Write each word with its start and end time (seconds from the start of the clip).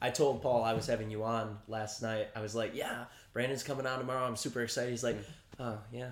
I 0.00 0.10
told 0.10 0.42
Paul 0.42 0.62
I 0.64 0.74
was 0.74 0.86
having 0.86 1.10
you 1.10 1.24
on 1.24 1.58
last 1.68 2.02
night. 2.02 2.28
I 2.36 2.40
was 2.40 2.54
like, 2.54 2.74
"Yeah, 2.74 3.04
Brandon's 3.32 3.62
coming 3.62 3.86
on 3.86 3.98
tomorrow. 3.98 4.26
I'm 4.26 4.36
super 4.36 4.62
excited." 4.62 4.90
He's 4.90 5.04
like, 5.04 5.16
"Oh 5.58 5.78
yeah." 5.92 6.10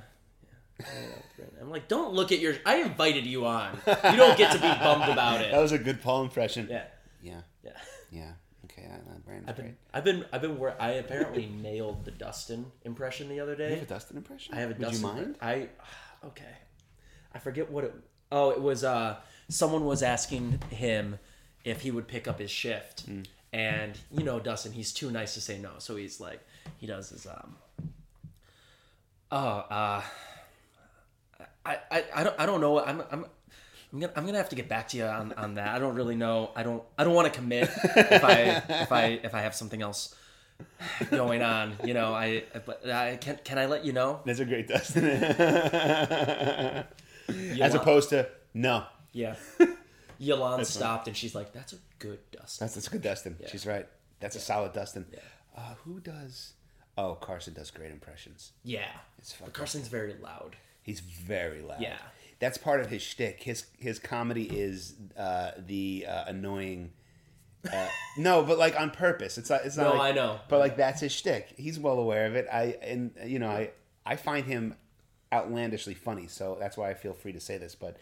yeah. 0.79 0.87
I 0.87 1.01
know, 1.07 1.23
Brandon." 1.37 1.59
I'm 1.61 1.71
like, 1.71 1.89
don't 1.89 2.15
look 2.15 2.33
at 2.33 2.39
your. 2.39 2.55
I 2.65 2.77
invited 2.77 3.27
you 3.27 3.45
on. 3.47 3.79
You 3.87 4.17
don't 4.17 4.39
get 4.39 4.53
to 4.53 4.59
be 4.59 4.69
bummed 4.69 5.11
about 5.13 5.41
it. 5.43 5.51
That 5.53 5.61
was 5.61 5.73
a 5.73 5.79
good 5.79 6.01
Paul 6.03 6.23
impression. 6.23 6.69
Yeah, 6.71 6.85
Yeah. 7.23 7.41
yeah. 7.63 7.71
Yeah. 8.11 8.33
Okay. 8.65 8.87
I, 8.87 8.97
Brandon's 9.25 9.49
I've 9.51 9.57
great. 9.57 9.67
been, 9.67 9.77
I've 9.93 10.05
been, 10.05 10.25
I've 10.33 10.41
been. 10.43 10.59
Where 10.59 10.81
I 10.81 10.93
apparently 10.93 11.47
nailed 11.47 12.05
the 12.05 12.11
Dustin 12.11 12.67
impression 12.85 13.29
the 13.29 13.41
other 13.41 13.53
You 13.53 13.59
day. 13.59 13.71
have 13.75 13.83
a 13.83 13.87
Dustin 13.87 14.17
impression? 14.17 14.55
I 14.55 14.61
have 14.61 14.71
a 14.71 14.73
Would 14.75 14.81
Dustin. 14.81 15.01
you 15.09 15.15
mind? 15.15 15.37
I 15.43 15.69
okay. 16.25 16.45
I 17.35 17.39
forget 17.39 17.71
what 17.71 17.85
it. 17.85 17.95
Oh, 18.33 18.51
it 18.51 18.61
was. 18.63 18.83
Uh, 18.83 19.17
someone 19.51 19.85
was 19.85 20.03
asking 20.03 20.61
him 20.71 21.19
if 21.65 21.83
he 21.83 21.91
would 21.91 22.09
pick 22.09 22.27
up 22.29 22.39
his 22.39 22.51
shift, 22.51 23.09
Mm. 23.09 23.27
And 23.55 23.97
you 24.11 24.25
know, 24.25 24.41
Dustin, 24.41 24.73
he's 24.73 24.93
too 24.93 25.13
nice 25.13 25.35
to 25.35 25.41
say 25.41 25.59
no, 25.59 25.71
so 25.79 25.95
he's 25.95 26.21
like, 26.21 26.41
he 26.79 26.89
does 26.89 27.11
his 27.11 27.25
um. 27.27 27.55
Oh, 29.31 29.39
uh, 29.71 30.03
I, 31.65 31.79
I, 31.91 32.05
I 32.15 32.25
don't, 32.25 32.41
I 32.41 32.47
don't 32.47 32.61
know. 32.61 32.85
I'm, 32.85 33.03
I'm. 33.13 33.27
I'm 33.93 34.01
gonna, 34.01 34.13
I'm 34.17 34.27
gonna 34.27 34.39
have 34.39 34.49
to 34.49 34.57
get 34.57 34.69
back 34.69 34.89
to 34.89 34.97
you 34.97 35.05
on, 35.05 35.33
on 35.35 35.55
that. 35.55 35.69
I 35.69 35.79
don't 35.79 35.95
really 35.95 36.17
know. 36.17 36.51
I 36.57 36.65
don't 36.65 36.83
I 36.99 37.05
don't 37.05 37.15
want 37.15 37.33
to 37.33 37.39
commit 37.39 37.71
if 37.85 38.25
I 38.25 38.63
if 38.83 38.91
I 38.91 39.21
if 39.23 39.37
I 39.37 39.43
have 39.43 39.55
something 39.55 39.81
else 39.81 40.17
going 41.13 41.43
on. 41.43 41.77
You 41.85 41.95
know, 41.95 42.13
I 42.13 42.43
but 42.67 42.85
I 42.91 43.19
can 43.19 43.39
can 43.45 43.57
I 43.57 43.67
let 43.67 43.85
you 43.85 43.93
know? 43.93 44.19
That's 44.25 44.41
a 44.41 44.45
great 44.45 44.67
Dustin. 44.67 45.05
As 45.07 46.85
Yolan- 47.29 47.75
opposed 47.77 48.09
to, 48.11 48.29
no. 48.53 48.83
Yeah. 49.13 49.37
Yolande 50.19 50.65
stopped 50.65 51.09
and 51.09 51.17
she's 51.17 51.35
like, 51.35 51.53
"That's 51.53 51.73
a 51.73 51.77
good 51.99 52.19
Dustin. 52.31 52.65
That's, 52.65 52.75
that's 52.75 52.87
a 52.87 52.91
good 52.91 53.03
Dustin. 53.03 53.37
She's 53.51 53.67
right. 53.67 53.87
That's 54.21 54.37
a 54.37 54.41
solid 54.41 54.73
Dustin. 54.73 55.07
Yeah. 55.13 55.19
Uh, 55.57 55.75
who 55.85 56.01
does? 56.01 56.55
Oh, 56.97 57.15
Carson 57.15 57.55
does 57.55 57.71
great 57.71 57.91
impressions. 57.91 58.53
Yeah. 58.63 58.87
It's 59.19 59.37
Carson's 59.53 59.89
very 59.89 60.15
loud. 60.23 60.57
He's 60.83 61.01
very 61.01 61.63
loud. 61.63 61.81
Yeah. 61.81 61.97
That's 62.39 62.59
part 62.59 62.81
of 62.81 62.89
his 62.89 63.03
shtick. 63.03 63.43
His 63.43 63.67
his 63.79 63.99
comedy 63.99 64.45
is 64.45 64.95
uh, 65.17 65.53
the 65.59 66.07
uh, 66.09 66.25
annoying. 66.27 66.93
Uh, 67.71 67.89
no, 68.19 68.43
but 68.43 68.59
like 68.59 68.79
on 68.79 68.91
purpose. 68.91 69.39
It's 69.39 69.51
not. 69.51 69.65
It's 69.65 69.77
not. 69.77 69.95
No, 69.95 69.99
like- 69.99 70.13
I 70.13 70.17
know. 70.17 70.39
But 70.49 70.59
like 70.59 70.77
that's 70.77 71.01
his 71.01 71.13
shtick. 71.13 71.55
He's 71.57 71.79
well 71.79 71.99
aware 71.99 72.27
of 72.27 72.35
it. 72.35 72.47
I 72.53 72.77
and 72.83 73.13
you 73.25 73.39
know 73.39 73.49
I 73.49 73.71
I 74.05 74.17
find 74.17 74.47
him 74.47 74.75
outlandishly 75.33 75.95
funny. 75.95 76.27
So 76.29 76.57
that's 76.61 76.77
why 76.77 76.91
I 76.91 76.95
feel 76.95 77.13
free 77.15 77.33
to 77.33 77.41
say 77.41 77.57
this. 77.59 77.75
But 77.75 77.97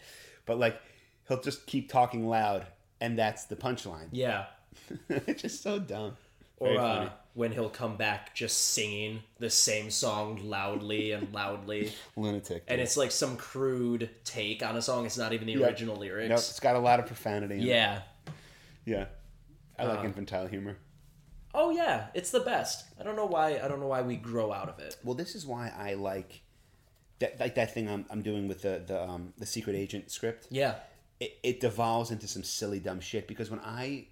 but 0.45 0.57
like 0.59 0.79
he'll 1.27 1.41
just 1.41 1.65
keep 1.65 1.89
talking 1.91 2.27
loud, 2.27 2.65
and 3.01 3.17
that's 3.17 3.45
the 3.45 3.55
punchline. 3.55 4.07
Yeah. 4.11 4.45
it's 5.09 5.41
just 5.41 5.61
so 5.63 5.79
dumb. 5.79 6.17
Or 6.57 6.79
uh, 6.79 7.09
when 7.33 7.51
he'll 7.51 7.69
come 7.69 7.97
back 7.97 8.33
just 8.33 8.69
singing 8.73 9.21
the 9.39 9.49
same 9.49 9.89
song 9.91 10.39
loudly 10.43 11.11
and 11.11 11.33
loudly. 11.33 11.91
lunatic. 12.15 12.63
And 12.67 12.79
it's 12.79 12.95
like 12.95 13.11
some 13.11 13.35
crude 13.37 14.09
take 14.23 14.63
on 14.63 14.77
a 14.77 14.81
song. 14.81 15.05
It's 15.05 15.17
not 15.17 15.33
even 15.33 15.47
the 15.47 15.53
Yep. 15.53 15.69
original 15.69 15.95
lyrics. 15.97 16.29
Nope, 16.29 16.37
it's 16.39 16.59
got 16.59 16.75
a 16.75 16.79
lot 16.79 16.99
of 16.99 17.07
profanity. 17.07 17.55
In 17.55 17.61
it. 17.61 17.65
Yeah. 17.65 18.01
yeah. 18.85 19.05
I 19.77 19.85
like 19.85 19.99
Uh, 19.99 20.03
infantile 20.03 20.47
humor. 20.47 20.77
Oh 21.55 21.69
yeah, 21.71 22.07
it's 22.13 22.31
the 22.31 22.39
best. 22.39 22.85
I 22.99 23.03
don't 23.03 23.15
know 23.15 23.25
why. 23.25 23.59
I 23.59 23.67
don't 23.67 23.79
know 23.79 23.87
why 23.87 24.01
we 24.01 24.15
grow 24.15 24.51
out 24.51 24.69
of 24.69 24.79
it. 24.79 24.97
Well, 25.03 25.15
this 25.15 25.35
is 25.35 25.45
why 25.45 25.71
I 25.75 25.93
like 25.95 26.41
that, 27.19 27.39
like 27.39 27.55
that 27.55 27.73
thing 27.73 27.87
I'm, 27.89 28.05
I'm 28.09 28.21
doing 28.21 28.47
with 28.47 28.61
the 28.61 28.83
the 28.85 29.01
um, 29.03 29.33
the 29.37 29.45
secret 29.45 29.75
agent 29.75 30.11
script. 30.11 30.47
Yeah. 30.49 30.75
It, 31.23 31.31
it 31.43 31.59
devolves 31.59 32.11
into 32.11 32.27
some 32.27 32.43
silly 32.43 32.79
dumb 32.79 32.99
shit 32.99 33.27
because 33.27 33.49
when 33.49 33.59
I 33.61 34.07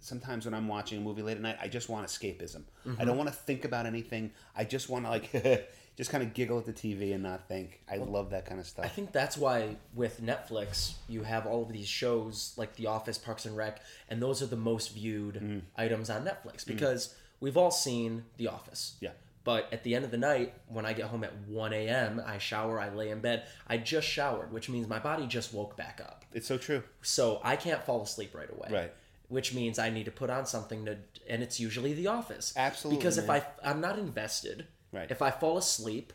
sometimes 0.00 0.44
when 0.46 0.54
I'm 0.54 0.68
watching 0.68 0.98
a 0.98 1.00
movie 1.00 1.22
late 1.22 1.36
at 1.36 1.42
night, 1.42 1.58
I 1.60 1.68
just 1.68 1.88
want 1.88 2.06
escapism. 2.06 2.62
I 2.98 3.04
don't 3.04 3.16
want 3.16 3.28
to 3.28 3.34
think 3.34 3.64
about 3.64 3.86
anything. 3.86 4.32
I 4.56 4.64
just 4.64 4.88
want 4.88 5.04
to 5.04 5.10
like 5.10 5.68
just 5.96 6.10
kind 6.10 6.22
of 6.24 6.32
giggle 6.34 6.58
at 6.58 6.66
the 6.66 6.72
TV 6.72 7.12
and 7.14 7.22
not 7.22 7.46
think. 7.48 7.80
I 7.90 7.96
love 7.96 8.30
that 8.30 8.46
kind 8.46 8.58
of 8.60 8.66
stuff. 8.66 8.84
I 8.84 8.88
think 8.88 9.12
that's 9.12 9.36
why 9.36 9.76
with 9.94 10.20
Netflix 10.22 10.94
you 11.08 11.22
have 11.22 11.46
all 11.46 11.62
of 11.62 11.72
these 11.72 11.88
shows 11.88 12.54
like 12.56 12.76
The 12.76 12.86
Office, 12.86 13.18
Parks 13.18 13.44
and 13.46 13.56
Rec, 13.56 13.80
and 14.08 14.20
those 14.22 14.42
are 14.42 14.46
the 14.46 14.56
most 14.56 14.92
viewed 14.94 15.34
Mm. 15.36 15.62
items 15.76 16.08
on 16.10 16.24
Netflix 16.24 16.66
because 16.66 17.14
we've 17.40 17.56
all 17.56 17.70
seen 17.70 18.24
The 18.38 18.48
Office. 18.48 18.94
Yeah. 19.00 19.10
But 19.42 19.72
at 19.72 19.82
the 19.84 19.94
end 19.94 20.04
of 20.04 20.10
the 20.10 20.18
night, 20.18 20.52
when 20.68 20.84
I 20.84 20.92
get 20.92 21.06
home 21.06 21.24
at 21.24 21.32
1 21.48 21.72
a.m., 21.72 22.22
I 22.26 22.36
shower, 22.38 22.78
I 22.78 22.90
lay 22.90 23.08
in 23.10 23.20
bed. 23.20 23.44
I 23.66 23.78
just 23.78 24.06
showered, 24.06 24.52
which 24.52 24.68
means 24.68 24.86
my 24.86 24.98
body 24.98 25.26
just 25.26 25.54
woke 25.54 25.76
back 25.76 26.00
up. 26.04 26.24
It's 26.34 26.46
so 26.46 26.58
true. 26.58 26.82
So 27.00 27.40
I 27.42 27.56
can't 27.56 27.82
fall 27.82 28.02
asleep 28.02 28.34
right 28.34 28.50
away. 28.50 28.68
Right. 28.70 28.92
Which 29.28 29.54
means 29.54 29.78
I 29.78 29.88
need 29.88 30.04
to 30.04 30.10
put 30.10 30.28
on 30.28 30.44
something 30.44 30.84
to, 30.84 30.98
and 31.28 31.42
it's 31.42 31.58
usually 31.58 31.94
The 31.94 32.08
Office. 32.08 32.52
Absolutely, 32.54 32.98
Because 32.98 33.16
if 33.16 33.28
man. 33.28 33.42
I, 33.64 33.70
I'm 33.70 33.80
not 33.80 33.98
invested. 33.98 34.66
Right. 34.92 35.10
If 35.10 35.22
I 35.22 35.30
fall 35.30 35.56
asleep, 35.56 36.12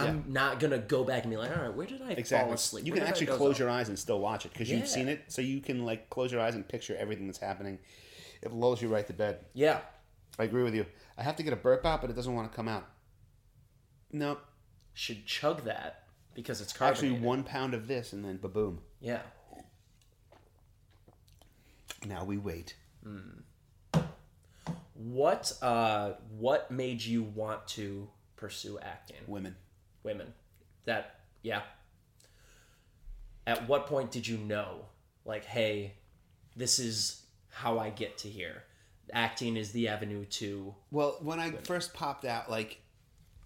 I'm 0.00 0.24
not 0.28 0.58
gonna 0.60 0.78
go 0.78 1.02
back 1.04 1.22
and 1.24 1.30
be 1.30 1.36
like, 1.36 1.50
all 1.56 1.62
right, 1.64 1.74
where 1.74 1.86
did 1.86 2.00
I 2.02 2.06
fall 2.10 2.18
Exactly. 2.18 2.54
asleep? 2.54 2.86
You 2.86 2.92
Where 2.92 3.00
can 3.02 3.08
actually 3.08 3.26
close 3.26 3.54
off?" 3.54 3.58
your 3.58 3.68
eyes 3.70 3.88
and 3.88 3.98
still 3.98 4.20
watch 4.20 4.46
it 4.46 4.52
because 4.52 4.70
Yeah. 4.70 4.76
you've 4.78 4.88
seen 4.88 5.08
it, 5.08 5.24
so 5.28 5.42
you 5.42 5.60
can 5.60 5.84
like 5.84 6.08
close 6.08 6.30
your 6.32 6.40
eyes 6.40 6.54
and 6.54 6.66
picture 6.66 6.96
everything 6.96 7.26
that's 7.26 7.38
happening. 7.38 7.78
It 8.42 8.52
lulls 8.52 8.80
you 8.80 8.88
right 8.88 9.06
to 9.08 9.12
bed. 9.12 9.44
Yeah. 9.54 9.80
I 10.38 10.44
agree 10.44 10.62
with 10.62 10.74
you. 10.74 10.86
I 11.18 11.22
have 11.24 11.36
to 11.36 11.42
get 11.42 11.52
a 11.52 11.56
burp 11.56 11.84
out, 11.84 12.00
but 12.00 12.10
it 12.10 12.16
doesn't 12.16 12.32
want 12.32 12.50
to 12.50 12.56
come 12.56 12.68
out. 12.68 12.86
No, 14.12 14.38
Should 14.94 15.26
chug 15.26 15.64
that 15.64 16.04
because 16.34 16.60
it's 16.60 16.80
actually, 16.80 17.10
one 17.10 17.42
pound 17.42 17.74
of 17.74 17.88
this, 17.88 18.12
and 18.12 18.24
then 18.24 18.38
ba-boom. 18.38 18.80
Yeah. 19.00 19.20
Now 22.06 22.24
we 22.24 22.38
wait. 22.38 22.76
What 24.94 25.52
uh 25.62 26.12
what 26.38 26.70
made 26.70 27.04
you 27.04 27.22
want 27.22 27.66
to 27.68 28.08
pursue 28.36 28.78
acting? 28.78 29.16
Women. 29.26 29.56
Women. 30.02 30.32
That 30.84 31.20
yeah. 31.42 31.62
At 33.46 33.68
what 33.68 33.86
point 33.86 34.10
did 34.10 34.26
you 34.26 34.38
know 34.38 34.86
like 35.24 35.44
hey, 35.44 35.94
this 36.56 36.78
is 36.78 37.22
how 37.50 37.78
I 37.78 37.90
get 37.90 38.18
to 38.18 38.28
here. 38.28 38.64
Acting 39.12 39.56
is 39.56 39.72
the 39.72 39.88
avenue 39.88 40.24
to 40.26 40.74
Well, 40.90 41.16
when 41.20 41.38
I 41.40 41.50
first 41.64 41.94
popped 41.94 42.24
out, 42.24 42.50
like, 42.50 42.80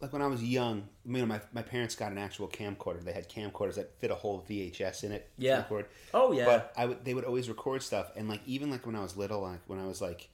like 0.01 0.13
when 0.13 0.21
I 0.23 0.27
was 0.27 0.43
young, 0.43 0.89
you 1.05 1.19
know, 1.19 1.27
my, 1.27 1.41
my 1.53 1.63
parents 1.63 1.95
got 1.95 2.11
an 2.13 2.19
actual 2.19 2.49
camcorder. 2.49 3.05
They 3.05 3.13
had 3.13 3.29
camcorders 3.29 3.77
that 3.77 3.99
fit 4.01 4.11
a 4.11 4.15
whole 4.17 4.45
VHS 4.49 5.05
in 5.05 5.13
it. 5.13 5.31
Yeah. 5.39 5.59
record. 5.59 5.87
Oh 6.13 6.33
yeah. 6.33 6.45
But 6.45 6.73
I 6.77 6.87
would, 6.87 7.05
they 7.05 7.15
would 7.15 7.25
always 7.25 7.49
record 7.49 7.83
stuff, 7.83 8.11
and 8.17 8.29
like 8.29 8.41
even 8.47 8.71
like 8.71 8.85
when 8.87 8.97
I 8.97 9.01
was 9.03 9.17
little, 9.17 9.41
like 9.43 9.61
when 9.69 9.79
I 9.79 9.87
was 9.87 10.01
like, 10.03 10.29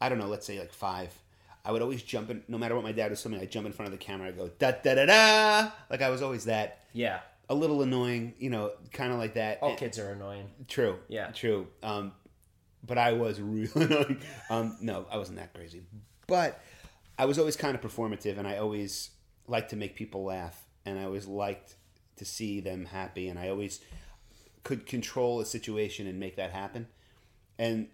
I 0.00 0.08
don't 0.08 0.18
know, 0.18 0.26
let's 0.28 0.46
say 0.46 0.58
like 0.58 0.72
five, 0.72 1.12
I 1.64 1.72
would 1.72 1.80
always 1.82 2.02
jump 2.02 2.30
in. 2.30 2.42
No 2.48 2.58
matter 2.58 2.74
what 2.74 2.84
my 2.84 2.92
dad 2.92 3.10
was 3.10 3.22
filming, 3.22 3.40
I'd 3.40 3.50
jump 3.50 3.66
in 3.66 3.72
front 3.72 3.92
of 3.92 3.98
the 3.98 4.04
camera. 4.04 4.28
I 4.28 4.32
go 4.32 4.50
da 4.58 4.72
da 4.72 4.94
da 4.94 5.06
da. 5.06 5.70
Like 5.90 6.02
I 6.02 6.10
was 6.10 6.20
always 6.22 6.44
that. 6.44 6.80
yeah. 6.92 7.20
A 7.48 7.54
little 7.54 7.82
annoying, 7.82 8.34
you 8.38 8.48
know, 8.48 8.70
kind 8.92 9.12
of 9.12 9.18
like 9.18 9.34
that. 9.34 9.58
All 9.60 9.70
And- 9.70 9.78
kids 9.78 9.98
are 9.98 10.10
annoying. 10.12 10.46
True. 10.68 10.98
Yeah. 11.08 11.32
True. 11.32 11.66
Um, 11.82 12.12
but 12.86 12.98
I 12.98 13.12
was 13.12 13.40
really 13.40 13.70
annoying. 13.86 14.20
Um, 14.48 14.76
no, 14.80 15.06
I 15.10 15.16
wasn't 15.16 15.38
that 15.38 15.54
crazy. 15.54 15.82
But 16.26 16.60
I 17.18 17.24
was 17.26 17.38
always 17.38 17.56
kind 17.56 17.74
of 17.74 17.80
performative, 17.80 18.38
and 18.38 18.46
I 18.46 18.58
always 18.58 19.10
liked 19.46 19.70
to 19.70 19.76
make 19.76 19.96
people 19.96 20.24
laugh, 20.24 20.62
and 20.86 20.98
I 20.98 21.04
always 21.04 21.26
liked 21.26 21.76
to 22.16 22.24
see 22.24 22.60
them 22.60 22.86
happy, 22.86 23.28
and 23.28 23.38
I 23.38 23.48
always 23.48 23.80
could 24.62 24.86
control 24.86 25.40
a 25.40 25.46
situation 25.46 26.06
and 26.06 26.20
make 26.20 26.36
that 26.36 26.50
happen. 26.50 26.86
And 27.58 27.88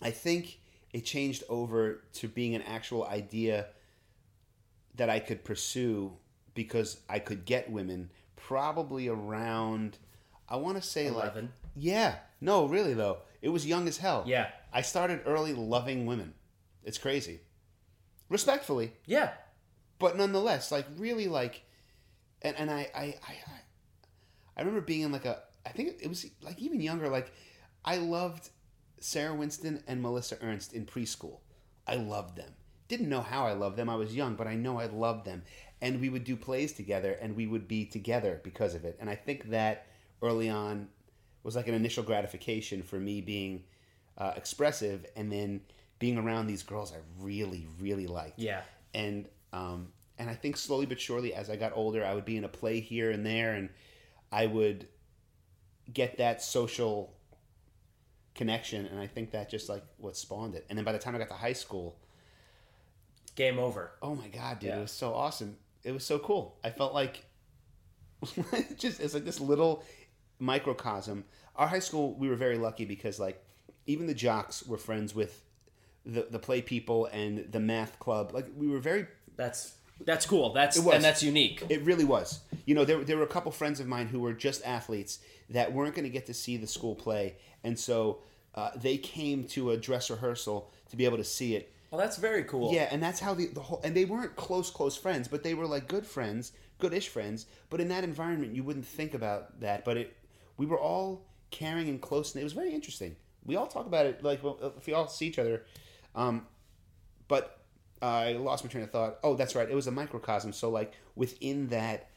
I 0.00 0.10
think 0.10 0.58
it 0.92 1.04
changed 1.04 1.42
over 1.48 2.02
to 2.14 2.28
being 2.28 2.54
an 2.54 2.62
actual 2.62 3.06
idea 3.06 3.66
that 4.96 5.10
I 5.10 5.18
could 5.18 5.44
pursue 5.44 6.12
because 6.54 7.00
I 7.08 7.18
could 7.18 7.44
get 7.44 7.70
women 7.70 8.10
probably 8.36 9.08
around 9.08 9.98
I 10.48 10.56
want 10.56 10.76
to 10.76 10.82
say 10.82 11.10
like 11.10 11.24
Eleven. 11.24 11.52
yeah. 11.74 12.16
No, 12.40 12.66
really 12.66 12.94
though. 12.94 13.18
It 13.42 13.48
was 13.50 13.66
young 13.66 13.86
as 13.88 13.98
hell. 13.98 14.24
Yeah. 14.26 14.50
I 14.72 14.82
started 14.82 15.22
early 15.26 15.52
loving 15.54 16.06
women. 16.06 16.34
It's 16.82 16.98
crazy. 16.98 17.40
Respectfully, 18.28 18.92
Yeah. 19.06 19.32
but 19.98 20.16
nonetheless, 20.16 20.72
like 20.72 20.86
really 20.96 21.28
like 21.28 21.62
and, 22.42 22.56
and 22.56 22.70
I, 22.70 22.88
I, 22.94 23.02
I 23.02 23.14
I 23.30 23.60
I 24.56 24.60
remember 24.60 24.80
being 24.80 25.02
in 25.02 25.12
like 25.12 25.24
a 25.24 25.42
I 25.64 25.70
think 25.70 25.96
it 26.00 26.08
was 26.08 26.26
like 26.42 26.58
even 26.60 26.80
younger, 26.80 27.08
like 27.08 27.32
I 27.84 27.96
loved 27.98 28.50
Sarah 29.00 29.34
Winston 29.34 29.82
and 29.86 30.02
Melissa 30.02 30.38
Ernst 30.42 30.72
in 30.72 30.86
preschool. 30.86 31.38
I 31.86 31.96
loved 31.96 32.36
them. 32.36 32.52
Didn't 32.88 33.08
know 33.08 33.20
how 33.20 33.46
I 33.46 33.52
loved 33.52 33.76
them. 33.76 33.88
I 33.88 33.96
was 33.96 34.14
young, 34.14 34.34
but 34.34 34.46
I 34.46 34.54
know 34.54 34.78
I 34.80 34.86
loved 34.86 35.24
them. 35.24 35.42
And 35.80 36.00
we 36.00 36.08
would 36.08 36.24
do 36.24 36.36
plays 36.36 36.72
together 36.72 37.12
and 37.20 37.36
we 37.36 37.46
would 37.46 37.68
be 37.68 37.84
together 37.84 38.40
because 38.42 38.74
of 38.74 38.84
it. 38.84 38.96
And 39.00 39.08
I 39.10 39.14
think 39.14 39.50
that 39.50 39.86
early 40.22 40.48
on 40.48 40.88
was 41.46 41.56
like 41.56 41.68
an 41.68 41.74
initial 41.74 42.02
gratification 42.02 42.82
for 42.82 42.96
me 43.00 43.20
being 43.20 43.62
uh, 44.18 44.32
expressive 44.36 45.06
and 45.16 45.30
then 45.32 45.60
being 45.98 46.18
around 46.18 46.46
these 46.46 46.62
girls 46.62 46.92
I 46.92 46.98
really, 47.20 47.66
really 47.80 48.06
liked 48.06 48.38
Yeah. 48.38 48.60
and 48.92 49.28
um, 49.52 49.92
and 50.18 50.28
I 50.28 50.34
think 50.34 50.56
slowly 50.56 50.86
but 50.86 51.00
surely, 51.00 51.32
as 51.34 51.48
I 51.50 51.56
got 51.56 51.72
older, 51.74 52.04
I 52.04 52.14
would 52.14 52.24
be 52.24 52.36
in 52.36 52.44
a 52.44 52.48
play 52.48 52.80
here 52.80 53.10
and 53.10 53.24
there, 53.24 53.52
and 53.54 53.68
I 54.32 54.46
would 54.46 54.88
get 55.92 56.18
that 56.18 56.42
social 56.42 57.14
connection, 58.34 58.86
and 58.86 58.98
I 58.98 59.06
think 59.06 59.30
that 59.30 59.48
just 59.48 59.68
like 59.68 59.84
what 59.98 60.16
spawned 60.16 60.54
it. 60.54 60.66
And 60.68 60.76
then 60.76 60.84
by 60.84 60.92
the 60.92 60.98
time 60.98 61.14
I 61.14 61.18
got 61.18 61.28
to 61.28 61.34
high 61.34 61.52
school, 61.54 61.96
Game 63.34 63.58
over. 63.58 63.92
oh 64.02 64.14
my 64.14 64.28
god, 64.28 64.58
dude, 64.58 64.70
Yeah. 64.70 64.78
it 64.78 64.82
was 64.82 64.90
so 64.92 65.14
awesome. 65.14 65.56
It 65.84 65.92
was 65.92 66.04
so 66.04 66.18
cool. 66.18 66.56
I 66.64 66.70
felt 66.70 66.92
like 66.94 67.24
just 68.78 69.00
it's 69.00 69.14
like 69.14 69.24
this 69.24 69.40
little 69.40 69.84
microcosm. 70.38 71.24
Our 71.56 71.68
high 71.68 71.80
school, 71.80 72.14
we 72.14 72.28
were 72.28 72.36
very 72.36 72.58
lucky 72.58 72.84
because 72.84 73.18
like 73.18 73.42
even 73.86 74.06
the 74.06 74.14
jocks 74.14 74.66
were 74.66 74.78
friends 74.78 75.14
with 75.14 75.42
the 76.04 76.26
the 76.30 76.38
play 76.38 76.62
people 76.62 77.06
and 77.06 77.50
the 77.50 77.60
math 77.60 77.98
club. 77.98 78.32
Like 78.32 78.46
we 78.56 78.68
were 78.68 78.78
very 78.78 79.06
That's 79.36 79.74
that's 80.04 80.26
cool. 80.26 80.52
That's 80.52 80.76
and 80.76 81.02
that's 81.02 81.22
unique. 81.22 81.62
It 81.68 81.82
really 81.82 82.04
was. 82.04 82.40
You 82.66 82.74
know, 82.74 82.84
there, 82.84 83.02
there 83.02 83.16
were 83.16 83.22
a 83.22 83.28
couple 83.28 83.50
friends 83.52 83.80
of 83.80 83.86
mine 83.86 84.08
who 84.08 84.20
were 84.20 84.32
just 84.32 84.64
athletes 84.64 85.20
that 85.50 85.72
weren't 85.72 85.94
going 85.94 86.04
to 86.04 86.10
get 86.10 86.26
to 86.26 86.34
see 86.34 86.56
the 86.56 86.66
school 86.66 86.94
play, 86.94 87.36
and 87.64 87.78
so 87.78 88.18
uh, 88.54 88.70
they 88.76 88.96
came 88.98 89.44
to 89.44 89.70
a 89.70 89.76
dress 89.76 90.10
rehearsal 90.10 90.70
to 90.90 90.96
be 90.96 91.04
able 91.04 91.16
to 91.16 91.24
see 91.24 91.56
it. 91.56 91.72
Well, 91.90 92.00
that's 92.00 92.16
very 92.18 92.42
cool. 92.44 92.74
Yeah, 92.74 92.88
and 92.90 93.02
that's 93.02 93.20
how 93.20 93.32
the, 93.34 93.46
the 93.46 93.60
whole 93.60 93.80
and 93.84 93.94
they 93.94 94.04
weren't 94.04 94.36
close 94.36 94.70
close 94.70 94.96
friends, 94.96 95.28
but 95.28 95.42
they 95.42 95.54
were 95.54 95.66
like 95.66 95.88
good 95.88 96.04
friends, 96.04 96.52
goodish 96.78 97.08
friends. 97.08 97.46
But 97.70 97.80
in 97.80 97.88
that 97.88 98.04
environment, 98.04 98.54
you 98.54 98.64
wouldn't 98.64 98.86
think 98.86 99.14
about 99.14 99.60
that. 99.60 99.84
But 99.84 99.96
it, 99.96 100.16
we 100.56 100.66
were 100.66 100.78
all 100.78 101.26
caring 101.50 101.88
and 101.88 102.00
close, 102.00 102.34
and 102.34 102.40
it 102.40 102.44
was 102.44 102.52
very 102.52 102.72
interesting. 102.72 103.16
We 103.44 103.56
all 103.56 103.66
talk 103.66 103.86
about 103.86 104.06
it 104.06 104.22
like 104.22 104.40
if 104.76 104.86
we 104.86 104.92
all 104.92 105.08
see 105.08 105.26
each 105.26 105.38
other. 105.38 105.64
Um, 106.14 106.46
but 107.28 107.60
I 108.02 108.32
lost 108.32 108.64
my 108.64 108.70
train 108.70 108.84
of 108.84 108.90
thought. 108.90 109.18
Oh, 109.22 109.34
that's 109.34 109.54
right. 109.54 109.68
It 109.68 109.74
was 109.74 109.86
a 109.86 109.92
microcosm. 109.92 110.52
So 110.52 110.70
like 110.70 110.92
within 111.14 111.68
that 111.68 112.10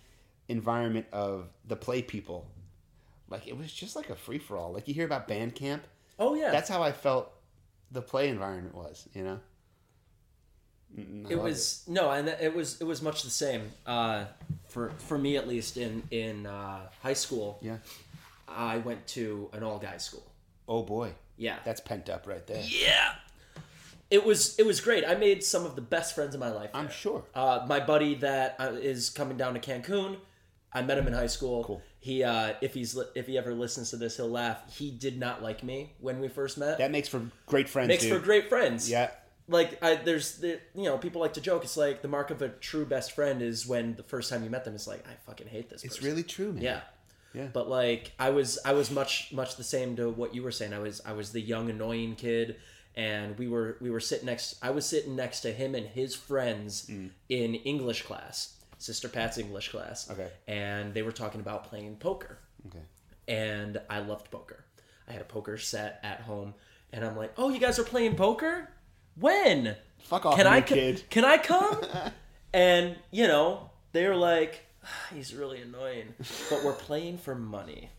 environment 0.48 1.06
of 1.12 1.50
the 1.68 1.76
play 1.76 2.02
people, 2.02 2.48
like 3.30 3.48
it 3.48 3.58
was 3.58 3.72
just 3.72 3.96
like 3.96 4.10
a 4.10 4.16
free 4.16 4.40
for 4.40 4.58
all. 4.58 4.74
Like 4.74 4.88
you 4.88 4.94
hear 4.94 5.06
about 5.06 5.28
band 5.28 5.56
camp. 5.56 5.84
Oh 6.18 6.34
yeah. 6.36 6.52
That's 6.52 6.70
how 6.70 6.82
I 6.82 6.92
felt 6.92 7.32
the 7.92 8.02
play 8.02 8.30
environment 8.30 8.76
was. 8.76 9.08
You 9.14 9.24
know. 9.24 9.40
I 10.98 11.02
it 11.30 11.40
was 11.40 11.84
no, 11.88 12.10
and 12.10 12.28
it 12.28 12.54
was 12.54 12.82
it 12.82 12.84
was 12.84 13.02
much 13.02 13.22
the 13.24 13.30
same. 13.30 13.70
Uh, 13.86 14.26
for 14.68 14.92
for 14.98 15.18
me 15.18 15.38
at 15.38 15.48
least 15.48 15.78
in 15.78 16.04
in 16.10 16.46
uh, 16.48 16.90
high 17.04 17.14
school, 17.14 17.60
Yeah. 17.62 17.78
I 18.56 18.78
went 18.78 19.06
to 19.08 19.50
an 19.54 19.64
all 19.64 19.80
guys 19.80 20.04
school. 20.06 20.26
Oh 20.68 20.84
boy, 20.84 21.14
Yeah. 21.38 21.58
that's 21.66 21.82
pent 21.82 22.10
up 22.10 22.28
right 22.28 22.46
there. 22.46 22.64
Yeah. 22.66 23.16
It 24.10 24.26
was 24.26 24.58
it 24.58 24.66
was 24.66 24.82
great. 24.82 25.06
I 25.08 25.16
made 25.16 25.44
some 25.44 25.66
of 25.66 25.76
the 25.76 25.82
best 25.82 26.16
friends 26.16 26.34
of 26.34 26.40
my 26.40 26.50
life. 26.52 26.72
I'm 26.74 26.86
there. 26.86 26.94
sure. 26.94 27.24
Uh, 27.36 27.66
my 27.68 27.80
buddy 27.80 28.16
that 28.16 28.56
uh, 28.60 28.72
coming 29.14 29.38
down 29.38 29.54
to 29.54 29.60
Cancun, 29.60 30.18
I 30.74 30.82
met 30.82 30.98
him 30.98 31.06
in 31.08 31.14
high 31.14 31.28
school. 31.28 31.64
Cool. 31.64 31.82
He 32.00 32.24
uh, 32.24 32.54
if 32.62 32.74
he's 32.74 32.96
li- 32.96 33.06
if 33.14 33.28
he 33.28 33.38
ever 33.38 33.54
listens 33.54 33.92
to 33.92 33.98
this, 33.98 34.18
he'll 34.18 34.28
laugh. 34.30 34.62
He 34.76 34.90
did 34.90 35.20
not 35.20 35.44
like 35.44 35.64
me 35.64 35.94
when 36.00 36.20
we 36.20 36.28
first 36.28 36.58
met. 36.58 36.80
That 36.80 36.90
makes 36.92 37.08
for 37.08 37.22
great 37.46 37.70
friends. 37.70 37.90
Makes 37.90 38.04
dude. 38.04 38.14
for 38.14 38.20
great 38.20 38.50
friends. 38.50 38.90
Yeah. 38.90 39.12
Like 39.48 39.84
I, 39.84 39.96
there's 39.96 40.38
the 40.38 40.60
you 40.74 40.86
know 40.86 40.98
people 40.98 41.22
like 41.22 41.34
to 41.34 41.42
joke. 41.42 41.64
It's 41.64 41.78
like 41.78 42.02
the 42.02 42.08
mark 42.08 42.32
of 42.32 42.42
a 42.42 42.50
true 42.50 42.86
best 42.86 43.12
friend 43.12 43.42
is 43.44 43.68
when 43.68 43.96
the 43.96 44.04
first 44.04 44.30
time 44.32 44.44
you 44.44 44.50
met 44.50 44.66
them, 44.66 44.74
it's 44.74 44.88
like 44.88 45.06
I 45.08 45.14
fucking 45.28 45.48
hate 45.48 45.70
this. 45.70 45.84
It's 45.84 45.98
person. 45.98 46.10
really 46.10 46.24
true, 46.24 46.52
man. 46.54 46.64
Yeah. 46.64 46.82
Yeah. 47.40 47.48
But 47.54 47.70
like 47.70 48.12
I 48.20 48.30
was 48.32 48.60
I 48.66 48.74
was 48.74 48.92
much 48.92 49.32
much 49.34 49.56
the 49.56 49.64
same 49.64 49.96
to 49.98 50.10
what 50.10 50.36
you 50.36 50.44
were 50.44 50.52
saying. 50.52 50.74
I 50.74 50.80
was 50.80 51.02
I 51.06 51.14
was 51.14 51.32
the 51.32 51.42
young 51.42 51.70
annoying 51.70 52.16
kid 52.16 52.58
and 52.96 53.38
we 53.38 53.48
were 53.48 53.78
we 53.82 53.90
were 53.90 54.00
sitting 54.00 54.26
next 54.26 54.56
I 54.62 54.72
was 54.72 54.86
sitting 54.86 55.16
next 55.16 55.42
to 55.42 55.52
him 55.52 55.76
and 55.76 55.86
his 55.88 56.16
friends 56.16 56.86
Mm. 56.90 57.10
in 57.30 57.56
English 57.56 58.02
class. 58.04 58.56
Sister 58.78 59.10
Pat's 59.10 59.38
English 59.38 59.70
class. 59.70 60.10
Okay. 60.10 60.30
And 60.48 60.94
they 60.94 61.02
were 61.02 61.12
talking 61.12 61.42
about 61.42 61.66
playing 61.66 61.98
poker. 61.98 62.38
Okay. 62.68 62.84
And 63.28 63.80
I 63.90 64.00
loved 64.00 64.32
poker. 64.32 64.64
I 65.08 65.12
had 65.14 65.22
a 65.22 65.26
poker 65.26 65.58
set 65.58 66.00
at 66.04 66.22
home 66.22 66.54
and 66.94 67.04
I'm 67.06 67.16
like, 67.18 67.34
"Oh, 67.38 67.50
you 67.50 67.60
guys 67.60 67.78
are 67.80 67.84
playing 67.84 68.16
poker? 68.16 68.70
When?" 69.16 69.76
Fuck 70.00 70.26
off, 70.26 70.38
can 70.38 70.48
I 70.48 70.62
kid. 70.62 71.04
Can 71.10 71.26
I 71.26 71.38
come? 71.38 71.82
and 72.54 72.96
you 73.12 73.28
know, 73.28 73.70
they're 73.92 74.16
like, 74.16 74.54
"Ah, 74.56 74.69
he's 75.14 75.34
really 75.34 75.62
annoying, 75.62 76.14
but 76.50 76.64
we're 76.64 76.74
playing 76.74 77.18
for 77.18 77.36
money. 77.36 77.90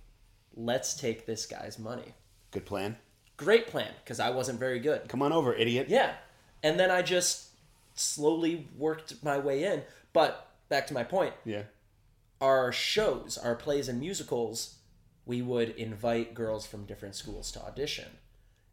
Let's 0.57 0.95
take 0.95 1.27
this 1.27 1.47
guy's 1.47 1.79
money. 1.79 2.15
Good 2.51 2.67
plan. 2.67 2.97
Great 3.37 3.69
plan, 3.69 3.93
because 4.05 4.21
I 4.21 4.31
wasn't 4.31 4.59
very 4.59 4.81
good. 4.81 5.09
Come 5.09 5.23
on 5.23 5.33
over, 5.33 5.55
idiot. 5.55 5.87
Yeah, 5.89 6.13
and 6.63 6.79
then 6.79 6.91
I 6.91 7.03
just 7.03 7.49
slowly 7.95 8.67
worked 8.77 9.23
my 9.25 9.39
way 9.39 9.65
in. 9.65 9.83
But 10.13 10.49
back 10.69 10.87
to 10.89 10.95
my 10.95 11.05
point, 11.05 11.35
Yeah. 11.45 11.63
our 12.41 12.73
shows, 12.73 13.39
our 13.39 13.55
plays 13.55 13.89
and 13.89 14.01
musicals, 14.01 14.77
we 15.25 15.41
would 15.43 15.71
invite 15.71 16.35
girls 16.35 16.67
from 16.67 16.85
different 16.85 17.15
schools 17.15 17.51
to 17.53 17.63
audition, 17.63 18.09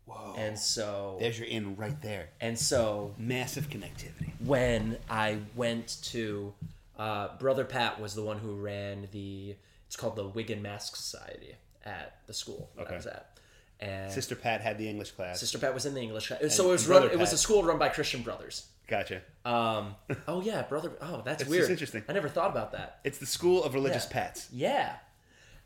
Whoa. 0.06 0.33
and 0.38 0.57
so 0.57 1.18
There's 1.19 1.38
your 1.39 1.48
in 1.48 1.75
right 1.75 2.01
there. 2.01 2.30
and 2.42 2.57
so 2.57 3.13
Massive 3.18 3.69
connectivity. 3.69 4.31
when 4.39 4.98
I 5.10 5.39
went 5.56 5.98
to 6.06 6.53
uh, 6.97 7.38
Brother 7.38 7.65
Pat 7.65 7.99
was 7.99 8.13
the 8.15 8.23
one 8.23 8.39
who 8.39 8.55
ran 8.55 9.07
the 9.11 9.55
it's 9.85 9.95
called 9.95 10.15
the 10.15 10.27
Wig 10.27 10.51
and 10.51 10.61
Mask 10.63 10.95
Society 10.95 11.55
at 11.85 12.19
the 12.27 12.33
school 12.33 12.69
that 12.75 12.83
Okay. 12.83 12.94
I 12.94 12.97
was 12.97 13.05
at, 13.07 13.39
and 13.79 14.11
Sister 14.11 14.35
Pat 14.35 14.61
had 14.61 14.77
the 14.77 14.89
English 14.89 15.11
class. 15.11 15.39
Sister 15.39 15.57
Pat 15.59 15.73
was 15.73 15.85
in 15.85 15.94
the 15.94 16.01
English 16.01 16.27
class. 16.27 16.55
So 16.55 16.67
it 16.69 16.71
was 16.71 16.88
run. 16.88 17.03
It 17.03 17.17
was 17.19 17.31
a 17.33 17.38
school 17.38 17.63
run 17.63 17.77
by 17.77 17.89
Christian 17.89 18.21
Brothers. 18.23 18.67
Gotcha. 18.88 19.21
Um, 19.45 19.95
oh 20.27 20.41
yeah, 20.41 20.61
brother. 20.63 20.91
Oh, 21.01 21.21
that's 21.23 21.41
It's 21.44 21.49
weird. 21.51 21.69
interesting. 21.69 22.03
I 22.09 22.13
never 22.13 22.29
thought 22.29 22.51
about 22.51 22.71
that. 22.73 23.00
It's 23.03 23.17
the 23.17 23.25
school 23.25 23.63
of 23.63 23.73
religious 23.73 24.05
Yeah. 24.09 24.13
pets. 24.13 24.47
Yeah. 24.51 24.95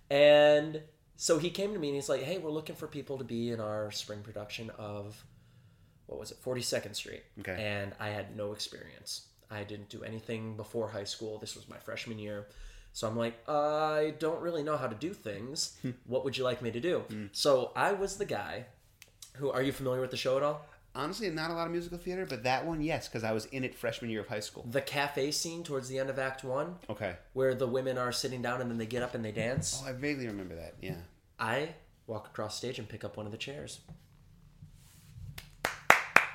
And 0.09 0.81
so 1.15 1.37
he 1.37 1.49
came 1.49 1.73
to 1.73 1.79
me 1.79 1.89
and 1.89 1.95
he's 1.95 2.09
like, 2.09 2.21
"Hey, 2.23 2.37
we're 2.37 2.51
looking 2.51 2.75
for 2.75 2.87
people 2.87 3.17
to 3.19 3.23
be 3.23 3.51
in 3.51 3.59
our 3.59 3.91
spring 3.91 4.21
production 4.21 4.69
of 4.77 5.23
what 6.07 6.19
was 6.19 6.31
it, 6.31 6.37
42nd 6.43 6.95
Street." 6.95 7.23
Okay. 7.39 7.55
And 7.63 7.93
I 7.99 8.09
had 8.09 8.35
no 8.35 8.53
experience. 8.53 9.27
I 9.51 9.63
didn't 9.63 9.89
do 9.89 10.03
anything 10.03 10.55
before 10.55 10.89
high 10.89 11.03
school. 11.03 11.37
This 11.37 11.55
was 11.55 11.67
my 11.67 11.77
freshman 11.77 12.17
year. 12.19 12.47
So 12.93 13.07
I'm 13.07 13.17
like, 13.17 13.47
I 13.49 14.13
don't 14.19 14.41
really 14.41 14.63
know 14.63 14.77
how 14.77 14.87
to 14.87 14.95
do 14.95 15.13
things. 15.13 15.77
Hmm. 15.81 15.91
what 16.05 16.23
would 16.23 16.37
you 16.37 16.43
like 16.43 16.61
me 16.61 16.71
to 16.71 16.79
do? 16.79 16.99
Hmm. 17.09 17.25
So 17.31 17.71
I 17.75 17.93
was 17.93 18.17
the 18.17 18.25
guy 18.25 18.65
who 19.37 19.49
are 19.51 19.61
you 19.61 19.71
familiar 19.71 20.01
with 20.01 20.11
the 20.11 20.17
show 20.17 20.37
at 20.37 20.43
all? 20.43 20.65
Honestly, 20.93 21.29
not 21.29 21.51
a 21.51 21.53
lot 21.53 21.67
of 21.67 21.71
musical 21.71 21.97
theater, 21.97 22.25
but 22.25 22.43
that 22.43 22.65
one, 22.65 22.81
yes, 22.81 23.07
because 23.07 23.23
I 23.23 23.31
was 23.31 23.45
in 23.45 23.63
it 23.63 23.73
freshman 23.75 24.11
year 24.11 24.19
of 24.21 24.27
high 24.27 24.41
school. 24.41 24.65
The 24.69 24.81
cafe 24.81 25.31
scene 25.31 25.63
towards 25.63 25.87
the 25.87 25.97
end 25.97 26.09
of 26.09 26.19
Act 26.19 26.43
1 26.43 26.75
Okay. 26.89 27.15
where 27.31 27.55
the 27.55 27.65
women 27.67 27.97
are 27.97 28.11
sitting 28.11 28.41
down 28.41 28.59
and 28.59 28.69
then 28.69 28.77
they 28.77 28.85
get 28.85 29.01
up 29.01 29.15
and 29.15 29.23
they 29.23 29.31
dance. 29.31 29.81
Oh, 29.85 29.87
I 29.89 29.93
vaguely 29.93 30.27
remember 30.27 30.55
that. 30.55 30.73
Yeah. 30.81 30.95
I 31.39 31.75
walk 32.07 32.27
across 32.27 32.57
stage 32.57 32.77
and 32.77 32.89
pick 32.89 33.05
up 33.05 33.15
one 33.15 33.25
of 33.25 33.31
the 33.31 33.37
chairs. 33.37 33.79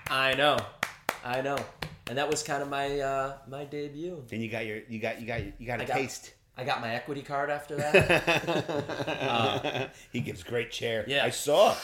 I 0.09 0.35
know, 0.35 0.57
I 1.25 1.43
know, 1.43 1.59
and 2.09 2.19
that 2.19 2.29
was 2.31 2.43
kind 2.43 2.63
of 2.63 2.69
my 2.69 3.01
uh, 3.01 3.37
my 3.49 3.65
debut. 3.65 4.23
Then 4.29 4.41
you 4.41 4.49
got 4.51 4.65
your, 4.67 4.79
you 4.89 4.99
got, 4.99 5.21
you 5.21 5.27
got, 5.27 5.41
you 5.61 5.67
got 5.67 5.81
a 5.81 5.85
I 5.85 5.87
got- 5.87 5.97
taste. 5.97 6.33
I 6.59 6.65
got 6.65 6.81
my 6.81 6.95
equity 6.95 7.21
card 7.21 7.51
after 7.51 7.77
that. 7.77 8.01
he 10.13 10.21
gives 10.21 10.43
great 10.43 10.71
chair. 10.71 11.05
Yeah. 11.07 11.23
I 11.23 11.29
saw. 11.29 11.77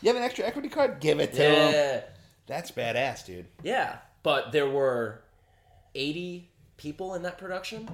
You 0.00 0.08
have 0.08 0.16
an 0.16 0.22
extra 0.22 0.46
equity 0.46 0.70
card? 0.70 0.98
Give 1.00 1.20
it 1.20 1.34
to 1.34 1.42
him. 1.42 1.72
yeah, 1.74 2.00
That's 2.46 2.70
badass, 2.70 3.26
dude. 3.26 3.44
yeah. 3.62 3.98
But 4.22 4.50
there 4.52 4.66
were 4.66 5.20
eighty 5.94 6.48
people 6.78 7.12
in 7.16 7.22
that 7.24 7.36
production, 7.36 7.86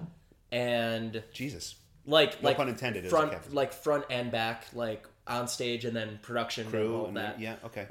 and 0.52 1.20
Jesus. 1.32 1.75
like 2.06 2.40
No 2.40 2.50
like 2.50 2.56
pun 2.58 2.68
intended, 2.68 3.08
front 3.10 3.52
like 3.52 3.72
front 3.72 4.04
and 4.08 4.30
back, 4.30 4.66
like 4.72 5.04
on 5.26 5.49
stage 5.49 5.84
and 5.84 5.96
then 5.96 6.20
production 6.22 6.62
and 6.66 6.70
Crew 6.72 6.96
all 6.96 7.06
and 7.06 7.16
that. 7.16 7.40
yeah, 7.40 7.56
okay. 7.64 7.88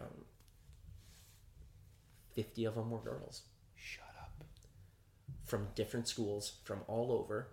Fifty 2.35 2.63
of 2.65 2.75
them 2.75 2.89
were 2.89 2.99
girls. 2.99 3.41
From 5.49 5.67
different 5.75 6.07
schools 6.07 6.53
from 6.63 6.81
all 6.87 7.11
over. 7.11 7.47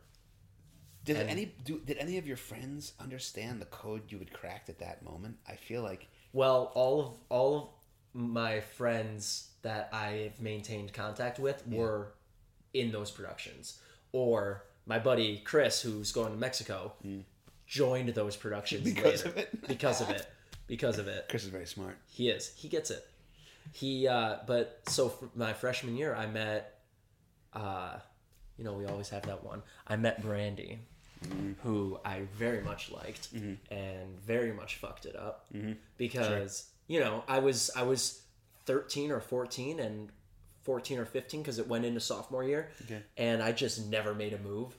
Did 1.04 1.16
And- 1.16 1.30
any 1.30 1.46
do, 1.46 1.80
did 1.80 1.96
any 1.98 2.18
of 2.18 2.26
your 2.26 2.36
friends 2.36 2.92
understand 3.00 3.60
the 3.60 3.66
code 3.66 4.12
you 4.12 4.18
had 4.18 4.32
cracked 4.32 4.68
at 4.68 4.78
that 4.80 5.02
moment? 5.02 5.38
I 5.48 5.56
feel 5.56 5.82
like 5.82 6.08
Well, 6.32 6.72
all 6.74 7.00
of 7.00 7.18
all 7.30 7.56
of 7.56 7.68
my 8.12 8.60
friends 8.60 9.50
that 9.62 9.88
I've 9.92 10.40
maintained 10.40 10.92
contact 10.92 11.38
with 11.38 11.66
were 11.66 12.12
in 12.74 12.92
those 12.92 13.10
productions, 13.10 13.80
or 14.12 14.64
my 14.84 14.98
buddy 14.98 15.38
Chris, 15.38 15.80
who's 15.80 16.12
going 16.12 16.32
to 16.32 16.36
Mexico, 16.38 16.92
joined 17.66 18.10
those 18.10 18.36
productions. 18.36 18.82
Because 18.84 19.24
later. 19.24 19.28
of 19.28 19.36
it? 19.38 19.68
because 19.68 20.00
of 20.02 20.10
it, 20.10 20.26
because 20.66 20.98
of 20.98 21.08
it. 21.08 21.26
Chris 21.30 21.44
is 21.44 21.50
very 21.50 21.66
smart. 21.66 21.96
He 22.08 22.28
is. 22.28 22.52
He 22.56 22.68
gets 22.68 22.90
it. 22.90 23.06
He. 23.72 24.06
Uh, 24.06 24.38
but 24.46 24.80
so 24.88 25.08
for 25.08 25.30
my 25.34 25.52
freshman 25.54 25.96
year, 25.96 26.14
I 26.14 26.26
met. 26.26 26.72
Uh, 27.56 27.98
you 28.58 28.64
know, 28.64 28.74
we 28.74 28.86
always 28.86 29.08
have 29.08 29.22
that 29.26 29.42
one. 29.44 29.62
I 29.86 29.96
met 29.96 30.22
Brandy, 30.22 30.78
mm-hmm. 31.24 31.52
who 31.62 31.98
I 32.04 32.22
very 32.38 32.62
much 32.62 32.90
liked 32.90 33.34
mm-hmm. 33.34 33.54
and 33.74 34.18
very 34.20 34.52
much 34.52 34.76
fucked 34.76 35.06
it 35.06 35.16
up 35.16 35.46
mm-hmm. 35.54 35.72
because 35.96 36.66
you 36.86 37.00
know 37.00 37.24
I 37.28 37.38
was 37.38 37.70
I 37.74 37.82
was 37.82 38.22
thirteen 38.64 39.10
or 39.10 39.20
fourteen 39.20 39.80
and 39.80 40.10
fourteen 40.62 40.98
or 40.98 41.04
fifteen 41.04 41.42
because 41.42 41.58
it 41.58 41.68
went 41.68 41.84
into 41.84 42.00
sophomore 42.00 42.44
year, 42.44 42.70
Okay. 42.84 43.02
and 43.16 43.42
I 43.42 43.52
just 43.52 43.86
never 43.88 44.14
made 44.14 44.32
a 44.32 44.38
move. 44.38 44.76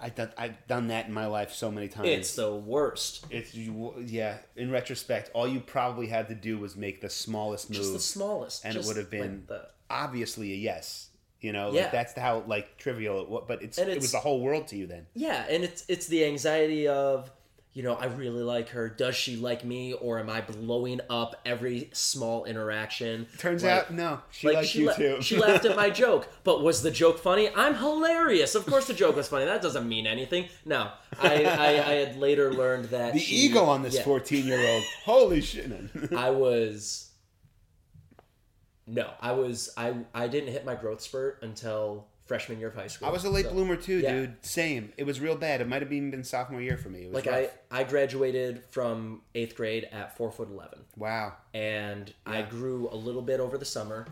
I 0.00 0.08
done, 0.10 0.32
I've 0.36 0.66
done 0.66 0.88
that 0.88 1.06
in 1.06 1.14
my 1.14 1.26
life 1.26 1.52
so 1.52 1.70
many 1.70 1.88
times. 1.88 2.08
It's 2.08 2.34
the 2.34 2.54
worst. 2.54 3.24
It's 3.30 3.54
you, 3.54 3.94
yeah. 4.04 4.38
In 4.56 4.70
retrospect, 4.70 5.30
all 5.32 5.48
you 5.48 5.60
probably 5.60 6.08
had 6.08 6.28
to 6.28 6.34
do 6.34 6.58
was 6.58 6.76
make 6.76 7.00
the 7.00 7.08
smallest 7.08 7.70
move, 7.70 7.78
Just 7.78 7.92
the 7.92 8.00
smallest. 8.00 8.64
and 8.64 8.76
it 8.76 8.84
would 8.84 8.96
have 8.96 9.08
been 9.08 9.20
like 9.20 9.46
the 9.46 9.68
obviously 9.88 10.52
a 10.52 10.56
yes. 10.56 11.08
You 11.44 11.52
know, 11.52 11.72
Yeah. 11.72 11.82
like 11.82 11.92
that's 11.92 12.18
how 12.18 12.42
like 12.46 12.78
trivial 12.78 13.20
it 13.20 13.28
was. 13.28 13.44
But 13.46 13.62
it's, 13.62 13.76
And 13.78 13.90
it 13.90 14.00
was 14.00 14.12
the 14.12 14.18
whole 14.18 14.40
world 14.40 14.66
to 14.68 14.76
you 14.76 14.86
then. 14.86 15.06
Yeah, 15.14 15.44
and 15.48 15.62
it's 15.62 15.84
it's 15.88 16.06
the 16.06 16.24
anxiety 16.24 16.88
of, 16.88 17.30
you 17.74 17.82
know, 17.82 17.94
I 17.96 18.06
really 18.06 18.42
like 18.42 18.70
her. 18.70 18.88
Does 18.88 19.14
she 19.14 19.36
like 19.36 19.62
me, 19.62 19.92
or 19.92 20.18
am 20.18 20.30
I 20.30 20.40
blowing 20.40 21.00
up 21.10 21.40
every 21.44 21.90
small 21.92 22.44
interaction? 22.46 23.26
Turns 23.36 23.62
Like- 23.62 23.72
out, 23.72 23.92
no, 23.92 24.20
she 24.30 24.46
like 24.46 24.56
likes 24.56 24.68
she, 24.68 24.78
you 24.80 24.86
la- 24.86 24.92
too. 24.94 25.16
she 25.20 25.36
laughed 25.36 25.64
at 25.66 25.76
my 25.76 25.90
joke, 26.04 26.28
but 26.44 26.62
was 26.62 26.80
the 26.82 26.90
joke 26.90 27.18
funny? 27.18 27.50
I'm 27.54 27.74
hilarious. 27.74 28.54
Of 28.54 28.64
course, 28.64 28.86
the 28.86 28.94
joke 28.94 29.16
was 29.16 29.28
funny. 29.28 29.44
That 29.44 29.60
doesn't 29.60 29.86
mean 29.86 30.06
anything. 30.06 30.48
No, 30.64 30.92
I 31.20 31.44
I, 31.44 31.66
I 31.90 31.94
had 32.02 32.16
later 32.16 32.54
learned 32.54 32.86
that 32.86 33.12
the 33.12 33.18
she- 33.18 33.36
ego 33.48 33.64
on 33.64 33.82
this 33.82 33.96
yeah, 33.96 34.02
fourteen-year-old. 34.04 34.82
Holy 35.04 35.42
shit! 35.42 35.70
I 36.16 36.30
was. 36.30 37.10
No, 38.86 39.10
I 39.20 39.32
was 39.32 39.70
I 39.76 39.94
I 40.14 40.28
didn't 40.28 40.52
hit 40.52 40.64
my 40.64 40.74
growth 40.74 41.00
spurt 41.00 41.38
until 41.42 42.06
freshman 42.26 42.58
year 42.58 42.68
of 42.68 42.74
high 42.74 42.86
school. 42.86 43.06
I 43.08 43.10
was 43.10 43.24
a 43.24 43.30
late 43.30 43.44
So- 43.46 43.52
bloomer 43.52 43.76
too, 43.76 43.98
yeah. 43.98 44.12
dude. 44.12 44.36
Same. 44.44 44.92
It 44.96 45.04
was 45.04 45.20
real 45.20 45.36
bad. 45.36 45.60
It 45.60 45.68
might 45.68 45.82
have 45.82 45.92
even 45.92 46.10
been 46.10 46.24
sophomore 46.24 46.60
year 46.62 46.76
for 46.78 46.88
me. 46.88 47.02
It 47.04 47.06
was 47.12 47.14
Like 47.14 47.26
I, 47.26 47.42
rough. 47.42 47.50
I 47.70 47.84
graduated 47.84 48.64
from 48.70 49.22
eighth 49.34 49.54
grade 49.56 49.88
at 49.92 50.16
four 50.16 50.30
foot 50.32 50.48
eleven, 50.48 50.80
wow. 50.96 51.34
and 51.52 52.12
I 52.26 52.42
grew 52.42 52.88
a 52.90 52.96
little 52.96 53.20
bit 53.22 53.40
over 53.40 53.58
the 53.58 53.64
summer, 53.66 54.06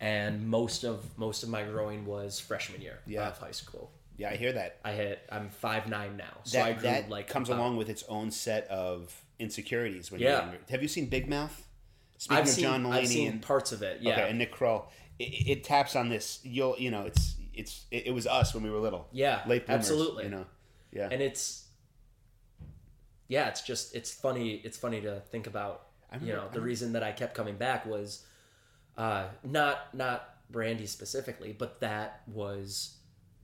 and 0.00 0.48
most 0.48 0.84
of 0.84 1.16
most 1.18 1.42
of 1.42 1.48
my 1.48 1.62
growing 1.64 2.04
was 2.06 2.38
freshman 2.38 2.80
year 2.82 2.98
Yeah. 3.06 3.28
of 3.28 3.38
high 3.38 3.50
school. 3.52 3.90
Yeah, 4.16 4.30
I 4.30 4.36
hear 4.36 4.52
that. 4.52 4.78
I 4.84 4.92
hit 4.92 5.20
I'm 5.30 5.50
five 5.50 5.88
nine 5.88 6.16
now, 6.16 6.38
so 6.44 6.58
That 6.58 6.66
I 6.66 6.72
grew 6.72 6.82
that 6.82 7.10
like 7.10 7.26
comes 7.28 7.48
about- 7.48 7.58
along 7.60 7.76
with 7.78 7.88
its 7.90 8.02
own 8.08 8.30
set 8.30 8.66
of 8.68 9.14
insecurities 9.38 10.10
when 10.10 10.20
Yeah. 10.20 10.28
you're 10.30 10.40
younger. 10.42 10.58
Have 10.70 10.82
you 10.82 10.88
seen 10.88 11.06
Big 11.06 11.28
Mouth? 11.28 11.65
Speaking 12.18 12.38
I've 12.38 12.44
of 12.44 12.50
seen 12.50 12.64
John 12.64 12.84
Mulaney 12.84 12.92
I've 12.92 13.08
seen 13.08 13.30
and 13.32 13.42
parts 13.42 13.72
of 13.72 13.82
it. 13.82 14.00
Yeah, 14.00 14.12
okay, 14.12 14.28
and 14.30 14.38
Nick 14.38 14.52
Kroll, 14.52 14.88
it, 15.18 15.24
it 15.48 15.64
taps 15.64 15.94
on 15.96 16.08
this. 16.08 16.40
You'll 16.42 16.76
you 16.78 16.90
know 16.90 17.02
it's 17.02 17.36
it's 17.54 17.84
it, 17.90 18.06
it 18.08 18.10
was 18.12 18.26
us 18.26 18.54
when 18.54 18.62
we 18.62 18.70
were 18.70 18.78
little. 18.78 19.06
Yeah, 19.12 19.42
late 19.46 19.66
bloomers, 19.66 19.80
absolutely. 19.90 20.24
You 20.24 20.30
know, 20.30 20.46
yeah. 20.92 21.08
and 21.10 21.20
it's 21.22 21.64
yeah 23.28 23.48
it's 23.48 23.62
just 23.62 23.94
it's 23.94 24.12
funny 24.14 24.60
it's 24.64 24.78
funny 24.78 25.00
to 25.00 25.20
think 25.30 25.46
about 25.46 25.86
I 26.12 26.18
you 26.18 26.32
know 26.32 26.48
the 26.52 26.60
reason 26.60 26.92
that 26.92 27.02
i 27.02 27.10
kept 27.10 27.34
coming 27.34 27.56
back 27.56 27.84
was 27.84 28.24
uh 28.96 29.24
not 29.42 29.92
not 29.94 30.28
brandy 30.48 30.86
specifically 30.86 31.52
but 31.52 31.80
that 31.80 32.22
was 32.28 32.96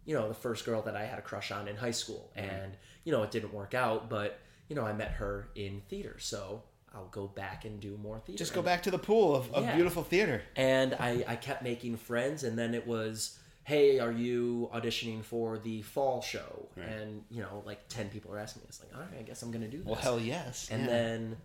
you 0.04 0.14
know 0.14 0.28
the 0.28 0.34
first 0.34 0.64
girl 0.64 0.82
that 0.82 0.94
i 0.94 1.04
had 1.04 1.18
a 1.18 1.22
crush 1.22 1.50
on 1.50 1.66
in 1.66 1.74
high 1.76 1.90
school 1.90 2.30
Mm-hmm. 2.36 2.48
and 2.48 2.76
you 3.02 3.10
know 3.10 3.24
it 3.24 3.32
didn't 3.32 3.52
work 3.52 3.74
out 3.74 4.08
but 4.08 4.38
you 4.68 4.76
know 4.76 4.84
i 4.84 4.92
met 4.92 5.10
her 5.12 5.48
in 5.56 5.82
theater 5.88 6.16
so 6.20 6.62
i'll 6.94 7.08
go 7.10 7.26
back 7.26 7.64
and 7.64 7.80
do 7.80 7.96
more 7.96 8.18
theater 8.18 8.38
Just 8.38 8.54
go 8.54 8.62
back 8.62 8.82
to 8.84 8.90
the 8.90 8.98
pool 8.98 9.34
of, 9.34 9.52
of 9.52 9.64
Yeah. 9.64 9.74
beautiful 9.74 10.02
theater. 10.02 10.42
and 10.56 10.94
I, 10.94 11.24
I 11.26 11.36
kept 11.36 11.62
making 11.62 11.96
friends 11.96 12.44
and 12.44 12.58
then 12.58 12.74
it 12.74 12.86
was 12.86 13.38
hey 13.64 13.98
are 14.00 14.10
you 14.12 14.68
auditioning 14.74 15.24
for 15.24 15.58
the 15.58 15.82
fall 15.82 16.20
show 16.20 16.68
Right. 16.76 16.88
and 16.88 17.24
you 17.30 17.40
know 17.42 17.62
like 17.64 17.88
10 17.88 18.08
people 18.10 18.32
are 18.32 18.38
asking 18.38 18.62
me 18.62 18.66
it's 18.68 18.80
like 18.80 18.94
all 18.94 19.00
right 19.00 19.18
i 19.20 19.22
guess 19.22 19.42
i'm 19.42 19.50
gonna 19.50 19.68
do 19.68 19.78
this 19.78 19.86
Well, 19.86 19.94
hell 19.94 20.20
yes. 20.20 20.68
and 20.70 20.82
yeah. 20.82 20.88
then 20.88 21.36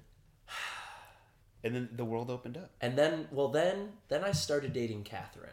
and 1.64 1.76
then 1.76 1.90
the 1.96 2.06
world 2.06 2.30
opened 2.30 2.58
up. 2.58 2.72
and 2.82 2.98
then 2.98 3.28
well 3.32 3.48
then 3.50 3.90
then 4.10 4.24
i 4.24 4.32
started 4.32 4.74
dating 4.74 5.04
catherine 5.04 5.52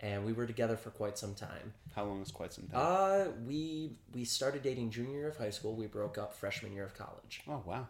and 0.00 0.24
we 0.26 0.32
were 0.32 0.46
together 0.46 0.76
for 0.76 0.90
quite 0.90 1.16
some 1.16 1.34
time 1.34 1.72
How 1.94 2.04
long 2.04 2.20
is 2.22 2.30
quite 2.30 2.52
some 2.52 2.66
time? 2.66 2.80
uh 2.80 3.24
we 3.46 3.92
we 4.14 4.24
started 4.24 4.62
dating 4.62 4.90
junior 4.90 5.12
year 5.18 5.28
of 5.28 5.36
high 5.36 5.50
school 5.50 5.74
we 5.74 5.86
broke 5.86 6.18
up 6.18 6.34
freshman 6.34 6.72
year 6.72 6.84
of 6.84 6.94
college 6.94 7.42
oh 7.48 7.62
wow. 7.66 7.86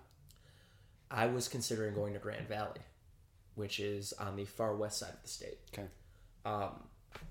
I 1.12 1.26
was 1.26 1.47
considering 1.49 1.95
going 1.95 2.12
to 2.14 2.19
grand 2.19 2.49
valley 2.49 2.81
which 3.54 3.78
is 3.78 4.12
on 4.14 4.35
the 4.37 4.45
far 4.45 4.75
west 4.75 4.99
side 4.99 5.11
of 5.12 5.23
the 5.23 5.28
state 5.28 5.59
Okay. 5.73 5.87
um 6.45 6.71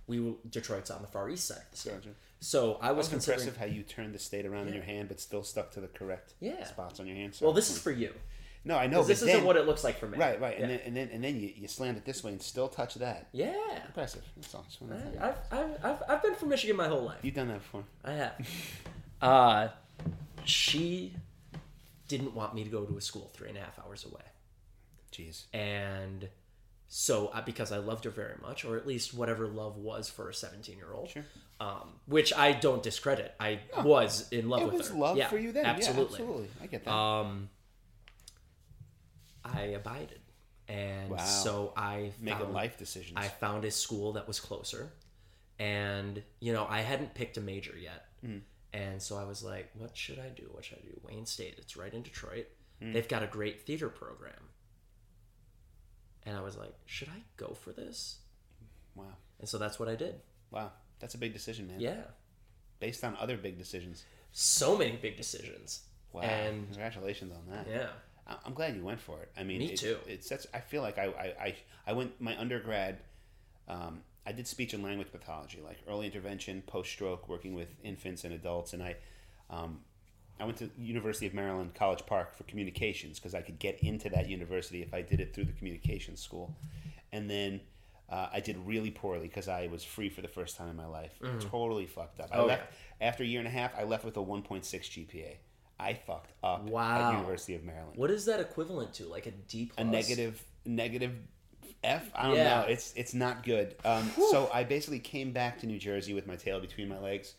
we 0.08 0.36
detroit's 0.50 0.92
on 0.92 1.02
the 1.02 1.08
far 1.08 1.30
east 1.30 1.48
side 1.48 1.58
of 1.58 1.72
the 1.72 1.78
state 1.78 1.94
Gotcha. 1.96 2.10
so 2.40 2.78
i 2.82 2.92
was 2.92 2.98
was 3.06 3.10
considering 3.10 3.48
impressive 3.48 3.60
how 3.70 3.74
you 3.76 3.84
turned 3.84 4.14
the 4.14 4.20
state 4.20 4.46
around 4.46 4.68
in 4.68 4.74
your 4.76 4.84
hand, 4.84 5.08
but 5.10 5.20
still 5.20 5.44
stuck 5.44 5.72
to 5.72 5.82
the 5.82 5.88
correct 5.88 6.34
Yeah. 6.40 6.64
spots 6.66 7.00
on 7.00 7.08
your 7.08 7.16
hand. 7.16 7.34
So- 7.36 7.46
well 7.46 7.54
this 7.54 7.70
is 7.72 7.78
for 7.80 7.92
you 7.92 8.14
no, 8.64 8.78
I 8.78 8.86
know. 8.86 9.04
This 9.04 9.24
isn't 9.24 9.44
what 9.44 9.56
it 9.58 9.66
looks 9.66 9.84
like 9.84 9.98
for 9.98 10.08
me 10.08 10.20
right, 10.20 10.40
right, 10.40 10.56
yeah. 10.60 10.66
and 10.66 10.72
then 10.72 10.80
and 10.86 10.96
then 10.96 11.10
and 11.14 11.24
then 11.24 11.40
you, 11.40 11.52
you 11.56 11.68
slammed 11.68 11.98
it 11.98 12.06
this 12.06 12.24
way 12.24 12.32
and 12.34 12.40
still 12.40 12.68
touch 12.68 12.94
that. 12.94 13.28
yeah 13.32 13.56
Impressive. 13.88 14.22
That's 14.36 14.54
all. 14.54 14.64
Just 14.70 14.80
wanted 14.84 14.98
to 14.98 15.02
tell 15.04 15.14
you. 15.14 15.20
I- 15.20 15.30
I've, 15.30 15.38
I've, 15.52 15.86
I've, 15.86 16.04
I've 16.08 16.22
been 16.22 16.36
from 16.36 16.50
michigan 16.50 16.76
my 16.76 16.88
whole 16.88 17.02
life 17.02 17.18
You've 17.24 17.34
done 17.34 17.48
that 17.48 17.58
before. 17.58 17.84
I 18.06 18.12
have. 18.12 18.48
Uh, 19.20 19.68
she 20.46 21.16
didn't 22.18 22.36
want 22.36 22.54
me 22.54 22.64
to 22.64 22.70
go 22.70 22.84
to 22.86 22.98
a 22.98 23.02
school 23.02 23.30
three 23.34 23.50
and 23.50 23.58
a 23.58 23.62
half 23.62 23.80
hours 23.80 24.06
away. 24.06 24.22
Jeez. 25.12 25.46
And 25.54 26.28
so, 26.88 27.28
uh, 27.28 27.42
because 27.42 27.72
I 27.72 27.78
loved 27.78 28.04
her 28.04 28.10
very 28.12 28.36
much, 28.42 28.66
or 28.66 28.76
at 28.78 28.86
least 28.86 29.14
whatever 29.14 29.48
love 29.48 29.78
was 29.78 30.10
for 30.10 30.30
a 30.30 30.34
17 30.34 30.78
year 30.78 30.92
old, 30.94 31.10
Sure. 31.10 31.24
um, 31.60 32.00
which 32.06 32.34
I 32.34 32.52
don't 32.52 32.84
discredit. 32.84 33.34
I 33.40 33.60
was 33.84 34.30
in 34.32 34.50
love 34.50 34.62
with 34.64 34.72
her. 34.72 34.76
It 34.76 34.78
with 34.78 34.82
was 34.82 34.90
her. 34.90 34.96
love 34.98 35.18
Yeah, 35.18 35.30
for 35.30 35.38
you 35.38 35.52
then. 35.54 35.66
Absolutely. 35.66 36.20
Yeah, 36.20 36.26
absolutely. 36.26 36.50
I 36.62 36.68
get 36.68 36.84
that. 36.86 36.92
Um, 36.94 37.50
I 39.44 39.62
abided. 39.62 40.20
And 40.68 41.10
Wow. 41.12 41.18
so 41.26 41.74
I 41.76 42.12
Making 42.20 42.46
a 42.46 42.50
life 42.50 42.78
decision. 42.78 43.18
I 43.18 43.28
found 43.28 43.66
a 43.66 43.72
school 43.72 44.14
that 44.14 44.28
was 44.28 44.40
closer, 44.40 44.92
and 45.60 46.22
you 46.40 46.54
know 46.54 46.66
I 46.70 46.82
hadn't 46.82 47.14
picked 47.14 47.36
a 47.38 47.42
major 47.42 47.78
yet, 47.78 48.06
Mm. 48.26 48.42
And 48.74 49.02
so 49.02 49.18
I 49.18 49.24
was 49.26 49.44
like, 49.44 49.70
"What 49.78 49.96
should 49.98 50.20
I 50.20 50.30
do? 50.30 50.44
What 50.52 50.64
should 50.66 50.78
I 50.80 50.82
do?" 50.82 51.00
Wayne 51.04 51.26
State, 51.26 51.56
it's 51.58 51.76
right 51.78 51.94
in 51.94 52.02
Detroit. 52.04 52.48
Mm. 52.82 52.94
They've 52.94 53.08
got 53.08 53.24
a 53.24 53.28
great 53.28 53.66
theater 53.66 53.90
program, 53.90 54.50
and 56.26 56.38
I 56.38 56.42
was 56.42 56.58
like, 56.58 56.74
"Should 56.86 57.10
I 57.10 57.22
go 57.38 57.54
for 57.54 57.72
this?" 57.72 58.18
wow. 58.96 59.06
And 59.40 59.48
so 59.50 59.58
that's 59.58 59.80
what 59.80 59.90
I 59.90 59.96
did. 59.96 60.16
Wow. 60.52 60.72
That's 61.00 61.16
a 61.16 61.18
big 61.18 61.34
decision, 61.34 61.68
man. 61.68 61.80
Yeah, 61.80 62.02
Based 62.80 63.04
on 63.04 63.16
other 63.20 63.38
big 63.38 63.58
decisions. 63.58 64.04
so 64.32 64.78
many 64.78 64.98
big 64.98 65.18
decisions. 65.18 65.82
Wow. 66.14 66.22
And 66.22 66.68
Congratulations 66.68 67.32
on 67.34 67.54
that. 67.56 67.68
yeah, 67.70 67.88
I'm 68.46 68.54
glad 68.54 68.76
you 68.76 68.84
went 68.84 69.00
for 69.00 69.22
it. 69.22 69.32
I 69.38 69.44
mean, 69.44 69.60
Me 69.60 69.72
it- 69.72 69.78
too. 69.80 69.98
It's 70.08 70.28
such. 70.28 70.46
I 70.54 70.60
feel 70.60 70.82
like 70.82 70.98
I 71.00 71.06
I, 71.06 71.26
I, 71.48 71.56
I 71.88 71.94
went 71.94 72.20
my 72.22 72.38
undergrad. 72.40 73.00
Um, 73.68 74.02
I 74.26 74.32
did 74.32 74.48
speech 74.48 74.74
and 74.74 74.84
language 74.84 75.12
pathology, 75.12 75.60
like 75.64 75.78
early 75.90 76.06
intervention, 76.06 76.62
post 76.68 76.92
stroke, 76.92 77.28
working 77.28 77.54
with 77.54 77.70
infants 77.84 78.24
and 78.24 78.34
adults, 78.34 78.74
and 78.74 78.84
I, 78.84 78.96
um, 79.50 79.80
I 80.40 80.46
went 80.46 80.58
to 80.58 80.70
University 80.78 81.26
of 81.28 81.34
Maryland 81.34 81.74
College 81.74 82.06
Park 82.06 82.36
for 82.36 82.44
communications 82.44 83.20
because 83.20 83.34
I 83.34 83.42
could 83.42 83.58
get 83.60 83.80
into 83.84 84.10
that 84.10 84.30
university 84.30 84.82
if 84.82 84.94
I 84.94 85.02
did 85.02 85.20
it 85.20 85.34
through 85.34 85.46
the 85.46 85.54
communications 85.54 86.22
school, 86.22 86.56
and 87.12 87.30
then. 87.30 87.62
Uh, 88.10 88.28
I 88.34 88.42
did 88.42 88.58
really 88.68 88.92
poorly 88.92 89.30
because 89.30 89.48
I 89.48 89.68
was 89.68 89.86
free 89.86 90.10
for 90.10 90.20
the 90.22 90.28
first 90.28 90.58
time 90.58 90.68
in 90.68 90.76
my 90.76 90.86
life. 90.86 91.18
Totally 91.50 91.86
fucked 91.86 92.20
up. 92.20 92.28
I 92.34 92.40
Oh, 92.40 92.46
left 92.46 92.74
after 93.00 93.24
a 93.24 93.26
year 93.26 93.40
and 93.40 93.48
a 93.48 93.52
half. 93.52 93.72
I 93.80 93.86
left 93.86 94.04
with 94.04 94.18
a 94.18 94.20
1.6 94.20 94.66
GPA. 94.66 95.36
I 95.80 95.94
fucked 95.94 96.34
up 96.44 96.64
Wow. 96.70 97.10
at 97.10 97.14
University 97.14 97.56
of 97.56 97.64
Maryland 97.64 97.96
what 97.96 98.12
is 98.12 98.26
that 98.26 98.42
equivalent 98.42 98.94
to? 98.96 99.06
Like 99.06 99.28
a 99.28 99.32
D 99.32 99.68
plus? 99.74 99.78
a 99.82 99.90
negative 99.90 100.44
negative 100.66 101.14
F. 101.84 102.10
I 102.16 102.28
don't 102.28 102.36
Yeah. 102.38 102.62
know. 102.62 102.66
It's 102.68 102.94
it's 102.96 103.14
not 103.14 103.44
good. 103.44 103.76
Um, 103.84 104.12
so 104.30 104.50
I 104.54 104.64
basically 104.64 105.00
came 105.00 105.32
back 105.32 105.60
to 105.62 105.66
New 105.68 105.80
Jersey 105.80 106.14
with 106.14 106.28
my 106.28 106.36
tail 106.36 106.60
between 106.60 106.88
my 106.88 107.00
legs, 107.00 107.34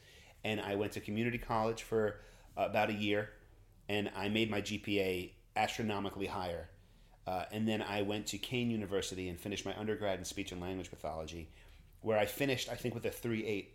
and 0.44 0.60
I 0.60 0.74
went 0.74 0.92
to 0.92 1.00
community 1.00 1.38
college 1.38 1.82
for 1.82 2.16
about 2.56 2.90
a 2.90 2.94
year, 2.94 3.30
and 3.88 4.10
I 4.16 4.28
made 4.28 4.50
my 4.50 4.60
GPA 4.60 5.32
astronomically 5.56 6.26
higher. 6.26 6.68
Uh, 7.26 7.44
and 7.52 7.68
then 7.68 7.80
I 7.82 8.02
went 8.02 8.26
to 8.28 8.38
Kean 8.38 8.68
University 8.70 9.28
and 9.28 9.38
finished 9.38 9.64
my 9.64 9.78
undergrad 9.78 10.18
in 10.18 10.24
speech 10.24 10.50
and 10.50 10.60
language 10.60 10.90
pathology, 10.90 11.48
where 12.00 12.18
I 12.18 12.26
finished 12.26 12.68
I 12.68 12.74
think 12.74 12.94
with 12.94 13.06
a 13.06 13.10
three 13.10 13.46
eight, 13.46 13.74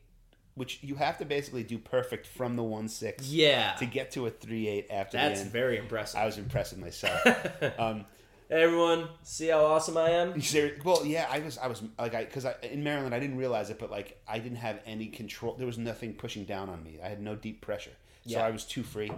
which 0.55 0.79
you 0.83 0.95
have 0.95 1.17
to 1.19 1.25
basically 1.25 1.63
do 1.63 1.77
perfect 1.77 2.27
from 2.27 2.57
the 2.57 2.63
one 2.63 2.89
six 2.89 3.25
Yeah, 3.29 3.73
to 3.79 3.85
get 3.85 4.11
to 4.11 4.25
a 4.25 4.29
three 4.29 4.67
eight 4.67 4.87
after 4.89 5.15
that's 5.15 5.43
very 5.43 5.77
impressive. 5.77 6.19
I 6.19 6.25
was 6.25 6.37
impressed 6.37 6.73
with 6.73 6.81
myself. 6.81 7.21
um, 7.79 8.03
Hey 8.49 8.63
everyone, 8.63 9.09
see 9.23 9.47
how 9.47 9.65
awesome 9.65 9.97
I 9.97 10.11
am? 10.11 10.39
Well, 10.85 11.05
yeah, 11.05 11.27
I 11.29 11.39
was, 11.39 11.57
I 11.57 11.67
was 11.67 11.83
like, 11.99 12.15
I 12.15 12.23
because 12.23 12.45
I 12.45 12.55
in 12.61 12.81
Maryland, 12.81 13.13
I 13.13 13.19
didn't 13.19 13.35
realize 13.37 13.69
it, 13.69 13.77
but 13.77 13.91
like, 13.91 14.21
I 14.25 14.39
didn't 14.39 14.59
have 14.59 14.79
any 14.85 15.07
control. 15.07 15.55
There 15.55 15.67
was 15.67 15.77
nothing 15.77 16.13
pushing 16.13 16.45
down 16.45 16.69
on 16.69 16.81
me. 16.81 16.97
I 17.03 17.09
had 17.09 17.21
no 17.21 17.35
deep 17.35 17.59
pressure, 17.59 17.91
so 18.25 18.37
Yeah. 18.37 18.45
I 18.45 18.51
was 18.51 18.63
too 18.63 18.83
free. 18.83 19.11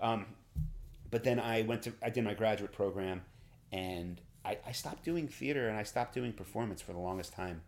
Um, 0.00 0.26
but 1.10 1.24
then 1.24 1.40
I 1.40 1.62
went 1.62 1.82
to, 1.82 1.94
I 2.00 2.10
did 2.10 2.22
my 2.22 2.34
graduate 2.34 2.72
program, 2.72 3.22
and 3.72 4.20
I, 4.44 4.58
I 4.64 4.70
stopped 4.70 5.04
doing 5.04 5.26
theater 5.26 5.68
and 5.68 5.76
I 5.76 5.82
stopped 5.82 6.14
doing 6.14 6.32
performance 6.32 6.80
for 6.80 6.92
the 6.92 7.00
longest 7.00 7.32
time 7.32 7.62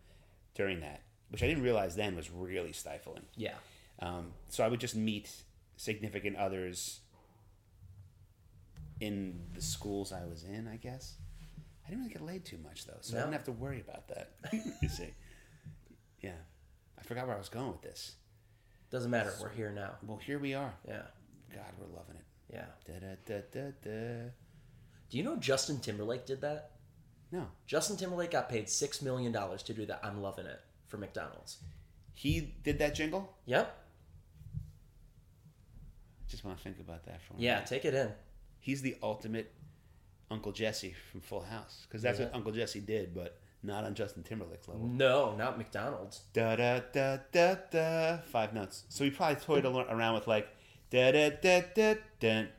during 0.55 0.79
that, 0.79 1.01
which 1.31 1.43
I 1.43 1.47
didn't 1.47 1.63
realize 1.63 1.97
then 1.97 2.15
was 2.15 2.31
really 2.31 2.71
stifling. 2.71 3.23
Yeah. 3.35 3.55
Um, 4.01 4.27
so 4.47 4.63
I 4.63 4.69
would 4.69 4.79
just 4.79 4.95
meet 4.95 5.29
significant 5.75 6.37
others 6.37 7.01
in 8.99 9.39
the 9.53 9.61
schools 9.61 10.11
I 10.11 10.25
was 10.25 10.43
in, 10.43 10.67
I 10.67 10.75
guess. 10.77 11.15
I 11.85 11.89
didn't 11.89 12.03
really 12.03 12.13
get 12.13 12.21
laid 12.25 12.45
too 12.45 12.57
much 12.63 12.85
though, 12.85 12.97
so 13.01 13.17
I 13.17 13.21
didn't 13.21 13.33
have 13.33 13.45
to 13.45 13.51
worry 13.51 13.81
about 13.81 14.07
that. 14.09 14.31
you 14.81 14.89
see, 14.89 15.09
yeah, 16.21 16.31
I 16.97 17.03
forgot 17.03 17.25
where 17.27 17.35
I 17.35 17.39
was 17.39 17.49
going 17.49 17.71
with 17.71 17.81
this. 17.81 18.13
Doesn't 18.91 19.11
matter. 19.11 19.33
We're 19.41 19.49
here 19.49 19.71
now. 19.71 19.91
Well, 20.05 20.17
here 20.17 20.39
we 20.39 20.53
are. 20.55 20.73
Yeah. 20.87 21.03
God, 21.53 21.65
we're 21.79 21.95
loving 21.95 22.15
it. 22.15 22.25
Yeah. 22.51 22.65
Da, 22.85 22.93
da, 22.99 23.15
da, 23.25 23.41
da, 23.51 23.71
da. 23.83 24.29
Do 25.09 25.17
you 25.17 25.23
know 25.23 25.35
Justin 25.37 25.79
Timberlake 25.79 26.25
did 26.25 26.41
that? 26.41 26.71
No, 27.31 27.47
Justin 27.67 27.97
Timberlake 27.97 28.31
got 28.31 28.49
paid 28.49 28.67
six 28.69 29.01
million 29.03 29.31
dollars 29.31 29.61
to 29.63 29.73
do 29.73 29.85
that. 29.85 29.99
I'm 30.03 30.21
loving 30.21 30.45
it 30.47 30.59
for 30.87 30.97
McDonald's. 30.97 31.57
he 32.13 32.55
did 32.63 32.79
that 32.79 32.95
jingle. 32.95 33.31
Yep. 33.45 33.75
Just 36.27 36.43
want 36.43 36.57
to 36.57 36.63
think 36.63 36.79
about 36.79 37.05
that 37.05 37.21
for 37.21 37.33
a 37.33 37.37
Yeah. 37.37 37.55
minute. 37.55 37.67
Take 37.69 37.85
it 37.85 37.93
in. 37.93 38.11
He's 38.59 38.81
the 38.81 38.97
ultimate 39.01 39.51
Uncle 40.31 40.51
Jesse 40.51 40.95
from 41.11 41.21
Full 41.21 41.41
House 41.41 41.85
because 41.87 42.01
that's 42.01 42.19
what 42.19 42.33
Uncle 42.33 42.51
Jesse 42.51 42.79
did, 42.81 43.13
but 43.15 43.39
not 43.63 43.83
on 43.83 43.95
Justin 43.95 44.23
Timberlake's 44.23 44.67
level. 44.67 44.87
No, 44.87 45.35
not 45.35 45.57
McDonald's. 45.57 46.21
Da 46.33 46.55
da 46.55 46.79
da 46.93 47.17
da 47.31 47.55
da. 47.71 48.17
Five 48.31 48.53
notes. 48.53 48.83
So 48.89 49.03
he 49.03 49.09
probably 49.11 49.35
toyed 49.37 49.65
around 49.65 50.15
with 50.15 50.27
like 50.27 50.47
da 50.89 51.11
da 51.11 51.29
da 51.41 51.61
da 51.75 51.95
dun. 52.19 52.49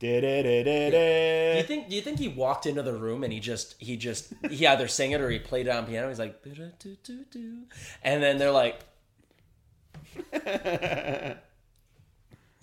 Da 0.00 0.20
da 0.20 0.42
da 0.42 0.62
da 0.64 0.90
Do 0.90 0.96
you 0.96 1.62
da. 1.62 1.68
think? 1.68 1.88
Do 1.88 1.94
you 1.94 2.02
think 2.02 2.18
he 2.18 2.26
walked 2.28 2.66
into 2.66 2.82
the 2.82 2.92
room 2.94 3.22
and 3.22 3.32
he 3.32 3.38
just 3.38 3.76
he 3.78 3.96
just 3.96 4.32
he 4.50 4.66
either 4.66 4.88
sang 4.88 5.12
it 5.12 5.20
or 5.20 5.30
he 5.30 5.38
played 5.38 5.68
it 5.68 5.70
on 5.70 5.86
piano? 5.86 6.08
He's 6.08 6.18
like, 6.18 6.42
"Ba-da-doo-doo-doo." 6.42 7.58
and 8.02 8.20
then 8.22 8.38
they're 8.38 8.50
like, 8.50 8.80
"Is 10.32 10.40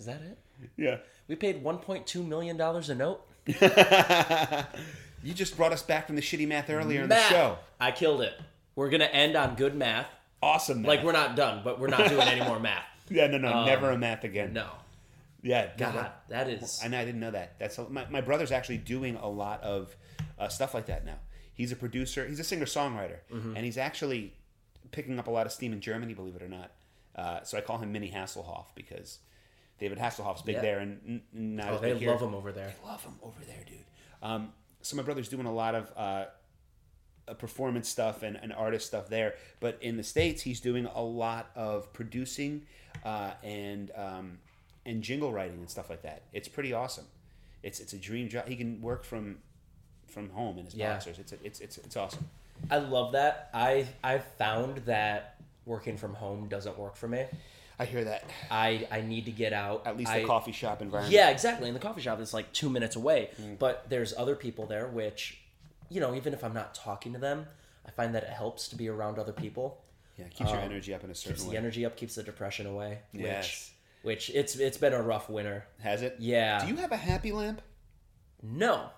that 0.06 0.20
it? 0.22 0.38
yeah. 0.76 0.98
We 1.30 1.36
paid 1.36 1.62
1.2 1.64 2.26
million 2.26 2.56
dollars 2.56 2.90
a 2.90 2.94
note." 2.94 3.22
You 5.22 5.34
just 5.34 5.54
brought 5.56 5.70
us 5.72 5.82
back 5.82 6.06
from 6.06 6.16
the 6.16 6.22
shitty 6.22 6.48
math 6.48 6.70
earlier 6.70 7.02
in 7.02 7.10
the 7.10 7.20
show. 7.28 7.58
I 7.78 7.90
killed 7.90 8.22
it. 8.22 8.32
We're 8.74 8.88
gonna 8.88 9.04
end 9.04 9.36
on 9.36 9.54
good 9.54 9.74
math. 9.74 10.06
Awesome. 10.42 10.80
Math. 10.80 10.88
Like 10.88 11.02
we're 11.04 11.12
not 11.12 11.36
done, 11.36 11.60
but 11.62 11.78
we're 11.78 11.88
not 11.88 12.08
doing 12.08 12.26
any 12.26 12.42
more 12.42 12.58
math. 12.58 12.84
yeah, 13.10 13.26
no, 13.26 13.36
no, 13.36 13.66
never 13.66 13.90
a 13.90 13.98
math 13.98 14.24
again. 14.24 14.54
No, 14.54 14.66
Yeah, 15.42 15.64
no, 15.78 15.84
God, 15.86 15.94
that- 15.96 16.22
that 16.30 16.48
is. 16.48 16.80
I 16.82 16.88
know 16.88 16.98
I 16.98 17.04
didn't 17.04 17.20
know 17.20 17.32
that. 17.32 17.58
That's 17.58 17.78
my, 17.90 18.06
my 18.08 18.22
brother's 18.22 18.50
actually 18.50 18.78
doing 18.78 19.16
a 19.16 19.28
lot 19.28 19.62
of 19.62 19.94
uh, 20.38 20.48
stuff 20.48 20.72
like 20.72 20.86
that 20.86 21.04
now. 21.04 21.18
He's 21.52 21.70
a 21.70 21.76
producer. 21.76 22.26
He's 22.26 22.40
a 22.40 22.44
singer 22.44 22.64
songwriter, 22.64 23.18
Mm-hmm. 23.30 23.56
and 23.56 23.64
he's 23.66 23.76
actually 23.76 24.32
picking 24.92 25.18
up 25.18 25.26
a 25.26 25.30
lot 25.30 25.44
of 25.44 25.52
steam 25.52 25.74
in 25.74 25.82
Germany. 25.82 26.14
Believe 26.14 26.34
it 26.36 26.42
or 26.42 26.48
not. 26.48 26.70
Uh, 27.14 27.42
so 27.42 27.58
I 27.58 27.60
call 27.60 27.76
him 27.76 27.92
Mini 27.92 28.10
Hasselhoff 28.10 28.66
because 28.74 29.18
David 29.80 29.98
Hasselhoff's 29.98 30.42
big 30.42 30.56
Yeah. 30.56 30.60
there, 30.62 30.78
and 30.78 31.00
n- 31.06 31.22
n- 31.34 31.56
not 31.56 31.72
Oh, 31.72 31.78
they 31.78 31.92
big 31.92 32.00
here. 32.02 32.10
love 32.10 32.20
him 32.22 32.34
over 32.34 32.52
there. 32.52 32.68
They 32.80 32.86
love 32.88 33.02
him 33.02 33.14
over 33.22 33.40
there, 33.44 33.64
dude. 33.66 33.78
Um, 34.22 34.52
so 34.82 34.96
my 34.96 35.02
brother's 35.02 35.28
doing 35.28 35.46
a 35.46 35.52
lot 35.52 35.74
of 35.74 35.92
uh, 35.96 36.26
uh, 37.26 37.34
performance 37.34 37.88
stuff 37.88 38.22
and, 38.22 38.36
and 38.36 38.52
artist 38.52 38.86
stuff 38.86 39.08
there. 39.08 39.34
But 39.58 39.78
in 39.82 39.96
the 39.96 40.02
states, 40.04 40.42
he's 40.42 40.60
doing 40.60 40.86
a 40.86 41.02
lot 41.02 41.50
of 41.56 41.92
producing 41.92 42.66
uh, 43.04 43.32
and 43.42 43.90
um, 43.96 44.38
and 44.86 45.02
jingle 45.02 45.32
writing 45.32 45.58
and 45.58 45.70
stuff 45.70 45.88
like 45.90 46.02
that. 46.02 46.22
It's 46.32 46.48
pretty 46.48 46.72
awesome. 46.72 47.06
It's 47.62 47.80
it's 47.80 47.92
a 47.94 47.98
dream 47.98 48.28
job. 48.28 48.46
He 48.48 48.56
can 48.56 48.80
work 48.82 49.04
from 49.04 49.38
from 50.06 50.28
home 50.30 50.58
in 50.58 50.64
his 50.66 50.74
Yeah. 50.74 50.92
boxers. 50.92 51.18
It's 51.18 51.32
it's 51.32 51.60
it's 51.60 51.78
it's 51.78 51.96
awesome. 51.96 52.28
I 52.70 52.78
love 52.78 53.12
that. 53.12 53.48
I 53.54 53.86
I've 54.04 54.24
found 54.36 54.78
that 54.86 55.36
working 55.64 55.96
from 55.96 56.14
home 56.14 56.48
doesn't 56.48 56.76
work 56.78 56.96
for 56.96 57.08
me. 57.08 57.24
I 57.80 57.84
hear 57.86 58.04
that. 58.04 58.24
I 58.50 58.86
I 58.90 59.00
need 59.00 59.24
to 59.24 59.30
get 59.32 59.52
out. 59.52 59.86
At 59.86 59.96
least 59.96 60.10
I, 60.10 60.20
the 60.20 60.26
coffee 60.26 60.52
shop 60.52 60.82
environment. 60.82 61.12
Yeah, 61.14 61.30
exactly. 61.30 61.66
In 61.68 61.74
the 61.74 61.80
coffee 61.80 62.02
shop, 62.02 62.20
it's 62.20 62.34
like 62.34 62.52
two 62.52 62.68
minutes 62.70 62.94
away. 62.94 63.30
Mm. 63.40 63.58
But 63.58 63.86
there's 63.88 64.12
other 64.16 64.36
people 64.36 64.66
there, 64.66 64.86
which, 64.88 65.40
you 65.88 66.00
know, 66.00 66.14
even 66.14 66.34
if 66.34 66.44
I'm 66.44 66.52
not 66.54 66.74
talking 66.74 67.12
to 67.14 67.18
them, 67.18 67.46
I 67.86 67.90
find 67.90 68.14
that 68.14 68.22
it 68.22 68.28
helps 68.30 68.68
to 68.68 68.76
be 68.76 68.88
around 68.88 69.18
other 69.18 69.32
people. 69.32 69.82
yeah. 70.18 70.26
Keeps 70.28 70.50
your 70.50 70.60
energy 70.60 70.92
up 70.94 71.02
in 71.04 71.10
a 71.10 71.14
certain 71.14 71.32
Um, 71.32 71.36
Keeps 71.36 71.46
way. 71.48 71.52
the 71.54 71.58
energy 71.58 71.86
up, 71.86 71.96
keeps 71.96 72.14
the 72.16 72.22
depression 72.22 72.66
away. 72.66 72.98
Which, 73.12 73.22
Yes. 73.24 73.70
which 74.02 74.30
it's 74.30 74.56
it's 74.56 74.76
been 74.76 74.92
a 74.92 75.00
rough 75.02 75.30
winter. 75.30 75.64
Has 75.80 76.02
it? 76.02 76.16
Yeah. 76.18 76.60
Do 76.62 76.68
you 76.70 76.76
have 76.76 76.92
a 76.92 76.96
happy 76.98 77.32
lamp? 77.32 77.62
No, 78.42 78.90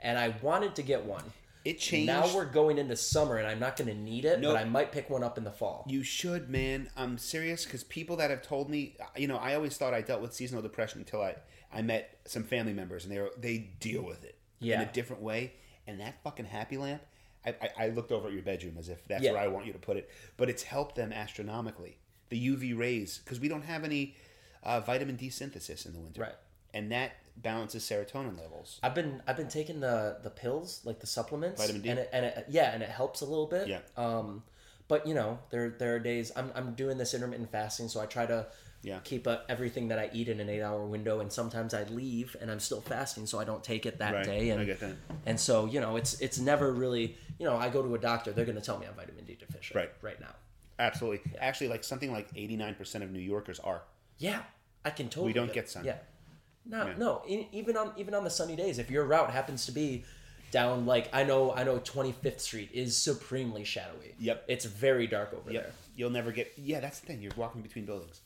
and 0.00 0.18
I 0.18 0.34
wanted 0.42 0.74
to 0.76 0.82
get 0.82 1.04
one. 1.04 1.24
It 1.64 1.78
changed. 1.78 2.06
Now 2.08 2.34
we're 2.34 2.44
going 2.44 2.78
into 2.78 2.96
summer, 2.96 3.36
and 3.36 3.46
I'm 3.46 3.60
not 3.60 3.76
going 3.76 3.88
to 3.88 3.94
need 3.94 4.24
it, 4.24 4.40
Nope. 4.40 4.54
but 4.54 4.60
I 4.60 4.64
might 4.64 4.90
pick 4.90 5.08
one 5.08 5.22
up 5.22 5.38
in 5.38 5.44
the 5.44 5.50
fall. 5.52 5.84
You 5.88 6.02
should, 6.02 6.50
man. 6.50 6.90
I'm 6.96 7.18
serious 7.18 7.64
because 7.64 7.84
people 7.84 8.16
that 8.16 8.30
have 8.30 8.42
told 8.42 8.68
me, 8.68 8.96
you 9.16 9.28
know, 9.28 9.36
I 9.36 9.54
always 9.54 9.76
thought 9.76 9.94
I 9.94 10.00
dealt 10.00 10.20
with 10.22 10.34
seasonal 10.34 10.62
depression 10.62 11.00
until 11.00 11.22
I, 11.22 11.36
I 11.72 11.82
met 11.82 12.18
some 12.24 12.42
family 12.42 12.72
members 12.72 13.04
and 13.04 13.12
they 13.12 13.18
were, 13.20 13.30
they 13.38 13.58
deal 13.80 14.02
with 14.02 14.24
it 14.24 14.36
in 14.60 14.80
a 14.80 14.92
different 14.92 15.22
way. 15.22 15.52
And 15.86 16.00
that 16.00 16.22
fucking 16.24 16.46
happy 16.46 16.76
lamp, 16.78 17.02
I, 17.46 17.50
I, 17.62 17.84
I 17.84 17.88
looked 17.90 18.12
over 18.12 18.28
at 18.28 18.32
your 18.34 18.42
bedroom 18.42 18.76
as 18.78 18.88
if 18.88 19.06
that's 19.08 19.22
Yeah. 19.22 19.32
where 19.32 19.40
I 19.42 19.48
want 19.48 19.66
you 19.66 19.72
to 19.72 19.78
put 19.78 19.96
it, 19.96 20.08
but 20.36 20.48
it's 20.48 20.62
helped 20.64 20.94
them 20.96 21.12
astronomically. 21.12 21.96
The 22.28 22.48
UV 22.48 22.76
rays, 22.78 23.20
because 23.24 23.40
we 23.40 23.48
don't 23.48 23.64
have 23.64 23.84
any 23.84 24.14
uh, 24.62 24.80
vitamin 24.80 25.16
D 25.16 25.28
synthesis 25.28 25.84
in 25.86 25.92
the 25.92 25.98
winter, 26.00 26.22
Right. 26.22 26.34
And 26.74 26.90
that 26.92 27.12
balances 27.36 27.82
serotonin 27.84 28.38
levels. 28.38 28.78
I've 28.82 28.94
been 28.94 29.22
I've 29.26 29.36
been 29.36 29.48
taking 29.48 29.80
the 29.80 30.18
the 30.22 30.30
pills 30.30 30.80
like 30.84 31.00
the 31.00 31.06
supplements 31.06 31.60
Vitamin 31.60 31.82
D? 31.82 31.88
and 31.90 31.98
it, 31.98 32.10
and 32.12 32.24
it, 32.26 32.46
yeah 32.50 32.72
and 32.74 32.82
it 32.82 32.88
helps 32.90 33.20
a 33.22 33.24
little 33.26 33.46
bit 33.46 33.68
Yeah. 33.68 33.78
um 33.96 34.42
but 34.88 35.06
you 35.06 35.14
know 35.14 35.38
there 35.50 35.70
there 35.70 35.94
are 35.94 35.98
days 35.98 36.30
I'm 36.36 36.50
I'm 36.54 36.74
doing 36.74 36.98
this 36.98 37.14
intermittent 37.14 37.50
fasting 37.50 37.88
so 37.88 38.00
I 38.00 38.06
try 38.06 38.26
to 38.26 38.46
Yeah. 38.82 38.98
keep 39.04 39.26
uh, 39.26 39.38
everything 39.48 39.88
that 39.88 39.98
I 39.98 40.10
eat 40.12 40.28
in 40.28 40.40
an 40.40 40.48
eight 40.50 40.60
hour 40.62 40.84
window 40.84 41.20
and 41.20 41.32
sometimes 41.32 41.72
I 41.72 41.84
leave 41.84 42.36
and 42.40 42.50
I'm 42.50 42.60
still 42.60 42.80
fasting 42.82 43.26
so 43.26 43.38
I 43.40 43.44
don't 43.44 43.64
take 43.64 43.86
it 43.86 43.98
that 43.98 44.12
Right. 44.12 44.24
day 44.24 44.50
and 44.50 44.60
I 44.60 44.64
get 44.64 44.80
that. 44.80 44.96
and 45.24 45.40
so 45.40 45.64
you 45.66 45.80
know 45.80 45.96
it's 45.96 46.20
it's 46.20 46.38
never 46.38 46.70
really 46.72 47.16
you 47.38 47.46
know 47.46 47.56
I 47.56 47.70
go 47.70 47.82
to 47.82 47.94
a 47.94 47.98
doctor 47.98 48.32
they're 48.32 48.44
gonna 48.44 48.60
tell 48.60 48.78
me 48.78 48.86
I'm 48.86 48.94
vitamin 48.94 49.24
D 49.24 49.36
deficient 49.36 49.74
Right. 49.74 49.90
right 50.02 50.20
now 50.20 50.34
Absolutely. 50.78 51.20
Actually, 51.38 51.68
like 51.68 51.84
something 51.84 52.10
like 52.10 52.32
89% 52.34 53.02
of 53.04 53.10
New 53.12 53.20
Yorkers 53.20 53.60
are. 53.60 53.82
yeah 54.18 54.42
I 54.84 54.90
can 54.90 55.06
totally 55.08 55.28
We 55.28 55.32
don't 55.32 55.52
get 55.52 55.70
sun. 55.70 55.84
yeah 55.84 55.96
no 56.66 56.86
Yeah. 56.86 56.94
no 56.96 57.22
e- 57.26 57.48
even 57.52 57.76
on 57.76 57.92
even 57.96 58.14
on 58.14 58.24
the 58.24 58.30
sunny 58.30 58.56
days 58.56 58.78
if 58.78 58.90
your 58.90 59.04
route 59.04 59.30
happens 59.30 59.66
to 59.66 59.72
be 59.72 60.04
down 60.50 60.84
like 60.86 61.08
I 61.12 61.24
know 61.24 61.52
I 61.52 61.64
know 61.64 61.78
25th 61.78 62.40
Street 62.40 62.70
is 62.72 62.96
supremely 62.96 63.64
shadowy 63.64 64.14
Yep. 64.18 64.44
it's 64.48 64.64
very 64.66 65.06
dark 65.06 65.32
over 65.34 65.50
Yep. 65.52 65.62
there 65.62 65.72
You'll 65.94 66.08
never 66.10 66.32
get. 66.32 66.50
Yeah, 66.56 66.80
that's 66.80 67.00
the 67.00 67.06
thing. 67.06 67.20
You're 67.20 67.32
walking 67.36 67.60
between 67.60 67.84
buildings, 67.84 68.22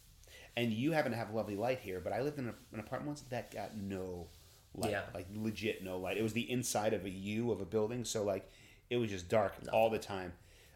and 0.56 0.72
you 0.72 0.92
happen 0.92 1.10
to 1.10 1.18
have 1.18 1.34
lovely 1.34 1.56
light 1.56 1.80
here. 1.80 1.98
But 1.98 2.12
I 2.12 2.20
lived 2.20 2.38
in 2.38 2.46
a, 2.46 2.54
an 2.72 2.78
apartment 2.78 3.08
once 3.08 3.22
that 3.22 3.52
got 3.52 3.76
no 3.76 4.28
light. 4.72 4.92
Yeah. 4.92 5.02
Like 5.12 5.26
legit 5.34 5.82
no 5.82 5.98
light. 5.98 6.16
It 6.16 6.22
was 6.22 6.32
the 6.32 6.48
inside 6.48 6.94
of 6.94 7.04
a 7.04 7.10
U 7.10 7.50
of 7.50 7.60
a 7.60 7.64
building, 7.64 8.04
so 8.04 8.22
like 8.22 8.48
it 8.88 8.98
was 8.98 9.10
just 9.10 9.28
dark 9.28 9.52
all 9.72 9.90
the 9.90 9.98
time. 9.98 10.32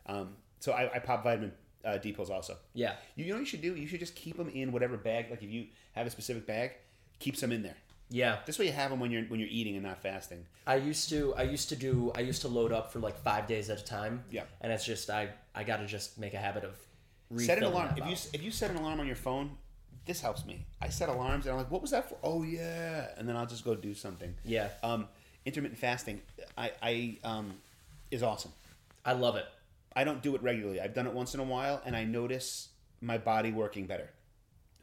Um, 0.07 0.35
so 0.59 0.73
I, 0.73 0.97
I 0.97 0.99
pop 0.99 1.23
vitamin 1.23 1.53
uh, 1.85 1.97
D 1.99 2.11
pills 2.11 2.29
also. 2.29 2.57
yeah 2.75 2.95
You 3.15 3.27
know 3.27 3.35
what 3.35 3.41
you 3.41 3.47
should 3.47 3.63
do? 3.63 3.77
You 3.77 3.87
should 3.87 4.01
just 4.01 4.17
keep 4.17 4.37
them 4.37 4.49
in 4.49 4.73
whatever 4.73 4.97
bag. 4.97 5.31
Like 5.31 5.45
if 5.45 5.49
you 5.51 5.67
have 5.93 6.09
a 6.09 6.11
specific 6.11 6.45
bag, 6.45 6.73
keep 7.21 7.37
them 7.37 7.53
in 7.53 7.63
there. 7.63 7.77
yeah 8.11 8.39
This 8.47 8.59
way 8.59 8.67
you 8.67 8.73
have 8.73 8.91
them 8.91 8.99
when 8.99 9.11
you're 9.13 9.23
when 9.25 9.39
you're 9.39 9.49
eating 9.61 9.77
and 9.77 9.85
not 9.85 10.03
fasting. 10.03 10.45
I 10.67 10.77
used 10.77 11.09
to 11.11 11.33
I 11.37 11.45
used 11.45 11.69
to 11.69 11.77
do 11.77 12.11
I 12.17 12.21
used 12.21 12.43
to 12.43 12.49
load 12.49 12.73
up 12.73 12.93
for 12.93 12.99
like 12.99 13.17
five 13.17 13.47
days 13.47 13.71
at 13.71 13.79
a 13.81 13.85
time. 13.85 14.25
Yeah. 14.31 14.45
And 14.61 14.73
it's 14.73 14.85
just 14.85 15.09
I 15.11 15.29
I 15.55 15.63
got 15.63 15.77
to 15.79 15.87
just 15.87 16.19
make 16.19 16.35
a 16.35 16.39
habit 16.39 16.65
of 16.65 16.75
set 17.41 17.59
an 17.59 17.65
alarm. 17.65 17.95
If 17.97 18.05
you 18.07 18.17
if 18.33 18.43
you 18.43 18.51
set 18.51 18.71
an 18.71 18.77
alarm 18.77 18.99
on 19.01 19.07
your 19.07 19.17
phone, 19.29 19.51
this 20.07 20.21
helps 20.21 20.45
me. 20.45 20.67
I 20.81 20.89
set 20.89 21.09
alarms 21.09 21.47
and 21.47 21.53
I'm 21.53 21.59
like, 21.59 21.71
what 21.71 21.83
was 21.83 21.93
that 21.93 22.09
for? 22.09 22.17
Oh 22.25 22.43
yeah, 22.43 23.09
and 23.17 23.29
then 23.29 23.37
I'll 23.37 23.47
just 23.47 23.65
go 23.65 23.75
do 23.77 23.95
something. 23.95 24.35
Yeah. 24.45 24.69
Um, 24.83 25.07
intermittent 25.45 25.79
fasting, 25.79 26.21
I 26.59 26.73
I 26.83 27.19
um, 27.23 27.53
is 28.11 28.23
awesome. 28.23 28.53
I 29.05 29.13
love 29.13 29.37
it. 29.37 29.47
I 29.95 30.05
don't 30.05 30.23
do 30.23 30.35
it 30.37 30.43
regularly. 30.43 30.81
I've 30.81 30.95
done 30.95 31.07
it 31.07 31.13
once 31.13 31.35
in 31.35 31.41
a 31.41 31.45
while, 31.45 31.81
and 31.85 31.97
I 31.97 32.05
notice 32.05 32.69
my 33.01 33.19
body 33.19 33.51
working 33.53 33.87
better. 33.87 34.11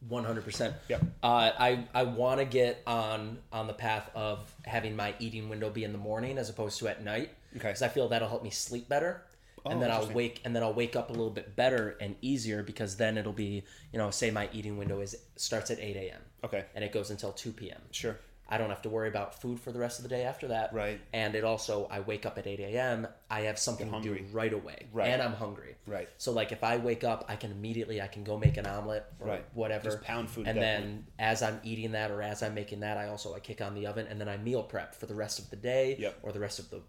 One 0.07 0.23
hundred 0.23 0.45
percent. 0.45 0.75
Yep. 0.89 1.01
Uh, 1.23 1.51
I 1.57 1.87
I 1.93 2.03
want 2.03 2.39
to 2.39 2.45
get 2.45 2.81
on 2.85 3.39
on 3.51 3.67
the 3.67 3.73
path 3.73 4.09
of 4.15 4.53
having 4.63 4.95
my 4.95 5.15
eating 5.19 5.49
window 5.49 5.69
be 5.69 5.83
in 5.83 5.91
the 5.91 5.97
morning 5.97 6.37
as 6.37 6.49
opposed 6.49 6.79
to 6.79 6.87
at 6.87 7.03
night. 7.03 7.31
Okay. 7.55 7.69
Because 7.69 7.81
I 7.81 7.87
feel 7.87 8.07
that'll 8.07 8.29
help 8.29 8.43
me 8.43 8.51
sleep 8.51 8.87
better. 8.87 9.23
Oh, 9.65 9.71
and 9.71 9.81
then 9.81 9.89
I'll 9.91 10.07
wake 10.07 10.41
and 10.45 10.55
then 10.55 10.61
I'll 10.63 10.73
wake 10.73 10.95
up 10.95 11.09
a 11.09 11.13
little 11.13 11.31
bit 11.31 11.55
better 11.55 11.97
and 11.99 12.15
easier 12.21 12.61
because 12.63 12.95
then 12.97 13.17
it'll 13.17 13.33
be 13.33 13.63
you 13.91 13.97
know 13.97 14.11
say 14.11 14.29
my 14.29 14.47
eating 14.53 14.77
window 14.77 15.01
is 15.01 15.15
starts 15.35 15.71
at 15.71 15.79
eight 15.79 15.95
a.m. 15.95 16.21
Okay. 16.43 16.65
and 16.75 16.83
it 16.83 16.91
goes 16.91 17.09
until 17.09 17.31
two 17.31 17.51
p.m. 17.51 17.81
Sure. 17.91 18.17
I 18.49 18.57
don't 18.57 18.69
have 18.69 18.81
to 18.83 18.89
worry 18.89 19.09
about 19.09 19.41
food 19.41 19.59
for 19.59 19.71
the 19.71 19.79
rest 19.79 19.99
of 19.99 20.03
the 20.03 20.09
day 20.09 20.23
after 20.23 20.47
that. 20.47 20.73
Right. 20.73 21.01
And 21.11 21.35
it 21.35 21.43
also, 21.43 21.87
I 21.91 21.99
wake 21.99 22.25
up 22.25 22.37
at 22.37 22.47
8 22.47 22.59
a.m., 22.61 23.07
I 23.29 23.41
have 23.41 23.59
something 23.59 23.91
to 23.91 24.01
do 24.01 24.25
right 24.31 24.53
away. 24.53 24.85
Right. 24.93 25.09
And 25.09 25.21
I'm 25.21 25.33
hungry. 25.33 25.75
Right. 25.85 26.07
So, 26.17 26.31
like, 26.31 26.51
if 26.53 26.63
I 26.63 26.77
wake 26.77 27.03
up, 27.03 27.25
I 27.27 27.35
can 27.35 27.51
immediately, 27.51 28.01
I 28.01 28.07
can 28.07 28.23
go 28.23 28.37
make 28.37 28.55
an 28.57 28.65
omelet 28.65 29.05
or 29.19 29.27
Right. 29.27 29.45
whatever. 29.53 29.85
Just 29.85 30.01
pound 30.01 30.29
food 30.29 30.47
And 30.47 30.57
that 30.57 30.61
then 30.61 31.07
as 31.19 31.41
I'm 31.43 31.59
eating 31.63 31.91
that 31.91 32.09
or 32.09 32.21
as 32.21 32.41
I'm 32.41 32.53
making 32.53 32.79
that, 32.79 32.97
I 32.97 33.07
also, 33.09 33.35
I 33.35 33.39
kick 33.39 33.61
on 33.61 33.75
the 33.75 33.85
oven 33.85 34.07
and 34.07 34.19
then 34.19 34.29
I 34.29 34.37
meal 34.37 34.63
prep 34.63 34.95
for 34.95 35.07
the 35.07 35.15
rest 35.15 35.39
of 35.39 35.49
the 35.49 35.57
day 35.57 35.97
Yep. 35.99 36.19
or 36.23 36.31
the 36.31 36.39
rest 36.39 36.59
of 36.59 36.69
the 36.69 36.81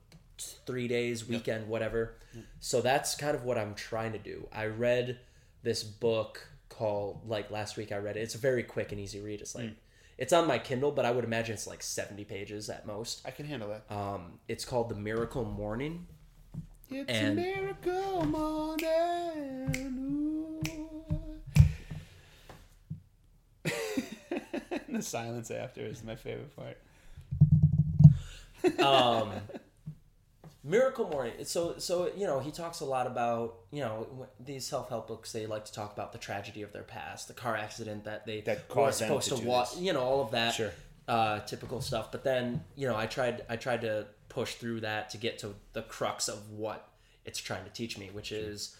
three 0.65 0.87
days, 0.87 1.27
weekend, 1.27 1.69
whatever. 1.69 2.15
Mm. 2.37 2.45
So 2.61 2.81
that's 2.81 3.17
kind 3.17 3.35
of 3.35 3.43
what 3.45 3.59
I'm 3.59 3.75
trying 3.75 4.13
to 4.13 4.19
do. 4.19 4.47
I 4.53 4.67
read 4.67 5.19
this 5.65 5.83
book 5.83 6.47
called, 6.69 7.23
like, 7.27 7.51
last 7.51 7.77
week 7.77 7.91
I 7.91 7.97
read 7.97 8.17
it. 8.17 8.21
It's 8.21 8.37
a 8.37 8.39
very 8.39 8.63
quick 8.63 8.93
and 8.93 9.01
easy 9.01 9.19
read. 9.21 9.41
It's 9.41 9.57
like, 9.57 9.67
mm. 9.67 9.75
It's 10.19 10.33
on 10.33 10.49
my 10.49 10.59
Kindle, 10.59 10.91
but 10.91 11.05
I 11.05 11.13
would 11.13 11.23
imagine 11.25 11.55
it's 11.55 11.69
like 11.69 11.81
70 11.81 12.25
pages 12.25 12.69
at 12.69 12.85
most. 12.87 13.23
I 13.25 13.31
can 13.31 13.47
handle 13.47 13.69
that. 13.69 13.85
Um, 13.95 14.41
it's 14.49 14.65
called 14.65 14.89
The 14.89 14.97
Miracle 14.97 15.45
Morning. 15.45 16.09
It's 16.91 17.09
and, 17.09 17.39
a 17.39 17.43
miracle 17.43 18.25
morning. 18.25 19.69
the 24.89 25.03
silence 25.03 25.53
after 25.53 25.83
is 25.83 26.03
my 26.03 26.17
favorite 26.17 26.57
part. 26.57 26.79
um, 28.81 29.31
Miracle 30.69 31.09
Morning. 31.09 31.33
So, 31.45 31.79
so 31.79 32.11
you 32.17 32.27
know, 32.27 32.41
he 32.41 32.51
talks 32.51 32.81
a 32.81 32.85
lot 32.85 33.07
about 33.07 33.57
you 33.71 33.81
know 33.81 34.29
these 34.39 34.67
self 34.67 34.89
help 34.91 35.09
books. 35.09 35.33
They 35.33 35.47
like 35.47 35.65
to 35.65 35.73
talk 35.73 35.93
about 35.93 36.13
the 36.13 36.19
tragedy 36.19 36.63
of 36.63 36.73
their 36.73 36.83
past, 36.83 37.27
the 37.29 37.35
car 37.35 37.57
accident 37.57 38.05
that 38.05 38.27
they 38.27 38.43
That 38.43 38.75
were 38.75 38.93
supposed 38.93 39.29
to 39.31 39.37
to, 39.37 39.47
watch. 39.47 39.77
You 39.79 39.93
know, 39.95 40.03
all 40.03 40.21
of 40.21 40.31
that 40.33 40.55
Sure. 40.55 40.73
uh, 41.09 41.41
typical 41.41 41.81
stuff. 41.81 42.13
But 42.13 42.23
then 42.25 42.65
you 42.77 42.87
know, 42.87 42.97
I 42.97 43.07
tried 43.07 43.45
I 43.49 43.57
tried 43.57 43.81
to 43.83 44.07
push 44.29 44.55
through 44.55 44.81
that 44.81 45.11
to 45.11 45.17
get 45.17 45.39
to 45.39 45.55
the 45.73 45.83
crux 45.83 46.29
of 46.29 46.51
what 46.51 46.89
it's 47.25 47.39
trying 47.39 47.65
to 47.65 47.71
teach 47.71 47.97
me, 47.99 48.11
which 48.13 48.31
is 48.31 48.77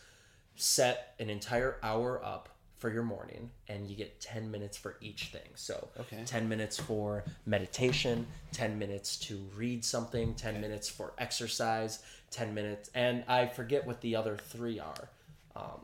set 0.57 1.15
an 1.19 1.31
entire 1.31 1.77
hour 1.83 2.23
up 2.25 2.49
for 2.79 2.91
your 2.91 3.03
morning 3.03 3.51
and 3.69 3.89
you 3.89 3.97
get 3.97 4.21
10 4.21 4.51
minutes 4.51 4.77
for 4.77 4.97
each 5.01 5.27
thing 5.27 5.49
so 5.55 5.89
Okay. 6.01 6.23
10 6.25 6.49
minutes 6.49 6.79
for 6.79 7.25
meditation 7.45 8.27
10 8.53 8.79
minutes 8.79 9.17
to 9.19 9.45
read 9.57 9.85
something 9.85 10.35
10 10.35 10.61
minutes 10.61 10.89
for 10.89 11.13
exercise 11.19 12.03
10 12.31 12.55
minutes 12.55 12.89
and 12.95 13.25
i 13.29 13.47
forget 13.47 13.87
what 13.87 14.01
the 14.01 14.15
other 14.15 14.37
three 14.37 14.79
are 14.79 15.09
um, 15.57 15.81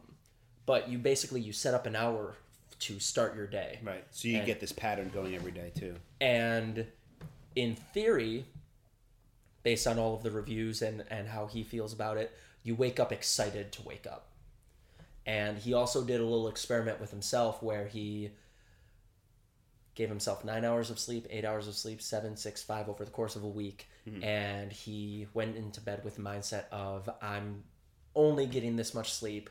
but 0.67 0.89
you 0.89 0.99
basically 0.99 1.41
you 1.41 1.53
set 1.53 1.75
up 1.75 1.85
an 1.87 1.97
hour 1.97 2.35
to 2.79 2.99
start 3.01 3.35
your 3.37 3.47
day 3.47 3.79
Right. 3.83 4.05
So 4.11 4.29
you 4.29 4.39
And- 4.39 4.47
get 4.47 4.61
this 4.61 4.73
pattern 4.73 5.11
going 5.13 5.35
every 5.35 5.53
day 5.53 5.73
too. 5.75 5.97
and 6.21 6.87
in 7.57 7.75
theory 7.77 8.45
based 9.63 9.87
on 9.87 9.99
all 9.99 10.15
of 10.15 10.23
the 10.23 10.31
reviews 10.31 10.83
and 10.83 11.05
and 11.11 11.29
how 11.29 11.47
he 11.47 11.63
feels 11.65 11.93
about 11.93 12.17
it 12.19 12.31
you 12.63 12.75
wake 12.75 12.99
up 13.01 13.11
excited 13.13 13.73
to 13.73 13.83
wake 13.83 14.07
up 14.07 14.27
and 15.27 15.59
he 15.59 15.73
also 15.75 16.05
did 16.05 16.21
a 16.21 16.25
little 16.25 16.49
experiment 16.49 17.01
with 17.01 17.11
himself 17.11 17.63
where 17.63 17.87
he 17.87 18.31
gave 19.95 20.09
himself 20.09 20.45
nine 20.45 20.65
hours 20.65 20.91
of 20.91 20.99
sleep 20.99 21.27
eight 21.31 21.45
hours 21.45 21.69
of 21.69 21.75
sleep 21.75 22.03
seven 22.03 22.37
six 22.37 22.63
five 22.63 22.89
over 22.89 23.05
the 23.05 23.11
course 23.11 23.37
of 23.37 23.45
a 23.45 23.49
week. 23.49 23.89
Hmm. 24.09 24.23
And 24.23 24.73
he 24.73 25.27
went 25.35 25.57
into 25.57 25.81
bed 25.81 26.05
with 26.05 26.17
the 26.17 26.23
mindset 26.23 26.65
of 26.71 27.09
i'm 27.23 27.63
only 28.15 28.47
getting 28.47 28.77
this 28.77 28.95
much 28.95 29.13
sleep. 29.13 29.51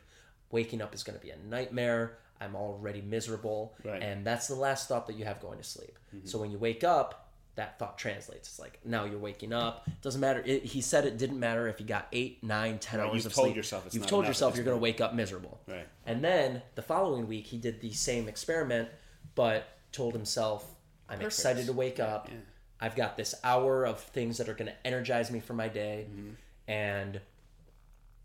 Waking 0.52 0.82
up 0.82 0.94
is 0.94 1.04
going 1.04 1.18
to 1.18 1.26
be 1.26 1.32
a 1.32 1.38
nightmare. 1.50 2.20
I'm 2.40 2.56
already 2.56 3.02
miserable. 3.02 3.76
Right. 3.84 4.02
and 4.02 4.26
that's 4.26 4.48
the 4.48 4.56
last 4.56 4.88
thought 4.88 5.08
that 5.08 5.16
you 5.16 5.26
have 5.26 5.42
going 5.42 5.58
to 5.58 5.64
sleep. 5.64 5.98
Hmm. 6.12 6.20
So 6.26 6.40
when 6.40 6.52
you 6.52 6.58
wake 6.58 6.84
up 6.84 7.23
that 7.56 7.78
thought 7.78 7.98
translates 7.98 8.48
it's 8.50 8.60
like 8.60 8.80
now 8.84 9.06
you're 9.06 9.20
waking 9.20 9.54
up 9.54 9.88
doesn't 10.02 10.22
matter 10.22 10.42
it, 10.46 10.64
he 10.66 10.82
said 10.82 11.06
it 11.06 11.18
didn't 11.18 11.40
matter 11.40 11.68
if 11.68 11.80
you 11.80 11.86
got 11.86 12.08
eight 12.12 12.44
nine 12.44 12.80
ten 12.80 13.00
Right, 13.00 13.06
hours 13.08 13.16
you've 13.18 13.26
of 13.28 13.34
told 13.34 13.46
sleep 13.48 13.56
yourself 13.56 13.86
it's 13.86 13.94
you've 13.96 14.08
told 14.08 14.26
yourself 14.26 14.56
you're 14.56 14.66
going 14.66 14.78
to 14.78 14.82
wake 14.82 15.00
up 15.02 15.14
miserable 15.14 15.60
Right. 15.68 15.88
and 16.06 16.24
then 16.24 16.62
the 16.76 16.82
following 16.82 17.28
week 17.28 17.46
he 17.48 17.58
did 17.58 17.80
the 17.82 17.92
same 17.94 18.28
experiment 18.28 18.90
but 19.36 19.68
told 19.92 20.14
himself 20.14 20.66
i'm 21.10 21.18
Perfect. 21.20 21.26
excited 21.34 21.66
to 21.68 21.74
wake 21.74 22.00
up 22.00 22.28
Yeah. 22.32 22.38
i've 22.82 22.96
got 22.96 23.18
this 23.18 23.36
hour 23.44 23.86
of 23.86 24.00
things 24.00 24.38
that 24.40 24.50
are 24.50 24.56
going 24.56 24.72
to 24.72 24.88
energize 24.88 25.30
me 25.30 25.40
for 25.40 25.54
my 25.54 25.68
day 25.68 26.08
Mm-hmm. 26.10 26.30
and 26.68 27.22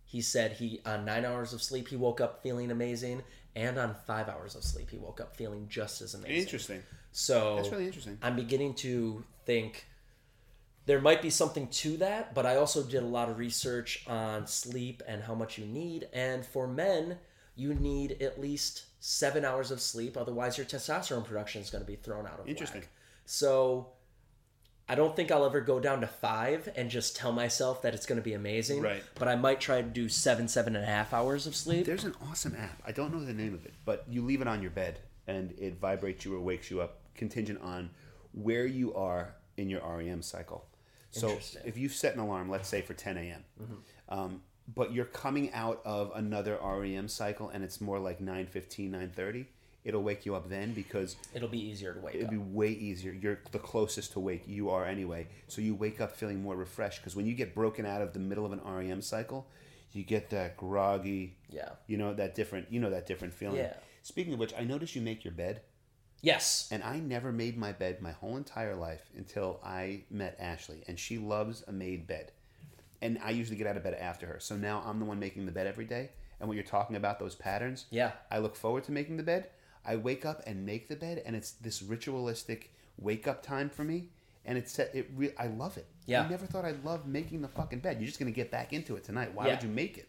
he 0.05 0.23
said 0.23 0.53
he 0.53 0.81
on 0.87 1.05
nine 1.05 1.25
hours 1.27 1.53
of 1.53 1.63
sleep 1.63 1.89
he 1.89 1.97
woke 1.97 2.21
up 2.21 2.43
feeling 2.43 2.71
amazing 2.71 3.23
and 3.55 3.77
on 3.79 3.95
five 4.07 4.29
hours 4.29 4.55
of 4.55 4.63
sleep 4.65 4.89
he 4.91 4.97
woke 4.97 5.21
up 5.21 5.37
feeling 5.37 5.67
just 5.69 6.01
as 6.01 6.15
amazing 6.15 6.37
Interesting. 6.37 6.83
So 7.13 7.57
That's 7.57 7.71
really 7.71 7.87
interesting. 7.87 8.19
i'm 8.23 8.37
beginning 8.37 8.75
to 8.75 9.25
think 9.47 9.87
there 10.87 11.01
might 11.01 11.21
be 11.23 11.31
something 11.31 11.69
to 11.69 11.97
that 11.99 12.35
but 12.35 12.47
i 12.47 12.57
also 12.57 12.83
did 12.83 13.03
a 13.03 13.07
lot 13.07 13.29
of 13.29 13.39
research 13.39 14.05
on 14.07 14.47
sleep 14.47 15.03
and 15.07 15.23
how 15.23 15.35
much 15.35 15.59
you 15.59 15.67
need 15.67 16.09
and 16.13 16.45
for 16.45 16.67
men 16.67 17.19
you 17.57 17.75
need 17.75 18.23
at 18.23 18.41
least 18.41 18.85
seven 19.01 19.45
hours 19.45 19.71
of 19.71 19.81
sleep 19.81 20.17
otherwise 20.17 20.57
your 20.59 20.67
testosterone 20.67 21.25
production 21.25 21.61
is 21.63 21.71
going 21.71 21.83
to 21.83 21.87
be 21.91 21.97
thrown 21.97 22.27
out 22.27 22.41
of 22.41 22.49
Interesting. 22.49 22.81
whack. 22.83 22.91
so 23.27 23.89
i 24.89 24.95
don't 24.95 25.15
think 25.17 25.31
i'll 25.31 25.45
ever 25.45 25.61
go 25.61 25.79
down 25.81 26.01
to 26.01 26.07
five 26.07 26.69
and 26.77 26.91
just 26.91 27.17
tell 27.17 27.33
myself 27.33 27.83
that 27.83 27.95
it's 27.95 28.07
going 28.07 28.17
to 28.21 28.23
be 28.25 28.35
amazing 28.35 28.81
Right. 28.83 29.03
but 29.15 29.29
i 29.29 29.35
might 29.37 29.61
try 29.61 29.81
to 29.83 29.89
do 29.89 30.09
seven 30.09 30.49
seven 30.49 30.75
and 30.77 30.85
a 30.85 30.89
half 30.89 31.13
hours 31.15 31.47
of 31.47 31.55
sleep 31.55 31.87
There's 31.87 32.05
an 32.05 32.15
awesome 32.31 32.57
app. 32.59 32.83
I 32.87 32.93
don't 32.93 33.13
know 33.13 33.25
the 33.25 33.33
name 33.35 33.55
of 33.55 33.65
it, 33.67 33.75
but 33.85 34.05
you 34.09 34.23
leave 34.23 34.41
it 34.41 34.49
on 34.49 34.63
your 34.63 34.71
bed 34.71 35.01
and 35.29 35.55
it 35.59 35.79
vibrates 35.79 36.25
you 36.25 36.35
or 36.35 36.41
wakes 36.41 36.71
you 36.71 36.81
up 36.81 37.01
contingent 37.15 37.61
on 37.63 37.91
where 38.33 38.67
you 38.67 38.95
are 38.95 39.35
in 39.57 39.69
your 39.69 39.81
REM 39.81 40.23
cycle. 40.23 40.65
So 41.11 41.39
if 41.65 41.77
you 41.77 41.89
set 41.89 42.15
an 42.15 42.21
alarm, 42.21 42.51
let's 42.51 42.69
say 42.69 42.83
for 42.83 42.95
10 42.95 43.17
a.m., 43.17 43.45
um, 44.09 44.43
but 44.75 44.93
you're 44.93 45.07
coming 45.07 45.53
out 45.53 45.81
of 45.85 46.13
another 46.15 46.59
REM 46.63 47.09
cycle 47.09 47.49
and 47.49 47.65
it's 47.65 47.81
more 47.81 47.99
like 47.99 48.21
9.15, 48.21 48.91
9.30, 48.91 49.47
it'll 49.85 50.03
wake 50.03 50.27
you 50.27 50.35
up 50.35 50.49
then 50.49 50.75
because 50.75 51.17
it'll 51.35 51.49
be 51.49 51.59
easier 51.59 51.95
to 51.95 52.01
wake 52.01 52.15
It'll 52.15 52.27
up 52.27 52.31
be 52.33 52.37
way 52.37 52.69
easier. 52.69 53.13
You're 53.13 53.41
the 53.53 53.59
closest 53.59 54.13
to 54.13 54.21
wake 54.21 54.43
you 54.47 54.69
are 54.71 54.85
anyway. 54.85 55.29
So 55.47 55.63
you 55.63 55.75
wake 55.75 56.01
up 56.01 56.15
feeling 56.15 56.43
more 56.43 56.57
refreshed 56.57 57.01
because 57.01 57.17
when 57.17 57.27
you 57.27 57.35
get 57.35 57.55
broken 57.55 57.87
out 57.87 58.03
of 58.03 58.13
the 58.13 58.19
middle 58.19 58.45
of 58.45 58.53
an 58.53 58.61
REM 58.65 59.01
cycle, 59.01 59.47
you 59.93 60.03
get 60.05 60.29
that 60.31 60.57
groggy, 60.59 61.37
yeah 61.51 61.71
you 61.87 61.97
know 61.97 62.13
that 62.13 62.35
different, 62.35 62.67
you 62.71 62.79
know 62.81 62.91
that 62.91 63.07
different 63.07 63.33
feeling. 63.33 63.57
Yeah. 63.57 63.75
Speaking 64.03 64.33
of 64.35 64.39
which, 64.39 64.55
I 64.59 64.65
noticed 64.65 64.95
you 64.97 65.03
make 65.03 65.25
your 65.25 65.35
bed, 65.35 65.61
yes 66.21 66.69
and 66.73 66.83
I 66.83 66.99
never 66.99 67.31
made 67.31 67.57
my 67.57 67.71
bed 67.71 68.03
my 68.03 68.11
whole 68.11 68.37
entire 68.37 68.75
life 68.75 69.09
until 69.17 69.61
I 69.65 70.03
met 70.11 70.37
Ashley, 70.41 70.83
and 70.89 70.99
she 70.99 71.19
loves 71.19 71.63
a 71.69 71.73
made 71.73 72.07
bed, 72.07 72.33
and 73.01 73.19
I 73.23 73.31
usually 73.31 73.57
get 73.57 73.67
out 73.67 73.77
of 73.77 73.83
bed 73.85 73.95
after 73.95 74.27
her. 74.27 74.41
So 74.41 74.57
now 74.57 74.83
I'm 74.85 74.99
the 74.99 75.05
one 75.05 75.21
making 75.21 75.47
the 75.47 75.53
bed 75.53 75.67
every 75.67 75.85
day. 75.85 76.11
And 76.41 76.49
when 76.49 76.57
you're 76.57 76.65
talking 76.67 76.97
about, 76.97 77.19
those 77.19 77.35
patterns, 77.35 77.87
yeah 77.91 78.13
I 78.31 78.39
look 78.39 78.55
forward 78.57 78.85
to 78.85 78.93
making 78.93 79.17
the 79.17 79.23
bed. 79.23 79.49
I 79.85 79.97
wake 79.97 80.25
up 80.27 80.43
and 80.47 80.65
make 80.67 80.89
the 80.89 80.97
bed, 80.97 81.23
and 81.25 81.35
it's 81.35 81.53
this 81.53 81.83
ritualistic 81.83 82.73
wake 82.99 83.27
up 83.27 83.43
time 83.43 83.71
for 83.71 83.85
me. 83.85 84.09
And 84.45 84.57
it's 84.57 84.73
set- 84.73 84.95
it. 84.95 85.11
Re- 85.15 85.35
I 85.39 85.49
love 85.49 85.77
it. 85.77 85.87
Yeah. 86.07 86.23
I 86.23 86.29
never 86.29 86.47
thought 86.47 86.65
I'd 86.65 86.83
love 86.85 87.07
making 87.07 87.43
the 87.43 87.49
fucking 87.49 87.81
bed. 87.81 87.99
You're 87.99 88.07
just 88.07 88.19
gonna 88.19 88.31
get 88.31 88.51
back 88.51 88.73
into 88.73 88.97
it 88.97 89.05
tonight. 89.05 89.35
Why 89.35 89.47
Yeah. 89.47 89.55
would 89.55 89.63
you 89.63 89.69
make 89.69 89.99
it? 89.99 90.09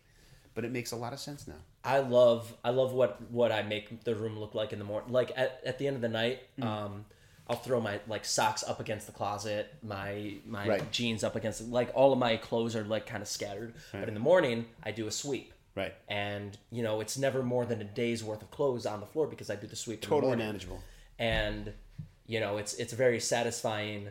But 0.53 0.63
it 0.65 0.71
makes 0.71 0.91
a 0.91 0.95
lot 0.95 1.11
of 1.13 1.19
sense 1.19 1.45
now. 1.47 1.61
I 1.83 1.99
love 1.99 2.53
I 2.63 2.71
love 2.71 2.93
what 2.93 3.21
what 3.31 3.51
I 3.51 3.61
make 3.63 4.03
the 4.03 4.15
room 4.15 4.37
look 4.39 4.53
like 4.55 4.73
in 4.73 4.79
the 4.79 4.85
morning. 4.85 5.11
Like 5.11 5.31
at, 5.35 5.61
at 5.65 5.77
the 5.79 5.87
end 5.87 5.95
of 5.95 6.01
the 6.01 6.09
night, 6.09 6.41
Mm. 6.59 6.65
um, 6.65 7.05
I'll 7.47 7.55
throw 7.55 7.81
my 7.81 7.99
like 8.07 8.25
socks 8.25 8.63
up 8.67 8.79
against 8.79 9.07
the 9.07 9.13
closet, 9.13 9.73
my 9.81 10.35
my 10.45 10.67
Right. 10.67 10.91
jeans 10.91 11.23
up 11.23 11.35
against 11.35 11.61
like 11.69 11.89
all 11.95 12.11
of 12.13 12.19
my 12.19 12.37
clothes 12.37 12.75
are 12.75 12.83
like 12.83 13.05
kind 13.05 13.21
of 13.21 13.27
scattered. 13.27 13.73
But 13.91 14.07
in 14.07 14.13
the 14.13 14.19
morning, 14.19 14.65
I 14.83 14.91
do 14.91 15.07
a 15.07 15.11
sweep. 15.11 15.53
Right. 15.75 15.93
And 16.09 16.57
you 16.71 16.83
know 16.83 16.99
it's 16.99 17.17
never 17.17 17.41
more 17.41 17.65
than 17.65 17.79
a 17.81 17.85
day's 17.85 18.23
worth 18.23 18.41
of 18.41 18.51
clothes 18.51 18.85
on 18.85 18.99
the 18.99 19.05
floor 19.05 19.25
because 19.27 19.49
I 19.49 19.55
do 19.55 19.65
the 19.67 19.75
sweep. 19.75 19.97
in 20.03 20.09
the 20.09 20.15
Totally 20.15 20.35
manageable. 20.35 20.81
And 21.17 21.73
you 22.27 22.39
know 22.39 22.57
it's 22.57 22.73
it's 22.75 22.93
very 22.93 23.19
satisfying 23.19 24.09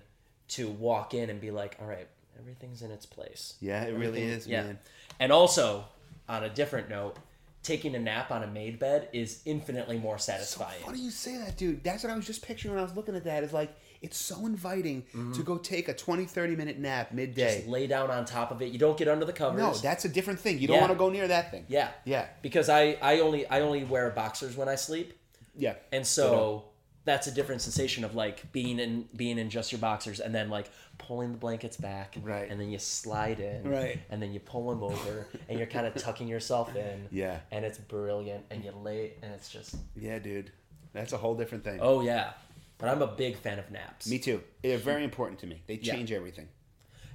to 0.49 0.69
walk 0.69 1.13
in 1.15 1.29
and 1.31 1.41
be 1.41 1.51
like, 1.51 1.77
all 1.81 1.87
right, 1.87 2.09
everything's 2.39 2.81
in 2.83 2.91
its 2.91 3.05
place. 3.05 3.55
Yeah, 3.61 3.85
it 3.85 3.93
really 3.95 4.23
is, 4.23 4.47
yeah. 4.47 4.63
man. 4.63 4.79
And 5.21 5.31
also, 5.31 5.85
on 6.29 6.43
a 6.43 6.49
different 6.49 6.89
note, 6.89 7.17
taking 7.63 7.95
a 7.95 7.99
nap 7.99 8.31
on 8.31 8.43
a 8.43 8.47
made 8.47 8.79
bed 8.79 9.09
is 9.13 9.43
infinitely 9.45 9.99
more 9.99 10.19
So 10.19 10.33
satisfying. 10.33 10.81
funny 10.85 11.01
you 11.01 11.11
say 11.11 11.37
that, 11.39 11.57
dude. 11.57 11.83
That's 11.85 12.03
what 12.05 12.13
I 12.13 12.17
was 12.17 12.27
just 12.27 12.43
picturing 12.43 12.73
when 12.75 12.81
I 12.81 12.83
was 12.85 12.95
looking 12.97 13.15
at 13.17 13.25
that. 13.25 13.43
Is 13.43 13.53
like 13.53 13.77
it's 14.01 14.17
so 14.17 14.47
inviting 14.47 15.03
mm-hmm. 15.03 15.33
to 15.33 15.43
go 15.43 15.59
take 15.59 15.89
a 15.89 15.95
20, 15.95 16.25
30 16.25 16.57
minute 16.57 16.79
nap 16.79 17.13
midday. 17.13 17.57
Just 17.59 17.69
lay 17.69 17.87
down 17.87 18.11
on 18.11 18.25
top 18.25 18.51
of 18.51 18.63
it. 18.63 18.73
You 18.73 18.79
don't 18.79 18.97
get 18.97 19.09
under 19.09 19.25
the 19.25 19.33
covers. 19.33 19.59
no, 19.61 19.75
that's 19.75 20.05
a 20.05 20.09
different 20.09 20.41
thing. 20.41 20.59
You 20.59 20.69
don't 20.69 20.77
Yeah. 20.77 20.83
want 20.83 20.93
to 20.93 20.99
go 20.99 21.11
near 21.11 21.29
that 21.29 21.51
thing. 21.51 21.65
yeah, 21.69 21.91
Yeah. 22.05 22.27
Because 22.43 22.69
I 22.69 22.97
I 23.03 23.21
only 23.21 23.47
I 23.47 23.61
only 23.61 23.85
wear 23.85 24.11
boxers 24.11 24.57
when 24.57 24.69
I 24.69 24.77
sleep, 24.77 25.19
Yeah. 25.57 25.75
and 25.93 26.07
so 26.07 26.65
that's 27.09 27.27
a 27.27 27.31
different 27.31 27.61
sensation 27.63 28.05
of 28.05 28.15
like 28.15 28.53
being 28.53 28.79
in 28.79 29.09
being 29.17 29.39
in 29.39 29.49
just 29.51 29.73
your 29.73 29.81
boxers 29.81 30.21
and 30.21 30.35
then 30.35 30.51
like 30.51 30.71
pulling 30.99 31.33
the 31.33 31.39
blankets 31.39 31.77
back 31.77 32.17
Right. 32.23 32.51
and 32.51 32.61
then 32.61 32.69
you 32.71 32.79
slide 32.79 33.41
in 33.41 33.69
Right. 33.69 33.99
and 34.11 34.21
then 34.23 34.33
you 34.33 34.41
pull 34.41 34.69
them 34.69 34.83
over 34.83 35.27
and 35.49 35.59
you're 35.59 35.67
kind 35.69 35.87
of 35.87 35.95
tucking 35.95 36.29
yourself 36.29 36.75
in 36.77 37.09
Yeah. 37.11 37.39
and 37.51 37.65
it's 37.65 37.79
brilliant 37.79 38.45
and 38.51 38.63
you 38.65 38.73
lay 38.73 39.15
and 39.23 39.33
it's 39.33 39.49
just 39.49 39.77
Yeah, 39.97 40.19
dude. 40.19 40.51
That's 40.93 41.13
a 41.13 41.17
whole 41.17 41.35
different 41.35 41.65
thing. 41.65 41.79
oh 41.81 42.01
yeah 42.03 42.33
but 42.79 42.89
i'm 42.89 43.03
a 43.03 43.07
big 43.09 43.37
fan 43.37 43.59
of 43.59 43.71
naps 43.71 44.09
Me 44.09 44.19
too. 44.19 44.43
They're 44.63 44.79
very 44.79 45.03
important 45.05 45.41
to 45.41 45.47
me. 45.47 45.63
They 45.67 45.75
Yeah. 45.83 45.95
change 45.95 46.13
everything. 46.13 46.49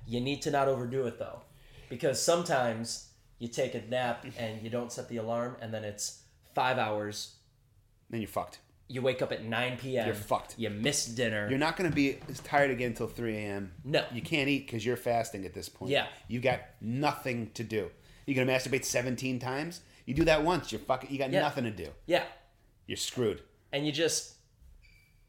you 0.08 0.19
need 0.21 0.41
to 0.43 0.51
not 0.51 0.67
overdo 0.67 1.06
it 1.08 1.19
though 1.19 1.41
because 1.89 2.21
sometimes 2.21 3.10
you 3.39 3.47
take 3.47 3.75
a 3.75 3.82
nap 3.89 4.25
and 4.38 4.62
you 4.63 4.69
don't 4.69 4.91
set 4.91 5.08
the 5.10 5.17
alarm 5.17 5.56
and 5.62 5.73
then 5.73 5.84
it's 5.84 6.21
five 6.56 6.77
hours 6.77 7.36
Then 8.10 8.21
you're 8.21 8.27
fucked. 8.27 8.60
You 8.93 9.01
wake 9.01 9.21
up 9.21 9.32
at 9.32 9.43
9 9.43 9.77
p.m 9.77 10.06
You're 10.06 10.15
fucked. 10.15 10.56
you 10.58 10.69
miss 10.69 11.06
dinner 11.06 11.49
You're 11.49 11.60
not 11.60 11.75
going 11.77 11.89
to 11.89 11.95
be 11.95 12.19
as 12.29 12.39
tired 12.41 12.71
again 12.71 12.89
until 12.91 13.08
3 13.08 13.36
a.m. 13.38 13.71
No. 13.84 14.06
You 14.13 14.21
can't 14.21 14.47
eat 14.49 14.67
because 14.67 14.86
you're 14.86 14.97
fasting 14.97 15.45
at 15.45 15.53
this 15.53 15.67
point. 15.69 15.91
Yeah. 15.91 16.08
You 16.27 16.39
got 16.39 16.62
nothing 16.82 17.51
to 17.56 17.63
do. 17.63 17.89
You're 18.25 18.36
going 18.36 18.47
to 18.47 18.53
masturbate 18.53 18.86
17 18.86 19.39
times? 19.39 19.82
You 20.06 20.13
do 20.13 20.25
that 20.25 20.43
once, 20.43 20.71
you're 20.71 20.79
fucking, 20.79 21.10
you 21.12 21.17
got 21.17 21.32
Yeah. 21.32 21.41
nothing 21.41 21.63
to 21.65 21.71
do. 21.71 21.88
yeah 22.06 22.23
You're 22.88 22.97
screwed. 22.97 23.41
and 23.71 23.86
you 23.86 23.91
just 23.91 24.36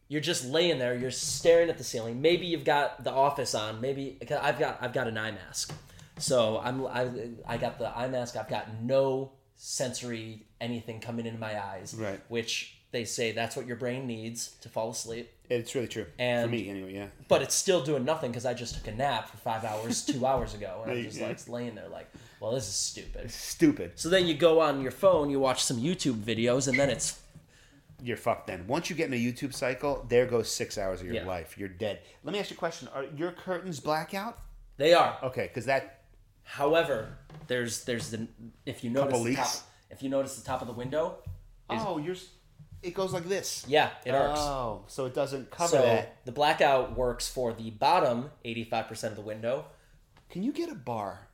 you're 0.08 0.20
just 0.20 0.44
laying 0.44 0.78
there 0.78 0.94
you're 0.94 1.10
staring 1.10 1.70
at 1.70 1.78
the 1.78 1.84
ceiling 1.84 2.20
maybe 2.20 2.44
you've 2.46 2.64
got 2.64 3.02
the 3.04 3.10
office 3.10 3.54
on 3.54 3.80
maybe 3.80 4.18
i've 4.42 4.58
got 4.58 4.76
i've 4.82 4.92
got 4.92 5.08
an 5.08 5.16
eye 5.16 5.30
mask 5.30 5.72
so 6.18 6.60
i'm 6.62 6.86
i, 6.86 7.08
I 7.46 7.56
got 7.56 7.78
the 7.78 7.88
eye 7.88 8.06
mask 8.08 8.36
i've 8.36 8.50
got 8.50 8.66
no 8.82 9.32
sensory 9.56 10.46
anything 10.60 11.00
coming 11.00 11.24
into 11.26 11.40
my 11.40 11.58
eyes 11.60 11.94
Right. 11.98 12.20
which 12.28 12.78
they 12.94 13.04
say 13.04 13.32
that's 13.32 13.56
what 13.56 13.66
your 13.66 13.76
brain 13.76 14.06
needs 14.06 14.50
to 14.60 14.68
fall 14.68 14.90
asleep. 14.90 15.30
It's 15.50 15.74
really 15.74 15.88
true. 15.88 16.06
And- 16.18 16.44
For 16.48 16.50
me, 16.56 16.70
anyway, 16.70 16.94
yeah. 16.94 17.08
But 17.28 17.42
it's 17.42 17.54
still 17.54 17.82
doing 17.82 18.04
nothing 18.04 18.30
because 18.30 18.46
I 18.46 18.54
just 18.54 18.76
took 18.76 18.86
a 18.86 18.92
nap 18.96 19.28
for 19.28 19.36
five 19.36 19.64
hours 19.64 20.06
two 20.06 20.24
hours 20.30 20.54
ago, 20.54 20.80
and 20.84 20.92
I'm 20.92 21.02
just 21.02 21.18
Yeah. 21.18 21.26
like 21.28 21.48
laying 21.48 21.74
there 21.74 21.88
like, 21.88 22.08
well, 22.40 22.52
this 22.52 22.68
is 22.68 22.74
stupid. 22.76 23.30
Stupid. 23.32 23.92
So 23.96 24.08
then 24.08 24.26
you 24.26 24.34
go 24.34 24.60
on 24.60 24.80
your 24.80 24.92
phone, 24.92 25.28
you 25.28 25.40
watch 25.40 25.62
some 25.64 25.78
YouTube 25.78 26.14
videos, 26.22 26.68
and 26.68 26.78
then 26.78 26.88
it's 26.88 27.20
You're 28.02 28.16
fucked 28.18 28.46
then. 28.48 28.66
Once 28.66 28.90
you 28.90 28.96
get 28.96 29.06
in 29.08 29.14
a 29.14 29.16
YouTube 29.32 29.54
cycle, 29.54 30.04
there 30.08 30.26
goes 30.26 30.50
six 30.52 30.76
hours 30.78 31.00
of 31.00 31.06
your 31.06 31.16
Yeah. 31.16 31.26
life. 31.26 31.56
You're 31.58 31.68
dead. 31.70 32.00
Let 32.22 32.32
me 32.32 32.38
ask 32.38 32.50
you 32.50 32.56
a 32.56 32.58
question. 32.58 32.86
Are 32.94 33.04
your 33.16 33.32
curtains 33.32 33.80
blackout? 33.80 34.38
they 34.76 34.92
are. 34.92 35.16
Okay, 35.22 35.46
because 35.48 35.66
that 35.66 36.02
However, 36.44 37.16
there's 37.48 37.84
there's 37.84 38.10
the 38.10 38.28
if 38.66 38.84
you 38.84 38.90
notice 38.90 39.22
the 39.22 39.34
top, 39.34 39.54
if 39.90 40.02
you 40.02 40.08
notice 40.10 40.36
the 40.36 40.44
top 40.44 40.60
of 40.60 40.68
the 40.68 40.74
window, 40.74 41.18
oh, 41.70 41.96
you're 41.98 42.14
s- 42.14 42.28
it 42.84 42.94
goes 42.94 43.12
like 43.12 43.24
this. 43.24 43.64
yeah, 43.66 43.90
it 44.04 44.14
arcs. 44.14 44.40
Oh, 44.40 44.82
so 44.86 45.06
it 45.06 45.14
doesn't 45.14 45.50
cover 45.50 45.76
so 45.76 45.82
that. 45.82 46.24
the 46.24 46.32
blackout 46.32 46.96
works 46.96 47.28
for 47.28 47.52
the 47.52 47.70
bottom 47.70 48.30
85% 48.44 49.04
of 49.04 49.16
the 49.16 49.22
window. 49.22 49.66
Can 50.30 50.42
you 50.42 50.52
get 50.52 50.70
a 50.70 50.74
bar 50.74 51.28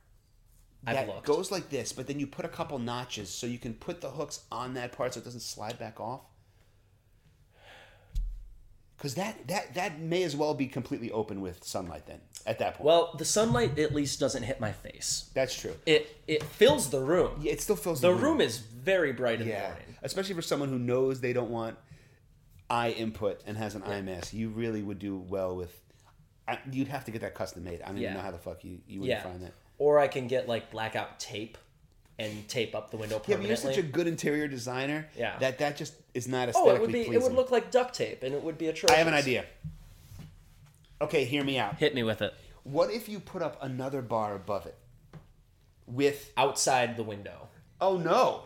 I've 0.85 0.95
that 0.95 1.23
goes 1.23 1.51
like 1.51 1.69
this, 1.69 1.91
but 1.93 2.07
then 2.07 2.19
you 2.19 2.27
put 2.27 2.45
a 2.45 2.49
couple 2.49 2.79
notches 2.79 3.29
so 3.29 3.45
you 3.45 3.59
can 3.59 3.73
put 3.73 4.01
the 4.01 4.09
hooks 4.09 4.41
on 4.51 4.73
that 4.75 4.93
part 4.93 5.13
so 5.13 5.19
it 5.19 5.23
doesn't 5.23 5.41
slide 5.41 5.77
back 5.77 5.99
off? 5.99 6.21
Because 9.01 9.15
that, 9.15 9.47
that 9.47 9.73
that 9.73 9.99
may 9.99 10.21
as 10.21 10.35
well 10.35 10.53
be 10.53 10.67
completely 10.67 11.09
open 11.09 11.41
with 11.41 11.63
sunlight 11.63 12.05
then 12.05 12.19
at 12.45 12.59
that 12.59 12.75
point. 12.75 12.85
Well, 12.85 13.15
the 13.17 13.25
sunlight 13.25 13.79
at 13.79 13.95
least 13.95 14.19
doesn't 14.19 14.43
hit 14.43 14.59
my 14.59 14.71
face. 14.71 15.31
That's 15.33 15.59
true. 15.59 15.73
It 15.87 16.15
it 16.27 16.43
fills 16.43 16.91
the 16.91 16.99
room. 16.99 17.31
Yeah, 17.41 17.53
it 17.53 17.61
still 17.61 17.75
fills 17.75 17.99
The 18.01 18.11
room 18.13 18.21
room. 18.21 18.41
is 18.41 18.59
very 18.59 19.11
bright 19.11 19.41
in 19.41 19.47
the 19.47 19.53
Yeah, 19.53 19.69
morning. 19.69 19.95
especially 20.03 20.35
for 20.35 20.43
someone 20.43 20.69
who 20.69 20.77
knows 20.77 21.19
they 21.19 21.33
don't 21.33 21.49
want 21.49 21.79
eye 22.69 22.91
input 22.91 23.41
and 23.47 23.57
has 23.57 23.73
an 23.73 23.81
eye 23.83 24.01
mask. 24.03 24.33
You 24.33 24.49
really 24.49 24.83
would 24.83 24.99
do 24.99 25.17
well 25.17 25.55
with. 25.55 25.75
I, 26.47 26.59
you'd 26.71 26.87
have 26.89 27.05
to 27.05 27.11
get 27.11 27.21
that 27.21 27.33
custom 27.33 27.63
made. 27.63 27.81
I 27.81 27.87
don't 27.87 27.97
Yeah. 27.97 28.09
even 28.09 28.17
know 28.17 28.23
how 28.23 28.31
the 28.31 28.37
fuck 28.37 28.63
you 28.63 28.81
you 28.85 28.99
would 28.99 29.09
Yeah. 29.09 29.23
find 29.23 29.41
that. 29.41 29.53
Or 29.79 29.97
I 29.97 30.09
can 30.09 30.27
get 30.27 30.47
like 30.47 30.69
blackout 30.69 31.19
tape 31.19 31.57
and 32.19 32.47
tape 32.47 32.75
up 32.75 32.91
the 32.91 32.97
window 32.97 33.19
Yeah, 33.25 33.37
but 33.37 33.47
you're 33.47 33.55
such 33.57 33.77
a 33.79 33.81
good 33.81 34.05
interior 34.05 34.47
designer. 34.47 35.09
Yeah. 35.17 35.39
That 35.39 35.57
that 35.57 35.75
just 35.75 35.95
is 36.13 36.27
not 36.27 36.49
oh, 36.55 36.69
it 36.69 36.81
would 36.81 36.91
be 36.91 37.05
pleasing. 37.05 37.13
it 37.13 37.21
would 37.21 37.33
look 37.33 37.51
like 37.51 37.71
duct 37.71 37.95
tape 37.95 38.23
and 38.23 38.33
it 38.33 38.41
would 38.41 38.57
be 38.57 38.67
atrocious. 38.67 38.95
I 38.95 38.99
have 38.99 39.07
an 39.07 39.13
idea. 39.13 39.45
Okay, 40.99 41.25
hear 41.25 41.43
me 41.43 41.57
out. 41.57 41.77
Hit 41.77 41.95
me 41.95 42.03
with 42.03 42.21
it. 42.21 42.33
What 42.63 42.91
if 42.91 43.09
you 43.09 43.19
put 43.19 43.41
up 43.41 43.57
another 43.61 44.01
bar 44.01 44.35
above 44.35 44.65
it? 44.65 44.77
With 45.87 46.31
Outside 46.37 46.95
the 46.95 47.03
window. 47.03 47.47
oh 47.79 47.97
no, 47.97 48.43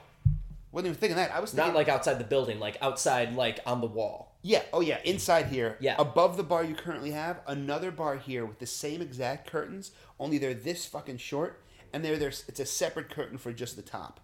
wasn't 0.72 0.88
even 0.88 1.00
thinking 1.00 1.18
that. 1.18 1.32
I 1.32 1.40
was 1.40 1.52
thinking 1.52 1.68
Not 1.68 1.76
like 1.76 1.88
outside 1.88 2.20
the 2.20 2.26
building, 2.26 2.60
like 2.60 2.78
outside 2.82 3.34
like 3.36 3.60
on 3.66 3.82
the 3.82 3.88
wall. 3.88 4.36
Yeah, 4.42 4.62
oh 4.74 4.82
yeah, 4.82 5.00
inside 5.06 5.48
here. 5.48 5.78
Yeah. 5.80 5.96
Above 5.98 6.38
the 6.38 6.44
bar 6.44 6.64
you 6.64 6.76
currently 6.76 7.12
have, 7.12 7.40
another 7.48 7.92
bar 7.92 8.18
here 8.18 8.46
with 8.46 8.60
the 8.60 8.66
same 8.66 9.02
exact 9.02 9.50
curtains, 9.50 9.92
only 10.20 10.38
they're 10.38 10.54
this 10.54 10.86
fucking 10.86 11.18
short, 11.18 11.62
and 11.94 12.04
they're 12.04 12.18
there's 12.18 12.44
it's 12.48 12.60
a 12.60 12.66
separate 12.66 13.10
curtain 13.10 13.38
for 13.38 13.54
just 13.54 13.76
the 13.76 13.82
top. 13.82 14.20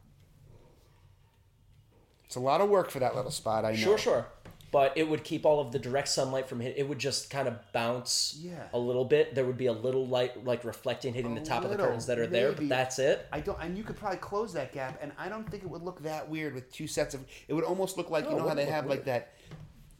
It's 2.31 2.37
a 2.37 2.39
lot 2.39 2.61
of 2.61 2.69
work 2.69 2.89
for 2.89 2.99
that 2.99 3.13
little 3.13 3.29
spot, 3.29 3.65
I 3.65 3.71
know. 3.71 3.75
Sure, 3.75 3.97
sure. 3.97 4.25
But 4.71 4.93
it 4.97 5.09
would 5.09 5.25
keep 5.25 5.45
all 5.45 5.59
of 5.59 5.73
the 5.73 5.79
direct 5.79 6.07
sunlight 6.07 6.47
from 6.47 6.61
hit. 6.61 6.75
It 6.77 6.87
would 6.87 6.97
just 6.97 7.29
kind 7.29 7.45
of 7.45 7.55
bounce 7.73 8.37
Yeah. 8.41 8.69
a 8.71 8.79
little 8.79 9.03
bit. 9.03 9.35
There 9.35 9.43
would 9.43 9.57
be 9.57 9.65
a 9.65 9.73
little 9.73 10.07
light 10.07 10.45
like 10.45 10.63
reflecting, 10.63 11.13
hitting 11.13 11.35
the 11.35 11.41
A 11.41 11.43
top 11.43 11.57
of 11.57 11.63
the 11.63 11.71
little, 11.71 11.87
curtains 11.87 12.05
that 12.05 12.19
are 12.19 12.27
there. 12.27 12.51
But 12.53 12.59
maybe. 12.59 12.69
that's 12.69 12.99
it. 12.99 13.27
I 13.33 13.41
don't, 13.41 13.61
and 13.61 13.77
you 13.77 13.83
could 13.83 13.97
probably 13.97 14.19
close 14.19 14.53
that 14.53 14.71
gap, 14.71 14.97
and 15.01 15.11
I 15.17 15.27
don't 15.27 15.43
think 15.51 15.63
it 15.63 15.69
would 15.69 15.81
look 15.81 16.01
that 16.03 16.29
weird 16.29 16.53
with 16.55 16.71
two 16.71 16.87
sets 16.87 17.13
of. 17.13 17.25
It 17.49 17.53
would 17.53 17.65
almost 17.65 17.97
look 17.97 18.09
like 18.09 18.23
No, 18.23 18.29
you 18.29 18.35
it 18.37 18.39
know 18.39 18.47
how 18.47 18.53
they 18.55 18.61
wouldn't 18.61 18.73
have 18.75 18.85
look 18.85 18.91
like 18.99 19.05
that. 19.07 19.33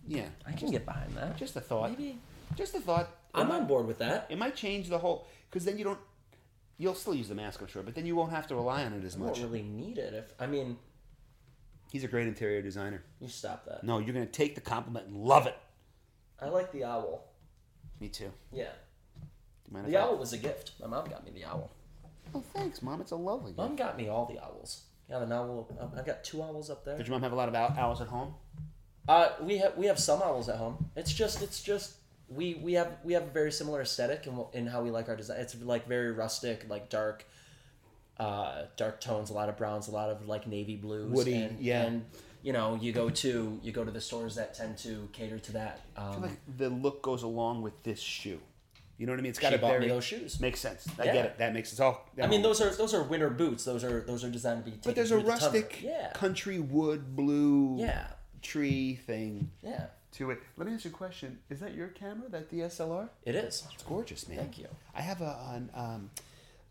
Yeah, 0.08 0.28
I 0.48 0.54
can 0.54 0.72
get 0.72 0.86
behind 0.86 1.16
that. 1.18 1.36
just 1.36 1.54
a 1.58 1.60
thought. 1.62 1.90
Maybe 1.90 2.18
Just 2.56 2.74
a 2.74 2.80
thought. 2.80 3.10
I'm 3.34 3.50
might- 3.50 3.58
on 3.58 3.68
board 3.68 3.88
with 3.88 3.98
that. 3.98 4.28
It 4.30 4.38
might 4.38 4.56
change 4.56 4.88
the 4.88 5.00
whole 5.00 5.28
because 5.50 5.66
then 5.66 5.78
you 5.78 5.84
don't. 5.84 6.00
You'll 6.78 6.96
still 6.96 7.14
use 7.14 7.28
the 7.28 7.36
mask, 7.36 7.60
I'm 7.62 7.68
sure, 7.68 7.84
but 7.84 7.94
then 7.94 8.06
you 8.06 8.16
won't 8.16 8.32
have 8.32 8.48
to 8.48 8.56
rely 8.56 8.86
on 8.86 8.94
it 8.94 9.04
as 9.04 9.18
I 9.18 9.20
don't 9.20 9.42
really 9.42 9.64
need 9.64 9.98
it. 9.98 10.14
If 10.14 10.34
I 10.40 10.48
mean, 10.48 10.78
He's 11.92 12.04
a 12.06 12.08
great 12.08 12.28
interior 12.28 12.62
designer. 12.62 13.04
you 13.20 13.28
stop 13.28 13.66
that. 13.66 13.84
No, 13.84 14.00
you're 14.00 14.14
gonna 14.14 14.26
take 14.26 14.56
the 14.56 14.62
compliment 14.62 15.08
and 15.08 15.18
love 15.18 15.46
it. 15.46 15.58
I 16.40 16.48
like 16.48 16.72
the 16.72 16.86
owl. 16.86 17.26
Me 18.00 18.08
too. 18.08 18.32
Yeah, 18.52 18.64
Do 19.20 19.22
you 19.68 19.74
mind 19.74 19.86
if 19.88 19.92
the 19.92 19.98
I- 20.00 20.04
owl 20.04 20.18
was 20.18 20.32
a 20.34 20.38
gift. 20.38 20.72
My 20.80 20.88
mom 20.88 21.08
got 21.10 21.24
me 21.26 21.32
the 21.32 21.44
owl. 21.46 21.70
Oh, 22.34 22.44
thanks, 22.54 22.82
mom. 22.82 23.02
It's 23.02 23.12
a 23.12 23.16
lovely. 23.18 23.54
Mom 23.58 23.70
gift. 23.76 23.80
got 23.80 23.98
me 23.98 24.08
all 24.08 24.26
the 24.26 24.40
owls. 24.42 24.84
Yeah, 25.10 25.20
the 25.20 25.36
owl. 25.36 25.68
I've 25.98 26.06
got 26.06 26.24
two 26.24 26.42
owls 26.42 26.70
up 26.70 26.86
there. 26.86 26.98
Did 26.98 27.08
your 27.08 27.16
mom 27.16 27.24
have 27.24 27.34
a 27.34 27.36
lot 27.36 27.50
of 27.50 27.56
owls 27.56 28.00
at 28.00 28.08
home? 28.08 28.34
Uh, 29.10 29.30
we 29.42 29.58
have 29.58 29.76
we 29.78 29.88
have 29.88 30.00
some 30.00 30.22
owls 30.22 30.48
at 30.48 30.56
home. 30.56 30.90
It's 30.96 31.12
just 31.12 31.42
it's 31.42 31.62
just 31.62 31.96
we 32.30 32.56
we 32.64 32.74
have 32.74 32.98
we 33.04 33.14
have 33.14 33.24
a 33.24 33.32
very 33.32 33.52
similar 33.52 33.82
aesthetic 33.82 34.26
in, 34.28 34.46
in 34.54 34.68
how 34.68 34.82
we 34.82 34.90
like 34.92 35.10
our 35.10 35.18
design. 35.18 35.42
It's 35.42 35.56
like 35.62 35.88
very 35.88 36.12
rustic, 36.14 36.66
like 36.70 36.90
dark, 36.90 37.26
uh, 38.22 38.66
dark 38.78 39.02
tones, 39.02 39.30
a 39.30 39.34
lot 39.34 39.50
of 39.50 39.58
browns, 39.58 39.88
a 39.88 39.92
lot 39.92 40.10
of 40.10 40.28
like 40.28 40.46
navy 40.48 40.76
blues, 40.76 41.12
Woody, 41.12 41.34
and, 41.36 41.60
yeah. 41.60 41.84
And 41.84 42.06
you 42.44 42.54
know, 42.54 42.78
you 42.82 42.92
go 42.92 43.10
to 43.10 43.60
you 43.64 43.72
go 43.72 43.84
to 43.84 43.92
the 43.92 44.02
stores 44.02 44.36
that 44.36 44.54
tend 44.54 44.78
to 44.80 45.10
cater 45.12 45.40
to 45.40 45.52
that. 45.54 45.82
I 45.98 46.02
Um, 46.06 46.12
feel 46.14 46.22
like 46.22 46.58
the 46.58 46.70
look 46.70 47.02
goes 47.02 47.24
along 47.24 47.62
with 47.64 47.82
this 47.84 48.00
shoe. 48.00 48.40
You 48.98 49.08
know 49.08 49.14
what 49.14 49.20
I 49.20 49.24
mean? 49.24 49.32
It's 49.32 49.40
got 49.40 49.60
bought 49.60 49.72
very 49.72 49.88
those 49.88 50.04
shoes. 50.04 50.40
makes 50.40 50.60
sense. 50.60 50.88
I 51.00 51.06
Yeah. 51.06 51.14
get 51.14 51.26
it. 51.26 51.38
That 51.40 51.54
makes 51.56 51.74
it 51.74 51.80
all. 51.80 52.08
I 52.22 52.28
mean, 52.28 52.44
those 52.44 52.62
are 52.62 52.70
those 52.70 52.94
are 52.94 53.02
winter 53.04 53.32
boots. 53.32 53.64
Those 53.64 53.84
are 53.84 54.02
those 54.02 54.24
are 54.24 54.30
designed 54.30 54.66
to 54.66 54.72
be. 54.72 54.78
But 54.84 54.94
there's 54.96 55.12
a 55.12 55.18
the 55.18 55.24
rustic 55.24 55.82
Yeah. 55.82 56.12
country 56.14 56.60
wood 56.60 57.16
blue 57.16 57.78
Yeah. 57.80 58.06
tree 58.44 58.96
thing 58.96 59.50
Yeah. 59.64 59.88
to 60.14 60.30
it. 60.32 60.40
Let 60.58 60.68
me 60.68 60.74
ask 60.76 60.86
you 60.86 60.92
a 60.92 60.94
question. 60.94 61.40
Is 61.50 61.60
that 61.62 61.74
your 61.74 61.88
camera? 61.88 62.30
That 62.30 62.50
DSLR? 62.52 63.10
It 63.26 63.34
is. 63.34 63.64
It's 63.74 63.84
gorgeous, 63.84 64.28
man. 64.28 64.38
Thank 64.38 64.60
you. 64.60 64.68
I 64.94 65.02
have 65.02 65.22
a 65.22 65.34
an, 65.56 65.70
um, 65.74 66.12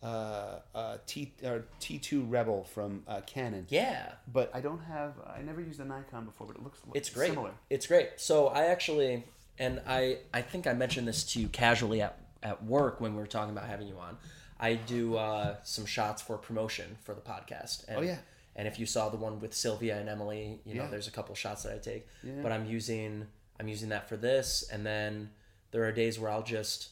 uh, 0.03 0.61
uh, 0.75 0.97
T 1.07 1.33
or 1.45 1.65
T 1.79 1.99
two 1.99 2.23
Rebel 2.25 2.65
from 2.65 3.03
uh, 3.07 3.21
Canon. 3.27 3.67
Yeah. 3.69 4.13
But 4.33 4.51
I 4.55 4.61
don't 4.61 4.81
have. 4.85 5.15
I 5.27 5.43
never 5.43 5.61
used 5.61 5.81
a 5.81 5.85
Nikon 5.85 6.25
before, 6.25 6.47
but 6.47 6.57
it 6.57 6.63
looks. 6.63 6.79
It's 6.95 7.11
great. 7.11 7.31
Similar. 7.31 7.53
It's 7.69 7.87
great. 7.87 8.11
So 8.17 8.49
I 8.49 8.67
actually, 8.67 9.25
and 9.59 9.81
I, 9.87 10.19
I 10.33 10.41
think 10.43 10.67
I 10.67 10.73
mentioned 10.73 11.07
this 11.07 11.25
to 11.33 11.41
you 11.41 11.49
casually 11.49 12.01
at, 12.01 12.19
at 12.43 12.65
work 12.65 13.01
when 13.01 13.13
we 13.15 13.21
were 13.21 13.27
talking 13.27 13.55
about 13.57 13.69
having 13.69 13.89
you 13.89 13.99
on. 13.99 14.17
I 14.59 14.75
do 14.75 15.17
uh, 15.17 15.57
some 15.65 15.87
shots 15.87 16.21
for 16.23 16.37
promotion 16.39 16.97
for 17.03 17.15
the 17.15 17.21
podcast. 17.23 17.87
And, 17.89 17.99
Oh, 17.99 18.03
yeah. 18.03 18.19
And 18.57 18.67
if 18.69 18.79
you 18.79 18.85
saw 18.85 19.09
the 19.09 19.17
one 19.17 19.39
with 19.41 19.55
Sylvia 19.55 19.99
and 19.99 20.09
Emily, 20.09 20.61
you 20.67 20.75
know, 20.75 20.83
Yeah. 20.85 20.91
there's 20.91 21.09
a 21.09 21.11
couple 21.11 21.35
shots 21.35 21.63
that 21.63 21.73
I 21.75 21.79
take. 21.79 22.07
Yeah. 22.23 22.33
But 22.43 22.53
I'm 22.53 22.67
using, 22.67 23.27
I'm 23.59 23.69
using 23.69 23.89
that 23.91 24.09
for 24.09 24.17
this, 24.19 24.69
and 24.71 24.85
then 24.85 25.31
there 25.71 25.85
are 25.85 25.93
days 25.93 26.19
where 26.19 26.31
I'll 26.31 26.43
just 26.43 26.91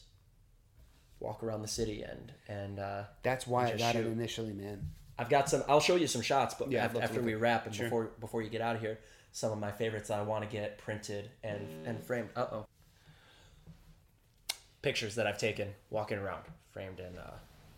walk 1.19 1.43
around 1.43 1.61
the 1.61 1.67
city 1.67 2.01
and 2.03 2.31
and 2.47 2.79
uh, 2.79 3.03
That's 3.23 3.45
why 3.47 3.67
I 3.67 3.77
got 3.77 3.95
it 3.95 4.03
shoot. 4.03 4.07
initially, 4.11 4.53
man. 4.53 4.89
I've 5.17 5.29
got 5.29 5.49
some. 5.49 5.63
I'll 5.67 5.81
show 5.81 5.95
you 5.97 6.07
some 6.07 6.21
shots, 6.21 6.55
but 6.57 6.71
Yeah, 6.71 6.85
after, 6.85 7.01
after 7.01 7.21
we 7.21 7.35
wrap 7.35 7.65
and 7.65 7.75
sure. 7.75 7.85
before 7.85 8.11
before 8.19 8.41
you 8.41 8.49
get 8.49 8.61
out 8.61 8.75
of 8.75 8.81
here, 8.81 8.99
some 9.33 9.51
of 9.51 9.59
my 9.59 9.71
favorites 9.71 10.07
that 10.07 10.17
I 10.19 10.21
want 10.23 10.43
to 10.45 10.49
get 10.49 10.77
printed 10.77 11.29
and 11.43 11.67
and 11.85 12.01
framed. 12.03 12.29
Uh 12.35 12.45
oh. 12.51 12.65
Pictures 14.81 15.15
that 15.15 15.27
I've 15.27 15.37
taken 15.37 15.67
walking 15.89 16.17
around, 16.17 16.43
framed 16.71 17.01
and 17.01 17.17
uh, 17.17 17.31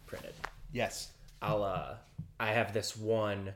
printed. 0.06 0.34
Yes. 0.71 1.10
I'll 1.41 1.63
uh, 1.63 1.95
I 2.39 2.51
have 2.51 2.73
this 2.73 2.95
one 2.95 3.54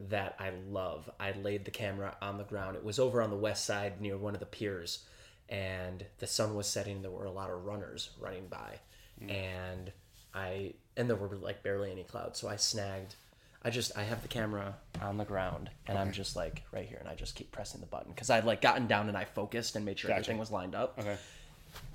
that 0.00 0.36
I 0.38 0.50
love. 0.68 1.08
I 1.18 1.32
laid 1.32 1.64
the 1.64 1.70
camera 1.70 2.16
on 2.20 2.36
the 2.36 2.44
ground. 2.44 2.76
It 2.76 2.84
was 2.84 2.98
over 2.98 3.22
on 3.22 3.30
the 3.30 3.36
west 3.36 3.64
side 3.64 4.00
near 4.00 4.18
one 4.18 4.34
of 4.34 4.40
the 4.40 4.46
piers, 4.46 5.04
and 5.48 6.04
the 6.18 6.26
sun 6.26 6.54
was 6.54 6.66
setting. 6.66 7.02
There 7.02 7.10
were 7.10 7.24
a 7.24 7.30
lot 7.30 7.50
of 7.50 7.64
runners 7.64 8.10
running 8.20 8.46
by, 8.48 8.78
mm. 9.22 9.30
and 9.30 9.92
I 10.34 10.74
and 10.96 11.08
there 11.08 11.16
were 11.16 11.34
like 11.36 11.62
barely 11.62 11.90
any 11.90 12.04
clouds. 12.04 12.38
So 12.38 12.48
I 12.48 12.56
snagged. 12.56 13.14
I 13.62 13.70
just 13.70 13.96
I 13.96 14.02
have 14.04 14.22
the 14.22 14.28
camera 14.28 14.76
on 15.00 15.16
the 15.16 15.24
ground, 15.24 15.70
and 15.86 15.98
I'm 15.98 16.12
just 16.12 16.36
like 16.36 16.62
right 16.72 16.86
here, 16.86 16.98
and 16.98 17.08
I 17.08 17.14
just 17.14 17.34
keep 17.34 17.50
pressing 17.50 17.80
the 17.80 17.86
button 17.86 18.12
because 18.12 18.30
I'd 18.30 18.44
like 18.44 18.60
gotten 18.60 18.86
down 18.86 19.08
and 19.08 19.16
I 19.16 19.24
focused 19.24 19.74
and 19.76 19.84
made 19.84 19.98
sure 19.98 20.08
Gotcha. 20.08 20.20
everything 20.20 20.38
was 20.38 20.50
lined 20.50 20.74
up. 20.74 20.98
Okay. 20.98 21.16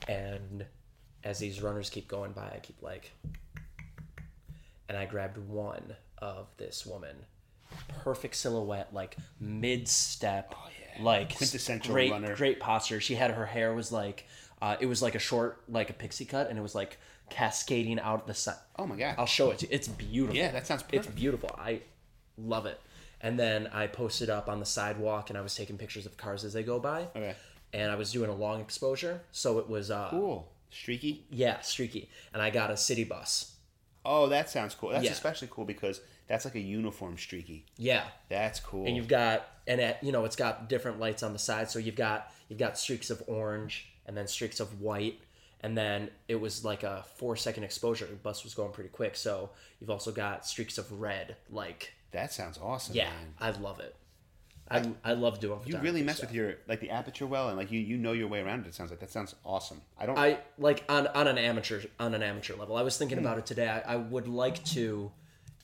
And 0.08 0.66
as 1.24 1.39
these 1.39 1.62
runners 1.62 1.89
keep 1.89 2.08
going 2.08 2.34
by, 2.34 2.44
I 2.44 2.60
keep 2.62 2.82
like, 2.82 3.12
and 4.89 4.98
I 4.98 5.06
grabbed 5.06 5.38
one 5.38 5.96
of 6.18 6.48
this 6.58 6.86
woman, 6.86 7.16
perfect 8.04 8.36
silhouette, 8.36 8.94
like 8.94 9.16
mid 9.39 9.88
step, 9.88 10.54
oh, 10.56 10.70
like 11.02 11.36
Quintessential 11.36 11.94
great, 11.94 12.12
runner. 12.12 12.36
great 12.36 12.60
posture. 12.60 13.00
She 13.00 13.16
had 13.16 13.32
her 13.32 13.46
hair 13.46 13.74
was 13.74 13.92
like, 13.92 14.26
uh, 14.62 14.76
it 14.80 14.86
was 14.86 15.02
like 15.02 15.16
a 15.16 15.20
short, 15.20 15.62
like 15.70 15.90
a 15.90 15.94
pixie 15.94 16.26
cut, 16.26 16.50
and 16.50 16.58
it 16.58 16.62
was 16.62 16.76
like 16.76 16.98
cascading 17.30 18.00
out 18.00 18.28
the 18.28 18.34
side. 18.34 18.56
Oh 18.78 18.86
my 18.86 18.96
god. 18.96 19.16
I'll 19.18 19.26
show 19.26 19.52
it 19.52 19.60
to 19.60 19.66
you. 19.66 19.70
It's 19.74 19.88
beautiful. 19.88 20.36
Yeah, 20.36 20.52
that 20.52 20.68
sounds 20.68 20.84
perfect. 20.84 21.06
It's 21.08 21.16
beautiful. 21.16 21.50
I 21.58 21.82
love 22.38 22.66
it. 22.66 22.80
And 23.22 23.40
then 23.40 23.68
I 23.74 23.88
posted 23.88 24.30
up 24.30 24.50
on 24.50 24.60
the 24.60 24.66
sidewalk, 24.66 25.30
and 25.30 25.38
I 25.38 25.42
was 25.42 25.56
taking 25.56 25.78
pictures 25.78 26.06
of 26.06 26.18
cars 26.18 26.44
as 26.44 26.54
they 26.54 26.64
go 26.64 26.80
by. 26.80 27.08
Okay. 27.16 27.36
And 27.74 27.92
I 27.92 27.96
was 27.96 28.12
doing 28.12 28.30
a 28.30 28.36
long 28.36 28.60
exposure, 28.62 29.22
so 29.32 29.58
it 29.60 29.68
was 29.70 29.90
uh, 29.90 30.10
Cool. 30.12 30.52
Streaky. 30.70 31.26
yeah, 31.30 31.60
streaky. 31.62 32.10
And 32.34 32.42
I 32.42 32.50
got 32.50 32.70
a 32.72 32.78
city 32.78 33.04
bus 33.04 33.52
Oh, 34.06 34.28
that 34.28 34.50
sounds 34.50 34.76
cool. 34.76 34.90
That's 34.90 35.06
Yeah. 35.06 35.12
especially 35.12 35.48
cool 35.50 35.64
because 35.64 36.02
that's 36.28 36.46
like 36.46 36.56
a 36.56 36.60
uniform 36.60 37.18
streaky. 37.18 37.66
Yeah. 37.78 38.04
That's 38.30 38.60
cool. 38.60 38.86
and 38.88 38.96
you've 38.96 39.08
got 39.08 39.48
and 39.68 39.80
it, 39.82 39.98
you 40.02 40.12
know 40.12 40.26
it's 40.26 40.36
got 40.36 40.68
different 40.70 41.00
lights 41.00 41.24
on 41.24 41.34
the 41.34 41.40
side 41.40 41.70
so 41.70 41.80
you've 41.80 41.96
got 41.96 42.32
you've 42.50 42.60
got 42.60 42.78
streaks 42.78 43.10
of 43.10 43.22
orange 43.28 43.88
and 44.06 44.16
then 44.18 44.28
streaks 44.28 44.60
of 44.60 44.82
white 44.82 45.20
and 45.62 45.78
then 45.78 46.10
it 46.28 46.36
was 46.36 46.66
like 46.66 46.84
a 46.84 47.06
four 47.16 47.36
second 47.38 47.64
exposure 47.64 48.06
the 48.06 48.14
bus 48.16 48.44
was 48.44 48.54
going 48.54 48.72
pretty 48.74 48.90
quick 48.90 49.16
so 49.16 49.50
you've 49.80 49.90
also 49.90 50.12
got 50.12 50.46
streaks 50.46 50.78
of 50.78 50.92
red 51.00 51.36
like 51.50 51.94
that 52.12 52.34
sounds 52.34 52.60
awesome. 52.62 52.94
yeah 52.96 53.06
man. 53.06 53.34
i 53.40 53.52
love 53.52 53.80
it 53.80 53.96
i, 54.70 54.84
I 55.06 55.14
love 55.14 55.40
doing 55.40 55.60
You 55.66 55.78
really 55.80 56.04
mess 56.04 56.18
stuff. 56.18 56.30
with 56.30 56.36
your 56.36 56.56
like 56.68 56.80
the 56.82 56.90
aperture 56.90 57.26
well, 57.28 57.48
and 57.50 57.58
like 57.58 57.72
you 57.72 57.80
you 57.80 57.98
know 57.98 58.12
your 58.14 58.28
way 58.28 58.40
around 58.42 58.62
it. 58.66 58.68
It 58.68 58.74
sounds 58.76 58.92
like 58.92 59.00
that 59.02 59.12
sounds 59.12 59.36
awesome. 59.46 59.82
I 60.00 60.06
don't. 60.06 60.18
I 60.18 60.40
like 60.58 60.84
on 60.90 61.08
on 61.08 61.28
an 61.28 61.38
amateur 61.38 61.82
on 62.00 62.14
an 62.16 62.24
amateur 62.24 62.56
level. 62.56 62.76
I 62.78 62.82
was 62.82 62.98
thinking 62.98 63.18
Hmm. 63.18 63.26
about 63.26 63.38
it 63.40 63.46
today. 63.46 63.68
I, 63.68 63.94
I 63.94 63.96
would 63.98 64.28
like 64.30 64.64
to, 64.66 65.12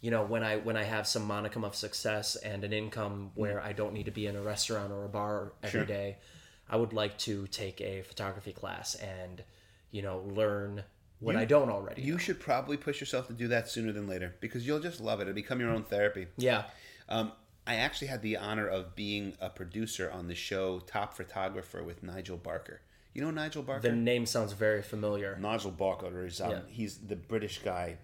you 0.01 0.11
know, 0.11 0.23
when 0.23 0.43
I 0.43 0.57
when 0.57 0.77
I 0.77 0.83
have 0.83 1.05
some 1.07 1.27
monicum 1.27 1.63
of 1.65 1.75
success 1.75 2.35
and 2.37 2.63
an 2.63 2.71
income 2.73 3.31
where 3.35 3.61
I 3.61 3.73
don't 3.73 3.93
need 3.93 4.05
to 4.05 4.11
be 4.11 4.27
in 4.27 4.35
a 4.35 4.41
restaurant 4.41 4.91
or 4.91 5.05
a 5.05 5.09
bar 5.09 5.53
every 5.63 5.85
day. 5.85 6.17
Sure. 6.19 6.25
I 6.71 6.75
would 6.77 6.93
like 6.93 7.17
to 7.19 7.47
take 7.47 7.81
a 7.81 8.03
photography 8.03 8.53
class 8.53 8.93
and, 8.93 9.43
you 9.89 10.03
know, 10.03 10.19
learn 10.27 10.83
what 11.19 11.35
I 11.35 11.45
don't 11.45 11.69
already. 11.71 12.03
you 12.03 12.11
know. 12.11 12.17
should 12.19 12.39
probably 12.39 12.77
push 12.77 12.99
yourself 12.99 13.25
to 13.25 13.33
do 13.33 13.47
that 13.47 13.67
sooner 13.67 13.91
than 13.91 14.07
later 14.07 14.35
because 14.39 14.67
you'll 14.67 14.79
just 14.79 15.01
love 15.01 15.19
it. 15.19 15.23
It'll 15.23 15.33
become 15.33 15.59
your 15.59 15.71
own 15.71 15.83
therapy. 15.83 16.27
yeah. 16.37 16.65
Um, 17.09 17.31
I 17.65 17.75
actually 17.75 18.07
had 18.07 18.21
the 18.21 18.37
honor 18.37 18.67
of 18.67 18.95
being 18.95 19.33
a 19.41 19.49
producer 19.49 20.09
on 20.11 20.27
the 20.27 20.35
show 20.35 20.79
Top 20.79 21.15
Photographer 21.15 21.83
with 21.83 22.03
Nigel 22.03 22.37
Barker. 22.37 22.81
You 23.15 23.23
know 23.23 23.31
Nigel 23.31 23.63
Barker? 23.63 23.89
The 23.89 23.95
name 23.95 24.27
sounds 24.27 24.53
very 24.53 24.83
familiar. 24.83 25.37
Nigel 25.41 25.71
Barker 25.71 26.25
is 26.25 26.39
um, 26.39 26.51
Yeah. 26.51 26.59
he's 26.67 26.97
the 26.99 27.15
British 27.15 27.59
guy 27.63 27.97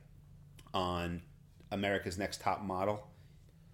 on 0.74 1.22
America's 1.76 2.18
Next 2.18 2.42
Top 2.42 2.62
Model. 2.64 3.06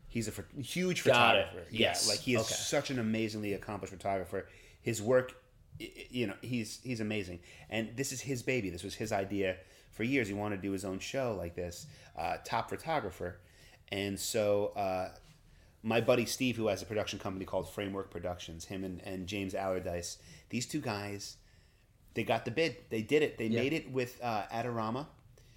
He's 0.10 0.28
a 0.28 0.34
huge 0.62 1.04
Got 1.06 1.38
it. 1.38 1.46
photographer. 1.46 1.68
Yes. 1.72 2.04
Yeah, 2.06 2.12
like 2.12 2.20
he 2.20 2.36
is 2.36 2.42
Okay. 2.42 2.54
such 2.56 2.90
an 2.92 3.00
amazingly 3.00 3.54
accomplished 3.54 3.94
photographer. 3.94 4.48
His 4.82 5.02
work, 5.02 5.34
you 5.80 6.28
know, 6.28 6.34
he's 6.42 6.80
he's 6.84 7.00
amazing. 7.00 7.40
And 7.70 7.96
this 7.96 8.12
is 8.12 8.20
his 8.20 8.44
baby. 8.44 8.70
This 8.70 8.84
was 8.84 8.96
his 8.96 9.12
idea 9.14 9.56
for 9.92 10.04
years. 10.04 10.28
He 10.28 10.34
wanted 10.34 10.58
to 10.58 10.62
do 10.62 10.72
his 10.74 10.84
own 10.84 11.00
show 11.00 11.36
like 11.38 11.56
this, 11.56 11.88
uh, 12.18 12.38
Top 12.44 12.70
Photographer. 12.70 13.40
And 13.90 14.20
so 14.20 14.74
uh, 14.76 15.10
my 15.84 16.02
buddy 16.02 16.26
Steve, 16.26 16.58
who 16.58 16.68
has 16.68 16.82
a 16.82 16.86
production 16.86 17.18
company 17.20 17.46
called 17.46 17.70
Framework 17.70 18.10
Productions, 18.12 18.66
him 18.66 18.84
and, 18.84 19.02
and 19.06 19.28
James 19.28 19.56
Allardyce, 19.56 20.18
these 20.50 20.66
two 20.66 20.82
guys, 20.82 21.38
they 22.16 22.24
got 22.24 22.44
the 22.44 22.52
bid. 22.52 22.76
They 22.90 23.02
did 23.02 23.22
it. 23.24 23.38
They 23.38 23.48
made 23.48 23.72
it 23.74 23.90
with 23.92 24.20
uh, 24.22 24.44
Adorama. 24.54 25.08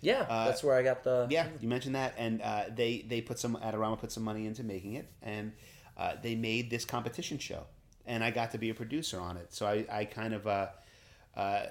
Yeah, 0.04 0.26
that's 0.28 0.62
where 0.62 0.76
I 0.76 0.82
got 0.82 1.02
the. 1.02 1.26
Yeah, 1.30 1.48
you 1.60 1.68
mentioned 1.68 1.94
that, 1.94 2.14
and 2.18 2.42
uh, 2.42 2.64
they 2.74 3.04
they 3.08 3.20
put 3.20 3.38
some 3.38 3.56
Adorama 3.56 3.98
put 3.98 4.12
some 4.12 4.22
money 4.22 4.46
into 4.46 4.62
making 4.62 4.94
it, 4.94 5.10
and 5.22 5.52
uh, 5.96 6.14
they 6.22 6.34
made 6.34 6.70
this 6.70 6.84
competition 6.84 7.38
show, 7.38 7.64
and 8.06 8.22
I 8.22 8.30
got 8.30 8.50
to 8.52 8.58
be 8.58 8.70
a 8.70 8.74
producer 8.74 9.18
on 9.18 9.36
it. 9.36 9.54
So 9.54 9.66
I 9.66 9.86
I 9.90 10.04
kind 10.04 10.34
of 10.34 10.46
uh, 10.46 10.68
uh, 11.36 11.66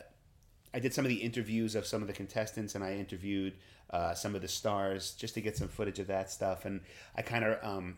I 0.73 0.79
did 0.79 0.93
some 0.93 1.05
of 1.05 1.09
the 1.09 1.17
interviews 1.17 1.75
of 1.75 1.85
some 1.85 2.01
of 2.01 2.07
the 2.07 2.13
contestants, 2.13 2.73
and 2.75 2.83
I 2.83 2.95
interviewed 2.95 3.53
uh, 3.91 4.15
some 4.15 4.33
of 4.33 4.41
the 4.41 4.47
stars 4.47 5.11
just 5.11 5.35
to 5.35 5.41
get 5.41 5.55
some 5.55 5.67
footage 5.67 5.99
of 5.99 6.07
that 6.07 6.31
stuff, 6.31 6.65
and 6.65 6.81
I 7.15 7.21
kind 7.21 7.45
of 7.45 7.59
um, 7.63 7.97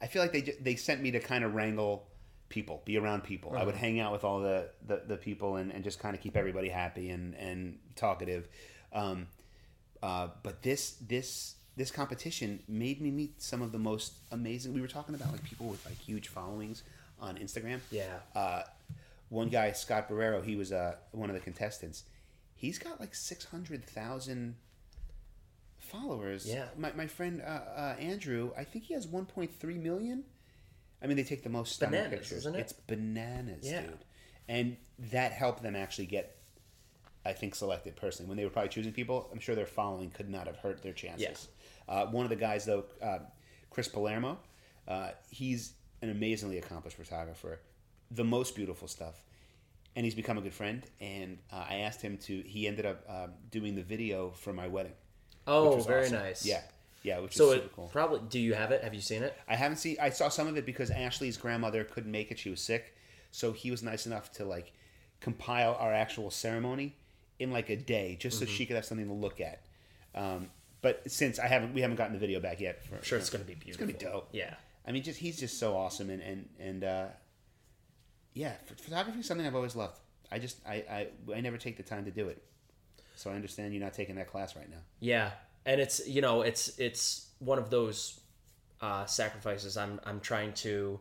I 0.00 0.06
feel 0.06 0.22
like 0.22 0.32
they 0.32 0.54
they 0.60 0.76
sent 0.76 1.02
me 1.02 1.10
to 1.10 1.20
kind 1.20 1.44
of 1.44 1.54
wrangle 1.54 2.08
people, 2.52 2.82
be 2.84 2.98
around 2.98 3.24
people. 3.24 3.54
I 3.56 3.64
would 3.64 3.74
hang 3.74 3.98
out 3.98 4.12
with 4.12 4.24
all 4.24 4.40
the, 4.40 4.68
the, 4.86 5.02
the 5.06 5.16
people 5.16 5.56
and, 5.56 5.72
and 5.72 5.82
just 5.82 5.98
kind 5.98 6.14
of 6.14 6.20
keep 6.20 6.36
everybody 6.36 6.68
happy 6.68 7.08
and, 7.08 7.34
and 7.36 7.78
talkative. 7.96 8.46
Um, 8.92 9.26
uh, 10.02 10.28
but 10.42 10.62
this 10.62 10.92
this 11.06 11.54
this 11.76 11.90
competition 11.90 12.62
made 12.68 13.00
me 13.00 13.10
meet 13.10 13.40
some 13.40 13.62
of 13.62 13.72
the 13.72 13.78
most 13.78 14.12
amazing. 14.30 14.74
We 14.74 14.80
were 14.80 14.88
talking 14.88 15.14
about 15.14 15.32
like 15.32 15.42
people 15.44 15.66
with 15.66 15.84
like 15.86 15.98
huge 15.98 16.28
followings 16.28 16.82
on 17.20 17.36
Instagram. 17.38 17.80
Yeah. 17.90 18.18
Uh, 18.34 18.62
one 19.30 19.48
guy, 19.48 19.72
Scott 19.72 20.10
Barrero, 20.10 20.44
he 20.44 20.56
was 20.56 20.72
uh, 20.72 20.96
one 21.12 21.30
of 21.30 21.34
the 21.34 21.40
contestants. 21.40 22.04
He's 22.54 22.78
got 22.78 23.00
like 23.00 23.14
six 23.14 23.46
hundred 23.46 23.84
thousand 23.84 24.56
followers. 25.78 26.46
Yeah. 26.46 26.66
My, 26.76 26.92
my 26.92 27.06
friend 27.06 27.42
uh, 27.42 27.44
uh, 27.76 27.96
Andrew, 27.98 28.50
I 28.56 28.64
think 28.64 28.84
he 28.84 28.94
has 28.94 29.06
one 29.06 29.26
point 29.26 29.52
three 29.58 29.78
million. 29.78 30.24
I 31.02 31.06
mean, 31.06 31.16
they 31.16 31.24
take 31.24 31.42
the 31.42 31.48
most 31.50 31.72
stunning 31.74 31.98
Bananas, 32.00 32.18
pictures. 32.20 32.38
isn't 32.38 32.54
it? 32.54 32.60
It's 32.60 32.72
bananas, 32.72 33.64
Yeah. 33.68 33.80
dude. 33.82 33.98
And 34.48 34.76
that 35.10 35.32
helped 35.32 35.62
them 35.62 35.74
actually 35.74 36.06
get, 36.06 36.36
I 37.24 37.32
think, 37.32 37.54
selected 37.54 37.96
personally. 37.96 38.28
When 38.28 38.36
they 38.36 38.44
were 38.44 38.50
probably 38.50 38.68
choosing 38.70 38.92
people, 38.92 39.28
I'm 39.32 39.38
sure 39.38 39.54
their 39.54 39.66
following 39.66 40.10
could 40.10 40.28
not 40.28 40.46
have 40.46 40.56
hurt 40.56 40.82
their 40.82 40.92
chances. 40.92 41.48
Uh, 41.88 42.06
one 42.06 42.24
of 42.24 42.30
the 42.30 42.36
guys, 42.36 42.64
though, 42.64 42.84
uh, 43.02 43.18
Chris 43.70 43.88
Palermo, 43.88 44.38
uh, 44.88 45.10
he's 45.30 45.74
an 46.02 46.10
amazingly 46.10 46.58
accomplished 46.58 46.96
photographer. 46.96 47.60
The 48.10 48.24
most 48.24 48.54
beautiful 48.56 48.88
stuff. 48.88 49.22
And 49.94 50.04
he's 50.04 50.14
become 50.14 50.38
a 50.38 50.40
good 50.40 50.54
friend. 50.54 50.82
And 51.00 51.38
uh, 51.52 51.64
I 51.68 51.76
asked 51.76 52.00
him 52.02 52.16
to, 52.18 52.40
he 52.42 52.66
ended 52.66 52.86
up 52.86 53.04
um, 53.08 53.30
doing 53.50 53.74
the 53.74 53.82
video 53.82 54.30
for 54.30 54.52
my 54.52 54.66
wedding. 54.66 54.94
Oh, 55.46 55.76
was 55.76 55.86
very 55.86 56.06
awesome. 56.06 56.18
nice. 56.18 56.46
Yeah. 56.46 56.62
Yeah, 57.04 57.18
which 57.18 57.36
So 57.36 57.50
is 57.50 57.54
super 57.56 57.68
cool. 57.74 57.88
probably. 57.92 58.20
Do 58.28 58.38
you 58.38 58.54
have 58.54 58.70
it? 58.70 58.82
Have 58.84 58.94
you 58.94 59.00
seen 59.00 59.24
it? 59.24 59.36
I 59.48 59.56
haven't 59.56 59.78
seen. 59.78 59.96
I 60.00 60.10
saw 60.10 60.28
some 60.28 60.46
of 60.46 60.56
it 60.56 60.64
because 60.64 60.88
Ashley's 60.90 61.36
grandmother 61.36 61.82
couldn't 61.82 62.12
make 62.12 62.30
it; 62.30 62.38
she 62.38 62.48
was 62.48 62.60
sick. 62.60 62.94
So 63.32 63.50
he 63.50 63.72
was 63.72 63.82
nice 63.82 64.06
enough 64.06 64.30
to 64.34 64.44
like 64.44 64.72
compile 65.20 65.76
our 65.80 65.92
actual 65.92 66.30
ceremony 66.30 66.94
in 67.42 67.50
like 67.50 67.70
a 67.70 67.76
day, 67.76 68.16
just 68.18 68.38
so 68.38 68.44
she 68.44 68.66
could 68.66 68.76
have 68.76 68.84
something 68.84 69.06
to 69.06 69.12
look 69.12 69.40
at. 69.40 69.62
Um, 70.14 70.48
but 70.80 71.10
since 71.10 71.38
I 71.38 71.46
haven't, 71.46 71.74
we 71.74 71.80
haven't 71.80 71.96
gotten 71.96 72.12
the 72.12 72.18
video 72.18 72.40
back 72.40 72.60
yet. 72.60 72.84
For, 72.84 72.96
I'm 72.96 73.02
sure 73.02 73.18
it's 73.18 73.30
going 73.30 73.42
to 73.42 73.48
be 73.48 73.54
beautiful. 73.54 73.88
It's 73.88 73.92
gonna 74.02 74.10
be 74.10 74.16
dope. 74.16 74.28
Yeah. 74.32 74.54
I 74.86 74.92
mean, 74.92 75.02
just 75.02 75.18
he's 75.18 75.38
just 75.38 75.58
so 75.58 75.76
awesome, 75.76 76.10
and 76.10 76.20
and 76.20 76.48
and 76.58 76.84
uh, 76.84 77.06
yeah, 78.34 78.54
photography 78.66 79.20
is 79.20 79.26
something 79.26 79.46
I've 79.46 79.54
always 79.54 79.76
loved. 79.76 79.98
I 80.30 80.38
just 80.38 80.58
I, 80.66 80.74
I 80.74 81.08
I 81.34 81.40
never 81.40 81.56
take 81.56 81.76
the 81.76 81.82
time 81.82 82.04
to 82.06 82.10
do 82.10 82.28
it. 82.28 82.42
So 83.14 83.30
I 83.30 83.34
understand 83.34 83.72
you're 83.74 83.82
not 83.82 83.94
taking 83.94 84.16
that 84.16 84.28
class 84.28 84.56
right 84.56 84.68
now. 84.68 84.78
Yeah, 84.98 85.30
and 85.64 85.80
it's 85.80 86.06
you 86.06 86.20
know 86.20 86.42
it's 86.42 86.76
it's 86.78 87.28
one 87.38 87.58
of 87.58 87.70
those 87.70 88.18
uh, 88.80 89.04
sacrifices. 89.06 89.76
I'm 89.76 90.00
I'm 90.04 90.18
trying 90.20 90.52
to 90.54 90.98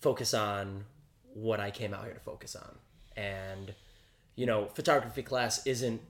focus 0.00 0.34
on 0.34 0.84
what 1.32 1.58
I 1.58 1.72
came 1.72 1.94
out 1.94 2.04
here 2.04 2.14
to 2.14 2.20
focus 2.20 2.54
on, 2.54 2.76
and 3.16 3.74
you 4.36 4.46
know, 4.46 4.66
photography 4.66 5.22
class 5.22 5.66
isn't 5.66 6.00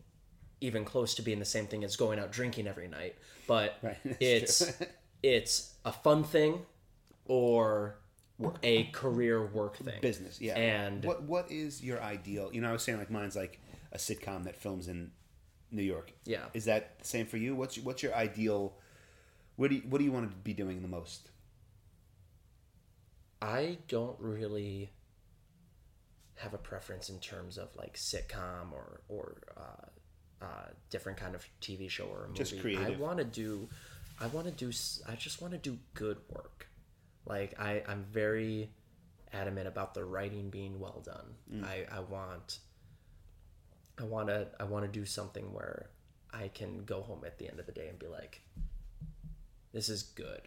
even 0.60 0.84
close 0.84 1.14
to 1.16 1.22
being 1.22 1.38
the 1.38 1.44
same 1.44 1.66
thing 1.66 1.84
as 1.84 1.96
going 1.96 2.18
out 2.18 2.32
drinking 2.32 2.66
every 2.66 2.88
night, 2.88 3.16
but 3.46 3.78
Right, 3.82 3.96
it's 4.20 4.72
it's 5.22 5.74
a 5.84 5.92
fun 5.92 6.24
thing 6.24 6.60
or 7.26 7.96
a 8.62 8.84
career 8.86 9.46
work 9.46 9.76
thing. 9.76 10.00
business 10.02 10.40
yeah. 10.40 10.56
And- 10.58 11.04
what 11.04 11.22
what 11.22 11.50
is 11.50 11.82
your 11.82 12.02
ideal 12.02 12.50
you 12.52 12.60
know 12.60 12.68
i 12.68 12.72
was 12.72 12.82
saying 12.82 12.98
like 12.98 13.08
mine's 13.10 13.36
like 13.36 13.60
a 13.92 13.96
sitcom 13.96 14.42
that 14.44 14.56
films 14.56 14.88
in 14.88 15.12
new 15.70 15.82
york. 15.82 16.12
Yeah. 16.24 16.46
is 16.52 16.64
that 16.64 16.98
the 16.98 17.06
same 17.06 17.26
for 17.26 17.36
you? 17.36 17.54
What's 17.54 17.78
what's 17.78 18.02
your 18.02 18.14
ideal 18.14 18.74
what 19.56 19.70
do 19.70 19.76
you, 19.76 19.82
what 19.88 19.98
do 19.98 20.04
you 20.04 20.10
want 20.12 20.28
to 20.30 20.36
be 20.36 20.52
doing 20.52 20.82
the 20.82 20.88
most? 20.88 21.30
I 23.40 23.78
don't 23.88 24.18
really 24.18 24.90
have 26.36 26.54
a 26.54 26.58
preference 26.58 27.08
in 27.10 27.18
terms 27.20 27.58
of 27.58 27.68
like 27.76 27.94
sitcom 27.94 28.72
or 28.72 29.00
or 29.08 29.36
uh, 29.56 30.44
uh, 30.44 30.68
different 30.90 31.18
kind 31.18 31.34
of 31.34 31.46
TV 31.60 31.88
show 31.88 32.04
or 32.04 32.26
movie. 32.28 32.38
Just 32.38 32.60
creative. 32.60 32.86
I 32.86 32.90
want 33.00 33.18
to 33.18 33.24
do, 33.24 33.68
I 34.20 34.26
want 34.26 34.46
to 34.46 34.52
do, 34.52 34.70
I 35.08 35.14
just 35.14 35.40
want 35.40 35.52
to 35.52 35.58
do 35.58 35.78
good 35.94 36.18
work. 36.28 36.68
Like 37.24 37.58
I, 37.58 37.82
I'm 37.88 38.04
very 38.10 38.70
adamant 39.32 39.68
about 39.68 39.94
the 39.94 40.04
writing 40.04 40.50
being 40.50 40.78
well 40.78 41.02
done. 41.04 41.34
Mm. 41.52 41.64
I, 41.64 41.86
I 41.90 42.00
want, 42.00 42.58
I 43.98 44.04
want 44.04 44.28
to, 44.28 44.48
I 44.60 44.64
want 44.64 44.84
to 44.84 44.90
do 44.90 45.06
something 45.06 45.52
where 45.52 45.88
I 46.32 46.48
can 46.48 46.84
go 46.84 47.00
home 47.00 47.22
at 47.24 47.38
the 47.38 47.48
end 47.48 47.58
of 47.60 47.66
the 47.66 47.72
day 47.72 47.88
and 47.88 47.98
be 47.98 48.08
like, 48.08 48.42
this 49.72 49.88
is 49.88 50.02
good. 50.02 50.42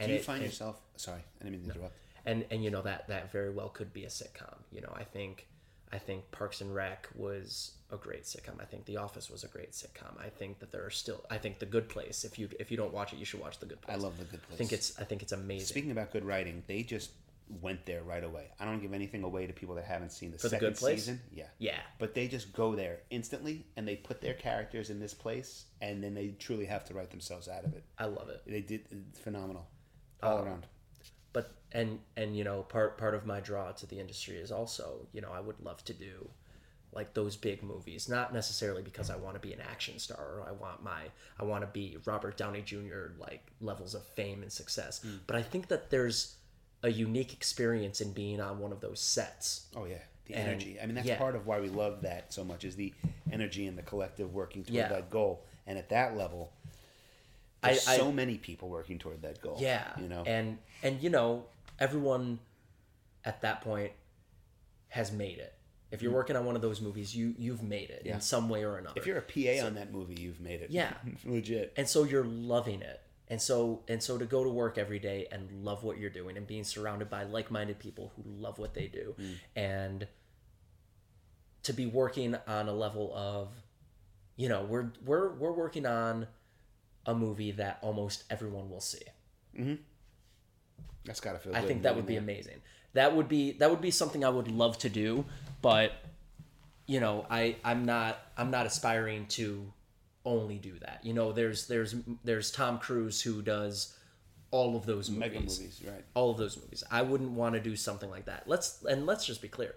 And 0.00 0.08
do 0.08 0.14
you 0.14 0.20
it- 0.20 0.24
find 0.24 0.42
and- 0.42 0.46
yourself 0.50 0.80
sorry 0.96 1.20
i 1.40 1.44
didn't 1.44 1.60
mean 1.60 1.68
to 1.68 1.74
interrupt 1.74 1.96
and 2.26 2.44
and 2.50 2.62
you 2.64 2.70
know 2.70 2.82
that 2.82 3.08
that 3.08 3.30
very 3.32 3.50
well 3.50 3.68
could 3.68 3.92
be 3.92 4.04
a 4.04 4.08
sitcom. 4.08 4.56
You 4.70 4.80
know 4.80 4.92
i 4.94 5.04
think 5.04 5.46
i 5.92 5.98
think 5.98 6.30
parks 6.30 6.60
and 6.60 6.74
rec 6.74 7.08
was 7.14 7.72
a 7.90 7.96
great 7.96 8.24
sitcom. 8.24 8.60
I 8.60 8.64
think 8.64 8.86
the 8.86 8.96
office 8.96 9.28
was 9.28 9.44
a 9.44 9.48
great 9.48 9.72
sitcom. 9.72 10.18
I 10.18 10.28
think 10.30 10.58
that 10.60 10.70
there 10.72 10.84
are 10.84 10.90
still 10.90 11.24
i 11.30 11.38
think 11.38 11.58
the 11.58 11.66
good 11.66 11.88
place 11.88 12.24
if 12.24 12.38
you 12.38 12.48
if 12.58 12.70
you 12.70 12.76
don't 12.76 12.92
watch 12.92 13.12
it 13.12 13.18
you 13.18 13.24
should 13.26 13.40
watch 13.40 13.58
the 13.58 13.66
good 13.66 13.80
place. 13.82 13.96
i 13.96 14.00
love 14.00 14.16
the 14.18 14.24
good 14.24 14.42
place 14.42 14.54
i 14.54 14.56
think 14.56 14.72
it's 14.72 14.98
i 14.98 15.04
think 15.04 15.22
it's 15.22 15.32
amazing. 15.32 15.66
Speaking 15.66 15.90
about 15.90 16.12
good 16.12 16.24
writing 16.24 16.62
they 16.66 16.82
just 16.82 17.10
went 17.60 17.84
there 17.84 18.02
right 18.02 18.24
away. 18.24 18.46
I 18.58 18.64
don't 18.64 18.80
give 18.80 18.94
anything 18.94 19.24
away 19.24 19.46
to 19.46 19.52
people 19.52 19.74
that 19.74 19.84
haven't 19.84 20.10
seen 20.12 20.30
the 20.30 20.38
the 20.38 20.48
second 20.48 20.68
Good 20.70 20.76
Place? 20.78 21.00
season. 21.00 21.20
Yeah. 21.34 21.48
Yeah. 21.58 21.80
But 21.98 22.14
they 22.14 22.26
just 22.26 22.54
go 22.54 22.74
there 22.74 23.00
instantly 23.10 23.66
and 23.76 23.86
they 23.86 23.96
put 23.96 24.22
their 24.22 24.32
characters 24.32 24.88
in 24.88 24.98
this 25.00 25.12
place 25.12 25.66
and 25.82 26.02
then 26.02 26.14
they 26.14 26.28
truly 26.38 26.64
have 26.64 26.84
to 26.86 26.94
write 26.94 27.10
themselves 27.10 27.48
out 27.48 27.64
of 27.64 27.74
it. 27.74 27.84
I 27.98 28.06
love 28.06 28.30
it. 28.30 28.40
They 28.46 28.62
did 28.62 28.86
phenomenal. 29.22 29.66
All 30.22 30.38
Um, 30.38 30.44
around 30.46 30.66
but 31.32 31.52
and 31.72 31.98
and 32.16 32.36
you 32.36 32.44
know 32.44 32.62
part 32.62 32.98
part 32.98 33.14
of 33.14 33.26
my 33.26 33.40
draw 33.40 33.72
to 33.72 33.86
the 33.86 33.98
industry 33.98 34.36
is 34.36 34.50
also 34.52 35.06
you 35.12 35.20
know 35.20 35.30
I 35.32 35.40
would 35.40 35.60
love 35.60 35.84
to 35.86 35.92
do 35.94 36.28
like 36.94 37.14
those 37.14 37.36
big 37.36 37.62
movies 37.62 38.06
not 38.06 38.34
necessarily 38.34 38.82
because 38.82 39.08
i 39.08 39.16
want 39.16 39.34
to 39.34 39.40
be 39.40 39.54
an 39.54 39.60
action 39.62 39.98
star 39.98 40.18
or 40.18 40.44
i 40.46 40.52
want 40.52 40.82
my 40.82 41.00
i 41.40 41.42
want 41.42 41.62
to 41.62 41.66
be 41.68 41.96
robert 42.04 42.36
downey 42.36 42.60
jr 42.60 43.12
like 43.18 43.40
levels 43.62 43.94
of 43.94 44.04
fame 44.08 44.42
and 44.42 44.52
success 44.52 45.00
Hmm. 45.02 45.16
but 45.26 45.34
i 45.34 45.40
think 45.42 45.68
that 45.68 45.88
there's 45.88 46.34
a 46.82 46.90
unique 46.90 47.32
experience 47.32 48.02
in 48.02 48.12
being 48.12 48.42
on 48.42 48.58
one 48.58 48.72
of 48.72 48.80
those 48.82 49.00
sets 49.00 49.68
Oh 49.74 49.86
yeah, 49.86 50.02
the 50.26 50.34
And- 50.34 50.48
energy. 50.48 50.78
I 50.82 50.84
mean, 50.84 50.94
that's 50.96 51.06
yeah. 51.08 51.16
part 51.16 51.34
of 51.34 51.46
why 51.46 51.60
we 51.60 51.68
love 51.70 52.02
that 52.02 52.30
so 52.30 52.44
much 52.44 52.62
is 52.64 52.76
the 52.76 52.92
energy 53.32 53.66
and 53.66 53.78
the 53.78 53.82
collective 53.82 54.34
working 54.34 54.62
toward 54.64 54.74
Yeah. 54.74 54.88
that 54.88 55.08
goal. 55.08 55.44
And 55.66 55.78
at 55.78 55.88
that 55.90 56.14
level, 56.16 56.52
I- 57.62 57.72
there's 57.72 57.88
I- 57.88 57.96
so 57.96 58.12
many 58.12 58.38
people 58.38 58.68
working 58.68 58.98
toward 58.98 59.22
that 59.22 59.40
goal. 59.40 59.56
yeah 59.60 59.92
you 60.00 60.08
know. 60.08 60.22
and 60.26 60.58
and 60.82 61.02
you 61.02 61.10
know 61.10 61.44
everyone 61.78 62.38
at 63.24 63.40
that 63.42 63.60
point 63.60 63.92
has 64.88 65.12
made 65.12 65.38
it 65.38 65.54
if 65.90 66.00
you're 66.00 66.10
mm-hmm. 66.10 66.16
working 66.16 66.36
on 66.36 66.44
one 66.46 66.56
of 66.56 66.62
those 66.62 66.80
movies 66.80 67.14
you 67.14 67.34
you've 67.38 67.62
made 67.62 67.90
it. 67.90 68.02
Yeah. 68.04 68.14
in 68.14 68.20
some 68.20 68.48
way 68.48 68.64
or 68.64 68.78
another 68.78 68.94
if 68.96 69.06
you're 69.06 69.18
a 69.18 69.22
PA 69.22 69.66
on 69.66 69.74
that 69.74 69.92
movie, 69.92 70.20
you've 70.20 70.40
made 70.40 70.60
it. 70.62 70.70
Yeah. 70.70 70.92
legit. 71.24 71.72
and 71.76 71.88
so 71.88 72.04
you're 72.04 72.24
loving 72.24 72.82
it 72.82 73.00
and 73.28 73.40
so 73.40 73.82
and 73.88 74.02
so 74.02 74.18
to 74.18 74.26
go 74.26 74.44
to 74.44 74.50
work 74.50 74.76
every 74.76 74.98
day 74.98 75.26
and 75.30 75.64
love 75.64 75.84
what 75.84 75.98
you're 75.98 76.10
doing 76.10 76.36
and 76.36 76.46
being 76.46 76.64
surrounded 76.64 77.08
by 77.08 77.22
like-minded 77.22 77.78
people 77.78 78.12
who 78.16 78.22
love 78.26 78.58
what 78.58 78.74
they 78.74 78.86
do 78.86 79.14
mm. 79.18 79.34
and 79.56 80.06
to 81.62 81.72
be 81.72 81.86
working 81.86 82.36
on 82.46 82.68
a 82.68 82.72
level 82.72 83.10
of 83.14 83.48
you 84.36 84.48
know 84.48 84.64
we're 84.64 84.92
we're 85.04 85.32
we're 85.32 85.52
working 85.52 85.86
on 85.86 86.26
a 87.06 87.14
movie 87.14 87.52
that 87.52 87.78
almost 87.82 88.24
everyone 88.30 88.70
will 88.70 88.80
see 88.80 89.02
mm-hmm. 89.58 89.74
That's 91.04 91.20
gotta 91.20 91.38
feel. 91.38 91.54
I 91.54 91.62
think 91.62 91.82
that 91.82 91.96
would 91.96 92.06
be 92.06 92.16
amazing. 92.16 92.60
That 92.94 93.16
would 93.16 93.28
be 93.28 93.52
that 93.52 93.70
would 93.70 93.80
be 93.80 93.90
something 93.90 94.24
I 94.24 94.28
would 94.28 94.48
love 94.48 94.78
to 94.78 94.88
do, 94.88 95.24
but 95.60 95.92
you 96.86 97.00
know, 97.00 97.26
I 97.30 97.56
I'm 97.64 97.84
not 97.84 98.18
I'm 98.36 98.50
not 98.50 98.66
aspiring 98.66 99.26
to 99.30 99.72
only 100.24 100.58
do 100.58 100.78
that. 100.80 101.00
You 101.02 101.14
know, 101.14 101.32
there's 101.32 101.66
there's 101.66 101.94
there's 102.22 102.50
Tom 102.50 102.78
Cruise 102.78 103.20
who 103.20 103.42
does 103.42 103.96
all 104.50 104.76
of 104.76 104.86
those 104.86 105.10
movies. 105.10 105.20
mega 105.20 105.40
movies, 105.40 105.82
right? 105.86 106.04
All 106.14 106.30
of 106.30 106.36
those 106.36 106.56
movies. 106.56 106.84
I 106.90 107.02
wouldn't 107.02 107.30
want 107.30 107.54
to 107.54 107.60
do 107.60 107.74
something 107.76 108.10
like 108.10 108.26
that. 108.26 108.44
Let's 108.46 108.84
and 108.84 109.06
let's 109.06 109.24
just 109.24 109.42
be 109.42 109.48
clear. 109.48 109.74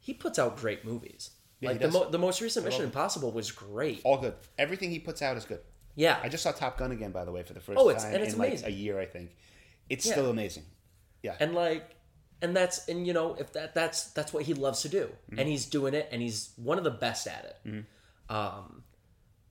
He 0.00 0.14
puts 0.14 0.38
out 0.38 0.56
great 0.56 0.84
movies. 0.84 1.30
Yeah, 1.60 1.70
like 1.70 1.80
the 1.80 1.90
mo- 1.90 2.08
the 2.08 2.18
most 2.18 2.40
recent 2.40 2.64
Mission 2.64 2.84
Impossible 2.84 3.32
was 3.32 3.52
great. 3.52 4.00
All 4.02 4.16
good. 4.16 4.34
Everything 4.58 4.90
he 4.90 4.98
puts 4.98 5.20
out 5.20 5.36
is 5.36 5.44
good. 5.44 5.60
Yeah. 5.94 6.18
I 6.22 6.28
just 6.28 6.42
saw 6.42 6.52
Top 6.52 6.78
Gun 6.78 6.92
again, 6.92 7.12
by 7.12 7.24
the 7.24 7.32
way, 7.32 7.42
for 7.42 7.52
the 7.52 7.60
first 7.60 7.78
Oh, 7.78 7.88
it's- 7.88 8.04
time 8.04 8.14
and 8.14 8.22
it's 8.22 8.34
in 8.34 8.38
like 8.38 8.64
a 8.64 8.72
year. 8.72 8.98
I 8.98 9.06
think 9.06 9.36
it's 9.88 10.06
Yeah. 10.06 10.12
still 10.12 10.30
amazing. 10.30 10.64
Yeah, 11.22 11.36
and 11.38 11.54
like 11.54 11.96
and 12.42 12.56
that's 12.56 12.88
and 12.88 13.06
you 13.06 13.12
know 13.12 13.34
if 13.34 13.52
that 13.52 13.74
that's 13.74 14.04
that's 14.12 14.32
what 14.32 14.44
he 14.44 14.54
loves 14.54 14.82
to 14.82 14.88
do 14.88 15.04
mm-hmm. 15.04 15.38
and 15.38 15.48
he's 15.48 15.66
doing 15.66 15.94
it 15.94 16.08
and 16.12 16.22
he's 16.22 16.50
one 16.56 16.78
of 16.78 16.84
the 16.84 16.90
best 16.90 17.26
at 17.26 17.44
it 17.44 17.68
mm-hmm. 17.68 18.34
um 18.34 18.82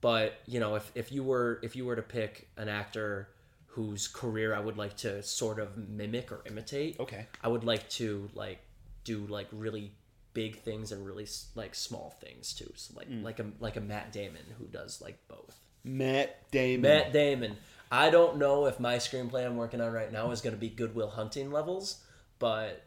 but 0.00 0.34
you 0.46 0.60
know 0.60 0.74
if 0.74 0.90
if 0.94 1.12
you 1.12 1.22
were 1.22 1.60
if 1.62 1.76
you 1.76 1.84
were 1.84 1.96
to 1.96 2.02
pick 2.02 2.48
an 2.56 2.68
actor 2.68 3.28
whose 3.66 4.08
career 4.08 4.54
i 4.54 4.60
would 4.60 4.76
like 4.76 4.96
to 4.96 5.22
sort 5.22 5.58
of 5.58 5.76
mimic 5.76 6.32
or 6.32 6.42
imitate 6.46 6.98
Okay. 6.98 7.26
i 7.42 7.48
would 7.48 7.64
like 7.64 7.88
to 7.90 8.28
like 8.34 8.58
do 9.04 9.26
like 9.26 9.46
really 9.52 9.92
big 10.32 10.60
things 10.60 10.92
and 10.92 11.04
really 11.04 11.26
like 11.54 11.74
small 11.74 12.16
things 12.20 12.52
too 12.52 12.70
so 12.76 12.94
like 12.96 13.08
mm. 13.08 13.22
like 13.22 13.38
a 13.38 13.46
like 13.60 13.76
a 13.76 13.80
matt 13.80 14.12
damon 14.12 14.42
who 14.58 14.64
does 14.66 15.00
like 15.00 15.18
both 15.28 15.58
Matt 15.84 16.50
Damon. 16.50 16.82
Matt 16.82 17.12
Damon. 17.12 17.56
I 17.92 18.10
don't 18.10 18.36
know 18.38 18.66
if 18.66 18.78
my 18.78 18.96
screenplay 18.96 19.44
I'm 19.44 19.56
working 19.56 19.80
on 19.80 19.92
right 19.92 20.12
now 20.12 20.30
is 20.30 20.40
going 20.40 20.54
to 20.54 20.60
be 20.60 20.68
Good 20.68 20.94
Will 20.94 21.10
Hunting 21.10 21.50
levels, 21.50 22.02
but 22.38 22.84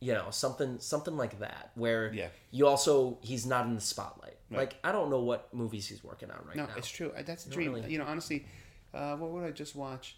you 0.00 0.14
know 0.14 0.26
something 0.30 0.78
something 0.80 1.16
like 1.16 1.38
that 1.40 1.70
where 1.74 2.12
Yeah. 2.12 2.28
you 2.50 2.66
also 2.66 3.18
he's 3.20 3.44
not 3.46 3.66
in 3.66 3.74
the 3.74 3.80
spotlight. 3.80 4.38
Like 4.50 4.76
I 4.82 4.90
don't 4.92 5.10
know 5.10 5.20
what 5.20 5.52
movies 5.54 5.86
he's 5.86 6.02
working 6.02 6.30
on 6.30 6.38
right 6.46 6.56
No, 6.56 6.64
now. 6.64 6.70
No, 6.70 6.76
it's 6.78 6.88
true. 6.88 7.12
That's 7.24 7.46
a 7.46 7.50
dream. 7.50 7.74
really- 7.74 7.92
You 7.92 7.98
know, 7.98 8.04
honestly, 8.06 8.46
uh, 8.92 9.14
what 9.16 9.30
would 9.30 9.44
I 9.44 9.50
just 9.52 9.76
watch? 9.76 10.16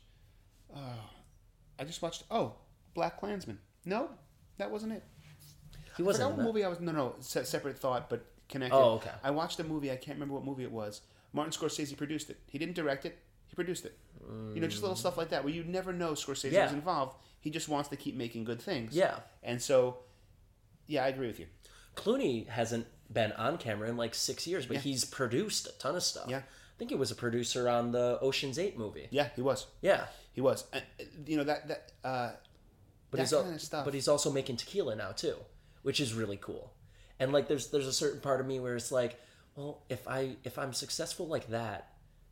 Uh, 0.75 0.79
I 1.79 1.85
just 1.85 2.01
watched. 2.01 2.25
Oh, 2.31 2.55
Black 2.95 3.19
Klansman. 3.21 3.59
No, 3.85 4.09
that 4.57 4.71
wasn't 4.71 4.93
it. 4.93 5.03
he 5.99 6.03
I 6.03 6.07
wasn't. 6.07 6.23
forgot 6.23 6.31
in 6.31 6.31
what 6.31 6.37
that. 6.39 6.45
movie 6.45 6.65
I 6.65 6.69
was. 6.69 6.81
No, 6.81 6.93
no, 6.93 7.15
separate 7.21 7.79
thought, 7.79 8.09
but 8.09 8.25
connected. 8.49 8.75
Oh, 8.77 8.93
okay. 8.93 9.11
I 9.23 9.33
watched 9.33 9.61
a 9.61 9.65
movie. 9.65 9.91
I 9.91 9.97
can't 9.97 10.17
remember 10.17 10.35
what 10.35 10.45
movie 10.47 10.63
it 10.63 10.73
was. 10.73 11.03
Martin 11.33 11.53
Scorsese 11.53 11.97
produced 11.97 12.31
it. 12.31 12.39
He 12.47 12.59
didn't 12.59 12.75
direct 12.75 13.05
it. 13.07 13.19
He 13.47 13.55
produced 13.55 13.85
it. 13.85 13.99
You 14.55 14.61
know, 14.61 14.67
just 14.69 14.83
little 14.83 14.97
stuff 14.97 15.17
like 15.19 15.31
that 15.31 15.45
where 15.45 15.53
you 15.53 15.65
never 15.65 15.93
know 15.93 16.13
Scorsese 16.13 16.53
Yeah. 16.53 16.65
was 16.65 16.73
involved. 16.73 17.17
He 17.41 17.51
just 17.51 17.69
wants 17.69 17.89
to 17.91 17.97
keep 17.97 18.15
making 18.17 18.45
good 18.45 18.61
things. 18.63 18.95
Yeah. 18.95 19.19
And 19.43 19.61
so, 19.61 19.99
yeah, 20.87 21.05
I 21.05 21.09
agree 21.09 21.27
with 21.27 21.41
you. 21.41 21.47
Clooney 21.97 22.47
hasn't 22.49 22.87
been 23.13 23.33
on 23.33 23.59
camera 23.59 23.89
in 23.89 23.97
like 23.97 24.15
six 24.15 24.47
years, 24.47 24.65
but 24.67 24.79
he's 24.79 25.05
produced 25.05 25.67
a 25.67 25.73
ton 25.79 25.97
of 25.97 26.03
stuff. 26.03 26.27
Yeah. 26.29 26.39
I 26.39 26.79
think 26.79 26.91
he 26.91 26.97
was 26.97 27.11
a 27.11 27.15
producer 27.15 27.69
on 27.69 27.93
the 27.93 28.19
Ocean's 28.23 28.59
Eight 28.59 28.79
movie. 28.79 29.09
Yeah, 29.11 29.29
he 29.37 29.43
was. 29.43 29.67
Yeah, 29.83 30.07
He 30.33 30.41
was. 30.41 30.65
Uh, 30.73 30.81
you 31.27 31.37
know 31.37 31.45
that 31.45 31.69
that. 31.69 31.93
Uh, 32.03 32.31
but 33.11 33.19
That 33.19 33.23
he's 33.25 33.33
al- 33.35 33.43
kinda 33.43 33.59
stuff. 33.59 33.85
but 33.85 33.93
he's 33.93 34.09
also 34.09 34.33
making 34.33 34.57
tequila 34.57 34.97
now 34.97 35.13
too, 35.13 35.37
which 35.83 36.01
is 36.01 36.15
really 36.15 36.39
cool. 36.39 36.73
And 37.21 37.33
like 37.33 37.47
there's 37.49 37.69
there's 37.71 37.87
a 37.87 37.93
certain 37.93 38.21
part 38.21 38.41
of 38.41 38.47
me 38.47 38.59
where 38.59 38.75
it's 38.75 38.91
like, 38.91 39.21
well, 39.57 39.83
if 39.89 40.07
I 40.09 40.37
if 40.45 40.59
I'm 40.59 40.73
successful 40.73 41.27
like 41.27 41.49
that, 41.49 41.89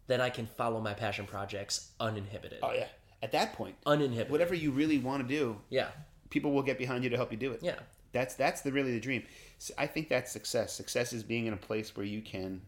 then 0.07 0.21
I 0.21 0.31
can 0.31 0.47
follow 0.47 0.81
my 0.81 0.95
passion 0.95 1.27
projects 1.27 1.91
uninhibited. 2.01 2.61
oh 2.62 2.73
yeah. 2.73 2.87
At 3.23 3.33
that 3.33 3.53
point, 3.53 3.77
uninhibited. 3.85 4.31
whatever 4.33 4.55
you 4.55 4.71
really 4.71 4.99
want 4.99 5.23
to 5.23 5.29
do, 5.29 5.59
Yeah. 5.68 5.89
people 6.31 6.53
will 6.53 6.62
get 6.62 6.79
behind 6.79 7.05
you 7.05 7.11
to 7.11 7.16
help 7.16 7.31
you 7.31 7.37
do 7.37 7.53
it. 7.53 7.62
Yeah. 7.62 7.79
That's 8.12 8.35
that's 8.35 8.62
the 8.62 8.73
really 8.73 8.93
the 8.93 9.01
dream. 9.01 9.25
So 9.59 9.75
I 9.79 9.87
think 9.87 10.09
that's 10.09 10.33
success. 10.33 10.73
Success 10.73 11.12
is 11.12 11.23
being 11.23 11.47
in 11.47 11.53
a 11.53 11.57
place 11.59 11.95
where 11.97 12.07
you 12.07 12.23
can 12.23 12.62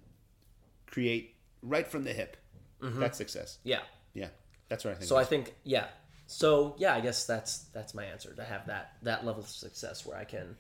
create 0.87 1.35
right 1.63 1.87
from 1.89 2.05
the 2.05 2.13
hip. 2.13 2.37
That's 2.81 3.17
success. 3.17 3.59
Yeah. 3.65 3.81
Yeah, 4.13 4.29
that's 4.69 4.85
what 4.85 4.91
I 4.91 4.95
think. 4.95 5.05
Mm-hmm. 5.05 5.09
So 5.09 5.17
I 5.17 5.25
think 5.25 5.55
yeah. 5.65 5.87
So 6.27 6.75
yeah, 6.79 6.95
I 6.95 7.01
guess 7.01 7.25
that's 7.27 7.59
that's 7.73 7.95
my 7.95 8.05
answer 8.05 8.35
to 8.35 8.45
have 8.45 8.67
that 8.67 8.95
that 9.03 9.25
level 9.25 9.43
of 9.43 9.49
success 9.49 10.05
where 10.05 10.17
I 10.17 10.25
can 10.25 10.57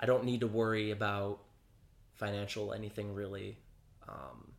I 0.00 0.06
don't 0.06 0.24
need 0.24 0.40
to 0.40 0.46
worry 0.46 0.90
about 0.90 1.40
financial 2.18 2.72
anything 2.72 3.14
really. 3.14 3.56
Um, 4.08 4.52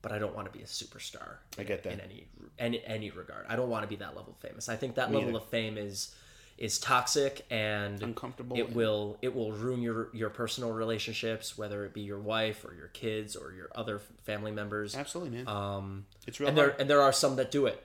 but 0.00 0.12
I 0.12 0.18
don't 0.18 0.34
want 0.34 0.50
to 0.50 0.56
be 0.56 0.62
a 0.62 0.66
superstar. 0.66 1.36
I 1.58 1.64
get 1.64 1.82
that. 1.82 1.92
in 1.94 2.00
any 2.00 2.28
any 2.58 2.84
any 2.86 3.10
regard. 3.10 3.46
I 3.48 3.56
don't 3.56 3.68
want 3.68 3.82
to 3.82 3.88
be 3.88 3.96
that 3.96 4.14
level 4.16 4.32
of 4.40 4.48
famous. 4.48 4.68
I 4.68 4.76
think 4.76 4.94
that 4.94 5.10
Me 5.10 5.16
level 5.16 5.30
either. 5.30 5.38
of 5.38 5.48
fame 5.48 5.76
is 5.76 6.14
is 6.56 6.78
toxic 6.80 7.46
and 7.50 8.02
Uncomfortable 8.02 8.56
It 8.56 8.74
will 8.74 9.16
it 9.22 9.34
will 9.34 9.52
ruin 9.52 9.80
your 9.80 10.08
your 10.12 10.30
personal 10.30 10.72
relationships, 10.72 11.56
whether 11.58 11.84
it 11.84 11.94
be 11.94 12.00
your 12.00 12.18
wife 12.18 12.64
or 12.64 12.74
your 12.74 12.88
kids 12.88 13.36
or 13.36 13.52
your 13.52 13.68
other 13.74 14.00
family 14.24 14.50
members. 14.52 14.94
absolutely, 14.96 15.36
man. 15.38 15.48
Um, 15.48 16.06
it's 16.26 16.38
real 16.40 16.48
and 16.48 16.58
hard. 16.58 16.70
there 16.72 16.80
and 16.80 16.90
there 16.90 17.00
are 17.02 17.12
some 17.12 17.36
that 17.36 17.50
do 17.50 17.66
it, 17.66 17.84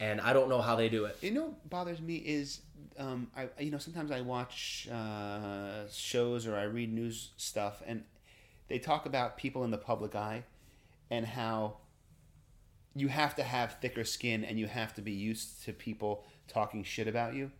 and 0.00 0.20
I 0.20 0.32
don't 0.32 0.48
know 0.48 0.60
how 0.60 0.76
they 0.76 0.88
do 0.88 1.04
it. 1.06 1.16
You 1.20 1.32
know, 1.32 1.44
what 1.46 1.70
bothers 1.70 2.00
me 2.00 2.16
is, 2.16 2.60
um, 2.98 3.28
I 3.36 3.48
you 3.58 3.70
know 3.72 3.78
sometimes 3.78 4.10
I 4.12 4.20
watch 4.20 4.88
uh, 4.92 5.88
shows 5.92 6.46
or 6.46 6.56
I 6.56 6.64
read 6.64 6.92
news 6.92 7.30
stuff, 7.36 7.82
and 7.86 8.04
they 8.72 8.78
talk 8.78 9.04
about 9.04 9.36
people 9.36 9.64
in 9.64 9.70
the 9.70 9.76
public 9.76 10.14
eye, 10.14 10.44
and 11.10 11.26
how 11.26 11.76
you 12.94 13.08
have 13.08 13.36
to 13.36 13.42
have 13.42 13.76
thicker 13.82 14.02
skin 14.02 14.44
and 14.46 14.58
you 14.58 14.66
have 14.66 14.94
to 14.94 15.02
be 15.02 15.12
used 15.12 15.62
to 15.64 15.74
people 15.74 16.24
talking 16.48 16.82
shit 16.82 17.06
about 17.06 17.34
you. 17.34 17.50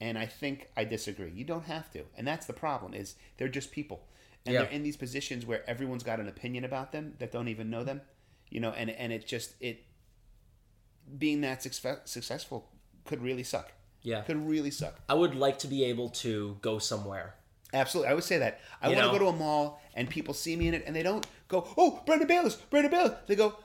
And 0.00 0.16
I 0.16 0.24
think 0.24 0.68
I 0.74 0.84
disagree. 0.84 1.30
You 1.30 1.44
don't 1.44 1.64
have 1.66 1.90
to, 1.92 2.04
and 2.16 2.26
that's 2.26 2.46
the 2.46 2.54
problem. 2.54 2.94
Is 2.94 3.16
they're 3.36 3.46
just 3.48 3.70
people, 3.72 4.00
and 4.46 4.54
Yeah. 4.54 4.62
they're 4.62 4.70
in 4.70 4.82
these 4.82 4.96
positions 4.96 5.44
where 5.44 5.68
everyone's 5.68 6.02
got 6.02 6.18
an 6.18 6.28
opinion 6.28 6.64
about 6.64 6.92
them 6.92 7.14
that 7.18 7.30
don't 7.30 7.48
even 7.48 7.68
know 7.68 7.84
them, 7.84 8.00
you 8.48 8.58
know. 8.60 8.70
And 8.70 8.88
and 8.88 9.12
it 9.12 9.26
just 9.26 9.52
it 9.60 9.84
being 11.18 11.42
that 11.42 11.62
success, 11.62 11.98
successful 12.06 12.70
could 13.04 13.20
really 13.20 13.42
suck. 13.42 13.72
Yeah. 14.00 14.22
Could 14.22 14.46
really 14.48 14.70
suck. 14.70 14.98
I 15.10 15.14
would 15.14 15.34
like 15.34 15.58
to 15.58 15.66
be 15.66 15.84
able 15.84 16.08
to 16.24 16.56
go 16.62 16.78
somewhere. 16.78 17.34
Absolutely. 17.72 18.10
I 18.10 18.14
would 18.14 18.24
say 18.24 18.38
that. 18.38 18.60
I 18.80 18.88
You 18.90 18.96
want 18.96 19.12
to 19.12 19.18
go 19.18 19.24
to 19.24 19.30
a 19.30 19.36
mall 19.36 19.80
and 19.94 20.08
people 20.08 20.32
see 20.34 20.56
me 20.56 20.68
in 20.68 20.74
it 20.74 20.84
and 20.86 20.94
they 20.96 21.02
don't 21.02 21.26
go, 21.48 21.66
oh, 21.76 22.02
Brandon 22.06 22.26
Beilis, 22.28 22.56
Brandon 22.70 22.92
Beilis. 22.92 23.16
They 23.26 23.36
go, 23.36 23.56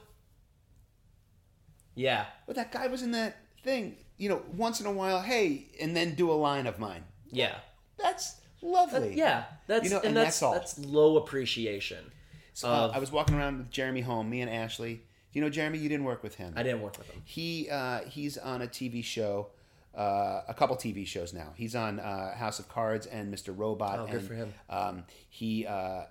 Yeah. 1.94 2.26
but 2.46 2.56
that 2.56 2.72
guy 2.72 2.86
was 2.86 3.02
in 3.02 3.12
that 3.12 3.36
thing. 3.62 3.96
You 4.16 4.28
know, 4.28 4.42
once 4.56 4.80
in 4.80 4.86
a 4.86 4.92
while, 4.92 5.20
hey, 5.22 5.66
and 5.80 5.96
then 5.96 6.14
do 6.14 6.30
a 6.30 6.34
line 6.34 6.66
of 6.66 6.78
mine. 6.78 7.04
Yeah. 7.30 7.56
That's 7.98 8.36
lovely. 8.62 9.14
Yeah. 9.16 9.44
That's 9.66 9.84
You 9.84 9.90
know, 9.90 9.96
and, 9.98 10.06
and 10.08 10.16
that's 10.16 10.26
that's 10.40 10.42
all. 10.42 10.52
that's 10.52 10.78
low 10.78 11.16
appreciation. 11.16 12.10
So, 12.52 12.68
uh, 12.68 12.92
I 12.94 12.98
was 13.00 13.10
walking 13.10 13.34
around 13.36 13.58
with 13.58 13.70
Jeremy 13.70 14.02
Holm, 14.02 14.30
me 14.30 14.40
and 14.40 14.50
Ashley. 14.50 15.02
You 15.32 15.40
know, 15.40 15.50
Jeremy, 15.50 15.78
you 15.78 15.88
didn't 15.88 16.04
work 16.04 16.22
with 16.22 16.36
him. 16.36 16.52
I 16.56 16.62
didn't 16.62 16.80
work 16.82 16.96
with 16.96 17.08
him. 17.10 17.20
He 17.24 17.68
uh, 17.68 18.02
he's 18.04 18.38
on 18.38 18.62
a 18.62 18.68
TV 18.68 19.02
show, 19.02 19.48
uh, 19.96 20.42
a 20.48 20.54
couple 20.54 20.76
TV 20.76 21.06
shows 21.06 21.32
now. 21.32 21.52
He's 21.56 21.74
on 21.74 22.00
uh, 22.00 22.34
House 22.34 22.58
of 22.58 22.68
Cards 22.68 23.06
and 23.06 23.32
Mr. 23.32 23.56
Robot. 23.56 24.00
Oh, 24.00 24.06
good 24.06 24.16
and, 24.16 24.28
for 24.28 24.34
him. 24.34 24.54
Um, 24.68 25.04
he 25.28 25.66
uh, 25.66 26.04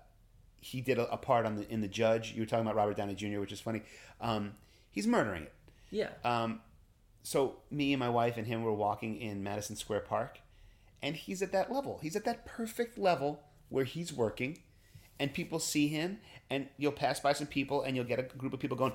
he 0.60 0.82
did 0.82 0.98
a, 0.98 1.12
a 1.12 1.18
part 1.18 1.46
on 1.46 1.56
the 1.56 1.70
in 1.70 1.82
the 1.82 1.88
Judge. 1.88 2.34
You 2.34 2.42
were 2.42 2.46
talking 2.46 2.66
about 2.66 2.76
Robert 2.76 2.98
Downey 2.98 3.16
Jr., 3.16 3.40
which 3.40 3.52
is 3.52 3.60
funny. 3.60 3.82
Um, 4.22 4.54
he's 4.92 5.08
murdering 5.08 5.44
it. 5.44 5.54
Yeah. 5.92 6.10
Um, 6.24 6.62
so 7.24 7.58
me 7.72 7.94
and 7.94 8.00
my 8.00 8.10
wife 8.10 8.38
and 8.38 8.48
him 8.48 8.64
were 8.64 8.74
walking 8.74 9.20
in 9.20 9.44
Madison 9.44 9.76
Square 9.76 10.02
Park, 10.02 10.40
and 11.02 11.16
he's 11.16 11.42
at 11.42 11.52
that 11.52 11.72
level. 11.72 12.00
He's 12.02 12.16
at 12.16 12.26
that 12.26 12.46
perfect 12.46 12.98
level 12.98 13.42
where 13.70 13.86
he's 13.86 14.14
working, 14.14 14.60
and 15.20 15.34
people 15.34 15.60
see 15.60 15.88
him, 15.88 16.20
and 16.50 16.68
you'll 16.78 16.92
pass 16.92 17.20
by 17.20 17.34
some 17.34 17.48
people, 17.48 17.82
and 17.82 17.96
you'll 17.96 18.06
get 18.06 18.20
a 18.20 18.24
group 18.24 18.54
of 18.54 18.60
people 18.60 18.78
going. 18.78 18.94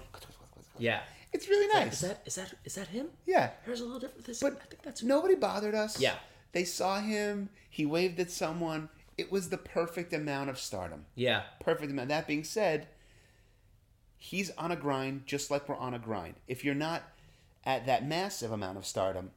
Yeah. 0.79 1.01
It's 1.33 1.49
really 1.49 1.67
nice. 1.75 1.95
Is 1.95 2.01
that 2.09 2.23
is 2.25 2.35
that 2.37 2.55
is 2.65 2.75
that 2.77 2.89
him? 2.89 3.09
yeah, 3.27 3.51
Hair's 3.65 3.81
a 3.81 3.85
little 3.85 4.01
different. 4.01 4.25
This, 4.27 4.41
but 4.41 4.55
I 4.63 4.65
think 4.67 4.83
that's 4.83 5.03
nobody 5.03 5.35
bothered 5.35 5.75
us. 5.75 6.01
Yeah. 6.01 6.15
they 6.53 6.65
saw 6.65 7.01
him. 7.01 7.51
He 7.71 7.85
waved 7.87 8.19
at 8.21 8.31
someone. 8.31 8.89
It 9.19 9.31
was 9.33 9.49
the 9.51 9.59
perfect 9.59 10.13
amount 10.13 10.49
of 10.51 10.59
stardom. 10.59 11.05
yeah. 11.15 11.43
Perfect 11.61 11.91
amount. 11.93 12.09
That 12.09 12.27
being 12.27 12.45
said, 12.45 12.87
he's 14.17 14.51
on 14.53 14.73
a 14.73 14.77
grind 14.77 15.27
just 15.27 15.51
like 15.51 15.69
we're 15.69 15.77
on 15.77 15.95
a 15.95 15.99
grind. 15.99 16.35
If 16.47 16.65
you're 16.65 16.75
not 16.75 17.03
at 17.65 17.87
that 17.87 18.07
massive 18.07 18.51
amount 18.53 18.79
of 18.79 18.87
stardom, 18.87 19.31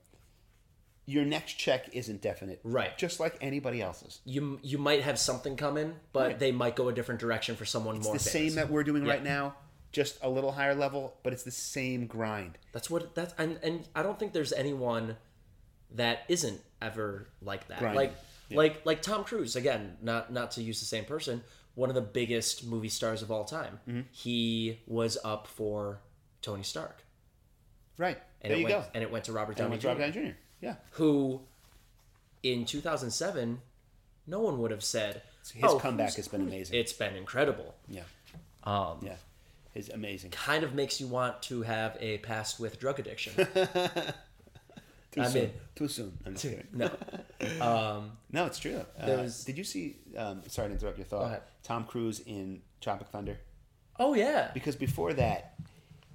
your 1.06 1.26
next 1.26 1.54
check 1.54 1.90
isn't 1.94 2.22
definite. 2.22 2.60
Right. 2.64 2.98
Just 2.98 3.20
like 3.20 3.36
anybody 3.42 3.82
else's. 3.82 4.20
You 4.24 4.60
you 4.64 4.78
might 4.78 5.02
have 5.02 5.20
something 5.20 5.56
coming, 5.58 5.96
but 6.14 6.28
Right. 6.28 6.40
they 6.40 6.52
might 6.52 6.76
go 6.76 6.88
a 6.88 6.94
different 6.94 7.20
direction 7.20 7.56
for 7.56 7.66
someone 7.66 7.98
It's 7.98 8.06
more. 8.06 8.14
the 8.14 8.20
famous. 8.20 8.54
same 8.54 8.56
that 8.56 8.70
we're 8.72 8.84
doing 8.84 9.06
Yeah. 9.06 9.12
right 9.14 9.24
now, 9.24 9.56
just 9.92 10.18
a 10.22 10.30
little 10.30 10.52
higher 10.54 10.74
level, 10.76 11.16
but 11.24 11.34
it's 11.34 11.44
the 11.44 11.52
same 11.52 12.08
grind. 12.08 12.58
That's 12.72 12.90
what 12.90 13.14
that's 13.16 13.34
and 13.38 13.60
and 13.64 13.88
I 13.96 14.04
don't 14.04 14.18
think 14.20 14.34
there's 14.34 14.54
anyone 14.54 15.18
that 15.96 16.24
isn't 16.30 16.62
ever 16.82 17.28
like 17.42 17.68
that. 17.68 17.80
Grinding. 17.80 17.98
Like 17.98 18.14
Yeah. 18.50 18.58
like 18.58 18.86
like 18.86 19.02
Tom 19.02 19.24
Cruise 19.24 19.56
again, 19.56 19.98
not 20.02 20.32
not 20.32 20.52
to 20.52 20.64
use 20.64 20.80
the 20.80 20.86
same 20.86 21.06
person, 21.06 21.44
one 21.76 21.90
of 21.90 21.96
the 21.96 22.02
biggest 22.02 22.66
movie 22.66 22.90
stars 22.90 23.22
of 23.22 23.32
all 23.32 23.44
time. 23.46 23.80
Mm-hmm. 23.88 24.02
He 24.12 24.80
was 24.88 25.18
up 25.24 25.48
for 25.48 26.00
Tony 26.42 26.64
Stark. 26.64 27.04
Right. 27.98 28.18
And 28.42 28.50
there 28.52 28.58
it 28.58 28.62
you 28.62 28.66
went 28.66 28.76
go. 28.78 28.86
and 28.94 29.04
it 29.04 29.12
went 29.12 29.26
to 29.26 29.32
Robert 29.34 29.58
Downey 29.58 29.78
Jr. 29.78 29.88
Robert 29.90 30.14
Downey 30.14 30.30
Jr. 30.30 30.36
Yeah. 30.62 30.76
who 30.92 31.42
in 32.44 32.66
2007 32.66 33.62
no 34.28 34.40
one 34.40 34.58
would 34.60 34.72
have 34.72 34.84
said 34.84 35.22
His 35.54 35.64
"Oh, 35.64 35.78
comeback 35.78 36.14
has 36.16 36.28
been 36.28 36.42
amazing. 36.42 36.80
it's 36.80 36.94
been 36.94 37.16
incredible 37.16 37.76
yeah. 37.88 38.02
um 38.64 39.00
Yeah. 39.04 39.16
It's 39.74 39.90
amazing. 39.90 40.32
kind 40.32 40.64
of 40.64 40.74
makes 40.74 41.00
you 41.00 41.08
want 41.08 41.42
to 41.44 41.62
have 41.62 41.98
a 42.00 42.18
past 42.20 42.60
with 42.60 42.80
drug 42.80 43.00
addiction 43.00 43.34
Too 45.12 45.22
I 45.22 45.28
soon. 45.28 45.42
mean- 45.44 45.52
Too 45.76 45.88
soon. 45.90 46.18
I'm 46.26 46.34
just 46.34 46.44
kidding. 46.46 46.68
no 46.74 46.86
um 47.62 48.12
No, 48.32 48.46
it's 48.46 48.60
true. 48.60 48.86
Uh, 49.00 49.28
did 49.46 49.58
you 49.58 49.64
see? 49.64 49.98
Um, 50.18 50.42
sorry 50.48 50.70
to 50.70 50.74
interrupt 50.76 50.98
your 50.98 51.06
thought. 51.06 51.44
Tom 51.64 51.84
Cruise 51.86 52.22
in 52.22 52.62
Tropic 52.80 53.08
Thunder. 53.10 53.38
oh 54.00 54.14
yeah 54.14 54.52
Because 54.54 54.76
before 54.76 55.14
that, 55.14 55.56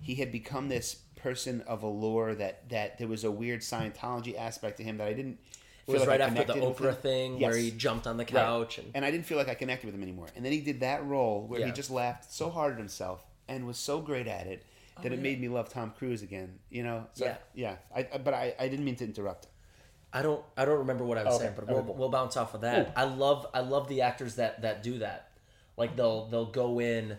he 0.00 0.14
had 0.14 0.32
become 0.32 0.68
this 0.68 0.94
person 1.16 1.62
of 1.66 1.82
allure 1.82 2.34
that 2.36 2.68
that 2.70 2.98
there 2.98 3.09
was 3.09 3.24
a 3.24 3.30
weird 3.30 3.61
Scientology 3.61 4.38
aspect 4.38 4.78
to 4.78 4.82
him 4.84 4.98
that 4.98 5.09
I 5.09 5.12
didn't. 5.12 5.38
it 5.86 5.92
was 5.92 6.00
feel 6.02 6.11
right 6.11 6.20
like 6.20 6.30
I 6.32 6.40
after 6.40 6.54
the 6.54 6.61
Oprah 6.66 6.96
thing 6.96 7.38
Yes. 7.38 7.50
where 7.50 7.59
he 7.61 7.70
jumped 7.72 8.07
on 8.07 8.16
the 8.16 8.24
Right. 8.24 8.32
couch 8.32 8.78
and 8.78 8.90
and 8.94 9.04
I 9.04 9.11
didn't 9.11 9.26
feel 9.26 9.36
like 9.38 9.48
I 9.48 9.54
connected 9.54 9.86
with 9.86 9.94
him 9.94 10.02
anymore. 10.02 10.28
And 10.36 10.44
then 10.44 10.52
he 10.52 10.61
did 10.61 10.80
that 10.80 11.04
role 11.04 11.46
where 11.46 11.64
he 11.66 11.72
just 11.72 11.90
laughed 11.90 12.32
so 12.32 12.48
hard 12.50 12.72
at 12.74 12.78
himself 12.78 13.24
and 13.49 13.66
was 13.66 13.78
so 13.78 14.01
great 14.01 14.26
at 14.26 14.47
it 14.47 14.64
oh, 14.99 15.03
that 15.03 15.12
it 15.12 15.16
yeah. 15.16 15.22
made 15.22 15.40
me 15.40 15.49
love 15.49 15.68
Tom 15.68 15.92
Cruise 15.99 16.22
again. 16.22 16.59
You 16.70 16.82
know? 16.82 17.07
So, 17.14 17.24
Yeah. 17.26 17.36
yeah. 17.55 17.76
I, 17.94 18.09
I- 18.14 18.18
but 18.18 18.34
I, 18.34 18.55
I 18.59 18.68
didn't 18.68 18.84
mean 18.84 18.97
to 18.97 19.05
interrupt. 19.05 19.47
I 20.12 20.22
don't 20.22 20.42
I 20.57 20.64
don't 20.64 20.78
remember 20.78 21.05
what 21.05 21.18
I 21.18 21.24
was 21.24 21.34
Okay, 21.34 21.44
saying, 21.44 21.55
but 21.57 21.68
we'll, 21.68 21.82
we'll 21.82 22.09
bounce 22.09 22.36
off 22.36 22.55
of 22.55 22.62
that. 22.62 22.88
Ooh. 22.88 22.92
I 22.97 23.05
love 23.05 23.47
I 23.53 23.61
love 23.61 23.88
the 23.88 24.03
actors 24.03 24.36
that 24.36 24.62
that 24.62 24.82
do 24.82 24.99
that. 25.01 25.32
Like 25.76 25.94
they'll 25.97 26.26
they'll 26.26 26.47
go 26.51 26.78
in 26.80 27.18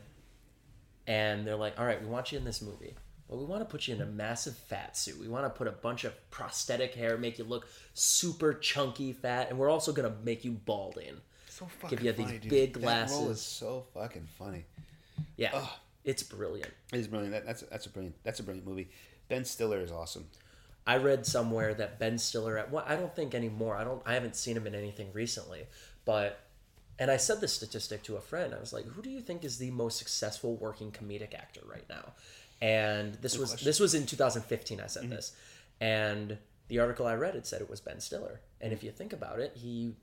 and 1.05 1.45
they're 1.45 1.55
like, 1.57 1.79
"All 1.79 1.85
right, 1.85 2.01
we 2.01 2.07
want 2.07 2.31
you 2.31 2.37
in 2.39 2.43
this 2.45 2.61
movie. 2.61 2.95
Well, 3.27 3.39
we 3.39 3.45
want 3.45 3.61
to 3.61 3.65
put 3.65 3.87
you 3.87 3.93
in 3.95 4.01
a 4.01 4.05
massive 4.05 4.55
fat 4.55 4.95
suit. 4.97 5.19
We 5.19 5.27
want 5.27 5.45
to 5.45 5.49
put 5.49 5.67
a 5.67 5.71
bunch 5.71 6.05
of 6.05 6.13
prosthetic 6.31 6.95
hair, 6.95 7.17
make 7.17 7.37
you 7.37 7.43
look 7.43 7.67
super 7.93 8.53
chunky 8.53 9.11
fat, 9.13 9.49
and 9.49 9.59
we're 9.59 9.69
also 9.69 9.91
going 9.91 10.09
to 10.09 10.17
make 10.23 10.43
you 10.45 10.51
balding." 10.53 11.17
So 11.49 11.65
fucking 11.65 11.97
Give 11.97 12.05
you 12.05 12.11
these 12.13 12.25
funny, 12.25 12.37
dude. 12.39 12.49
big 12.49 12.73
That 12.75 12.79
role 12.79 12.83
glasses. 12.85 13.29
is 13.37 13.41
so 13.41 13.85
fucking 13.93 14.27
funny. 14.37 14.65
Yeah. 15.35 15.65
It's 16.07 16.23
brilliant. 16.23 16.71
It 16.93 16.99
is 16.99 17.07
brilliant. 17.09 17.33
That, 17.33 17.45
that's 17.45 17.61
that's 17.63 17.85
a 17.85 17.89
brilliant 17.89 18.15
that's 18.23 18.39
a 18.39 18.43
brilliant 18.43 18.65
movie. 18.65 18.89
Ben 19.27 19.43
Stiller 19.43 19.81
is 19.81 19.91
awesome. 19.91 20.27
I 20.87 20.95
read 20.95 21.25
somewhere 21.25 21.73
that 21.73 21.99
Ben 21.99 22.17
Stiller 22.17 22.57
at 22.57 22.71
what 22.71 22.89
I 22.89 22.95
don't 22.95 23.13
think 23.13 23.35
anymore. 23.35 23.75
I 23.75 23.83
don't 23.83 24.01
I 24.05 24.13
haven't 24.13 24.37
seen 24.37 24.55
him 24.55 24.65
in 24.65 24.73
anything 24.73 25.09
recently, 25.11 25.65
but 26.05 26.39
and 26.97 27.11
I 27.11 27.17
said 27.17 27.41
this 27.41 27.51
statistic 27.51 28.03
to 28.03 28.15
a 28.15 28.21
friend. 28.21 28.53
I 28.53 28.59
was 28.59 28.71
like, 28.71 28.85
"Who 28.85 29.01
do 29.01 29.09
you 29.09 29.19
think 29.19 29.43
is 29.43 29.57
the 29.57 29.69
most 29.71 29.97
successful 29.97 30.55
working 30.55 30.93
comedic 30.93 31.35
actor 31.35 31.59
right 31.69 31.85
now?" 31.89 32.13
And 32.61 33.15
this 33.15 33.37
was 33.37 33.55
this 33.55 33.81
was 33.81 33.93
in 33.93 34.05
2015 34.05 34.79
I 34.79 34.87
said 34.87 35.03
mm-hmm. 35.03 35.11
this. 35.11 35.35
And 35.81 36.37
the 36.69 36.79
article 36.79 37.05
I 37.05 37.15
read 37.15 37.35
it 37.35 37.45
said 37.45 37.61
it 37.61 37.69
was 37.69 37.81
Ben 37.81 37.99
Stiller. 37.99 38.39
And 38.61 38.71
mm-hmm. 38.71 38.77
if 38.77 38.83
you 38.83 38.91
think 38.91 39.11
about 39.11 39.41
it, 39.41 39.51
he 39.55 39.93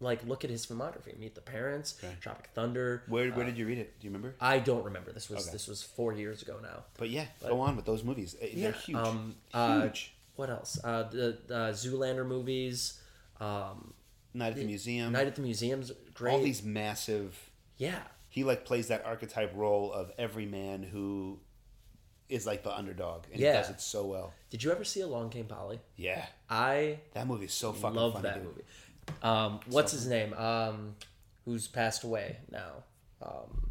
like 0.00 0.24
look 0.26 0.44
at 0.44 0.50
his 0.50 0.64
filmography. 0.66 1.18
Meet 1.18 1.34
the 1.34 1.40
Parents, 1.40 2.00
Tropic 2.20 2.50
Thunder. 2.54 3.02
Where 3.08 3.30
where 3.32 3.44
did 3.44 3.58
you 3.58 3.66
read 3.66 3.78
it? 3.78 3.98
Do 4.00 4.06
you 4.06 4.10
remember? 4.12 4.34
I 4.40 4.58
don't 4.58 4.84
remember. 4.84 5.12
This 5.12 5.28
was 5.28 5.44
Okay. 5.44 5.52
this 5.52 5.66
was 5.68 5.82
4 5.82 6.12
years 6.14 6.42
ago 6.42 6.56
now. 6.62 6.84
But 6.98 7.10
yeah, 7.10 7.26
go 7.40 7.60
on 7.60 7.76
with 7.76 7.84
those 7.84 8.04
movies. 8.04 8.36
Uh, 8.40 8.46
They're 8.54 8.72
huge. 8.72 8.96
Um, 8.96 9.34
uh, 9.52 9.82
huge. 9.82 10.14
what 10.36 10.50
else? 10.50 10.78
Uh, 10.82 11.04
the, 11.04 11.38
the 11.46 11.54
Zoolander 11.72 12.26
movies, 12.26 13.00
um, 13.40 13.92
Night 14.34 14.52
at 14.52 14.56
the 14.56 14.64
Museum. 14.64 15.12
Night 15.12 15.26
at 15.26 15.34
the 15.34 15.42
Museum's 15.42 15.90
great. 16.14 16.32
all 16.32 16.40
these 16.42 16.62
massive. 16.62 17.50
yeah, 17.76 18.02
He 18.28 18.44
like 18.44 18.64
plays 18.64 18.88
that 18.88 19.04
archetype 19.04 19.52
role 19.56 19.92
of 19.92 20.12
every 20.18 20.46
man 20.46 20.82
who 20.84 21.40
is 22.28 22.46
like 22.46 22.62
the 22.62 22.70
underdog, 22.76 23.24
and 23.32 23.40
Yeah. 23.40 23.52
he 23.52 23.58
does 23.62 23.70
it 23.70 23.80
so 23.80 24.04
well. 24.06 24.34
did 24.50 24.62
you 24.62 24.70
ever 24.70 24.84
see 24.84 25.00
Along 25.00 25.30
Came 25.30 25.46
Polly? 25.46 25.80
Yeah, 25.96 26.26
I 26.50 27.00
that 27.14 27.26
movie 27.26 27.46
is 27.46 27.54
so 27.54 27.72
fucking 27.72 27.96
love 27.96 28.12
funny, 28.12 28.22
that 28.24 28.34
dude. 28.34 28.44
movie. 28.44 28.62
Um, 29.22 29.60
what's 29.68 29.92
his 29.92 30.06
name? 30.06 30.32
Um, 30.34 30.94
who's 31.44 31.66
passed 31.68 32.04
away 32.04 32.36
now? 32.50 32.84
Um, 33.22 33.70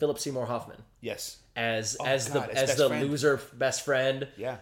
Philip 0.00 0.18
Seymour 0.18 0.46
Hoffman 0.46 0.82
Yes, 1.00 1.38
as 1.54 1.96
Oh, 2.00 2.04
as 2.04 2.28
God, 2.28 2.48
the 2.48 2.52
as 2.52 2.56
as 2.62 2.66
best 2.70 2.78
the 2.78 2.88
friend. 2.88 3.10
loser 3.10 3.40
best 3.54 3.84
friend. 3.84 4.28
yeah. 4.36 4.56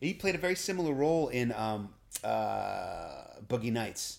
He 0.00 0.14
played 0.14 0.34
a 0.34 0.38
very 0.38 0.54
similar 0.54 0.92
role 0.92 1.28
in 1.28 1.52
um, 1.52 1.88
uh, 2.22 3.22
Boogie 3.48 3.72
Nights. 3.72 4.18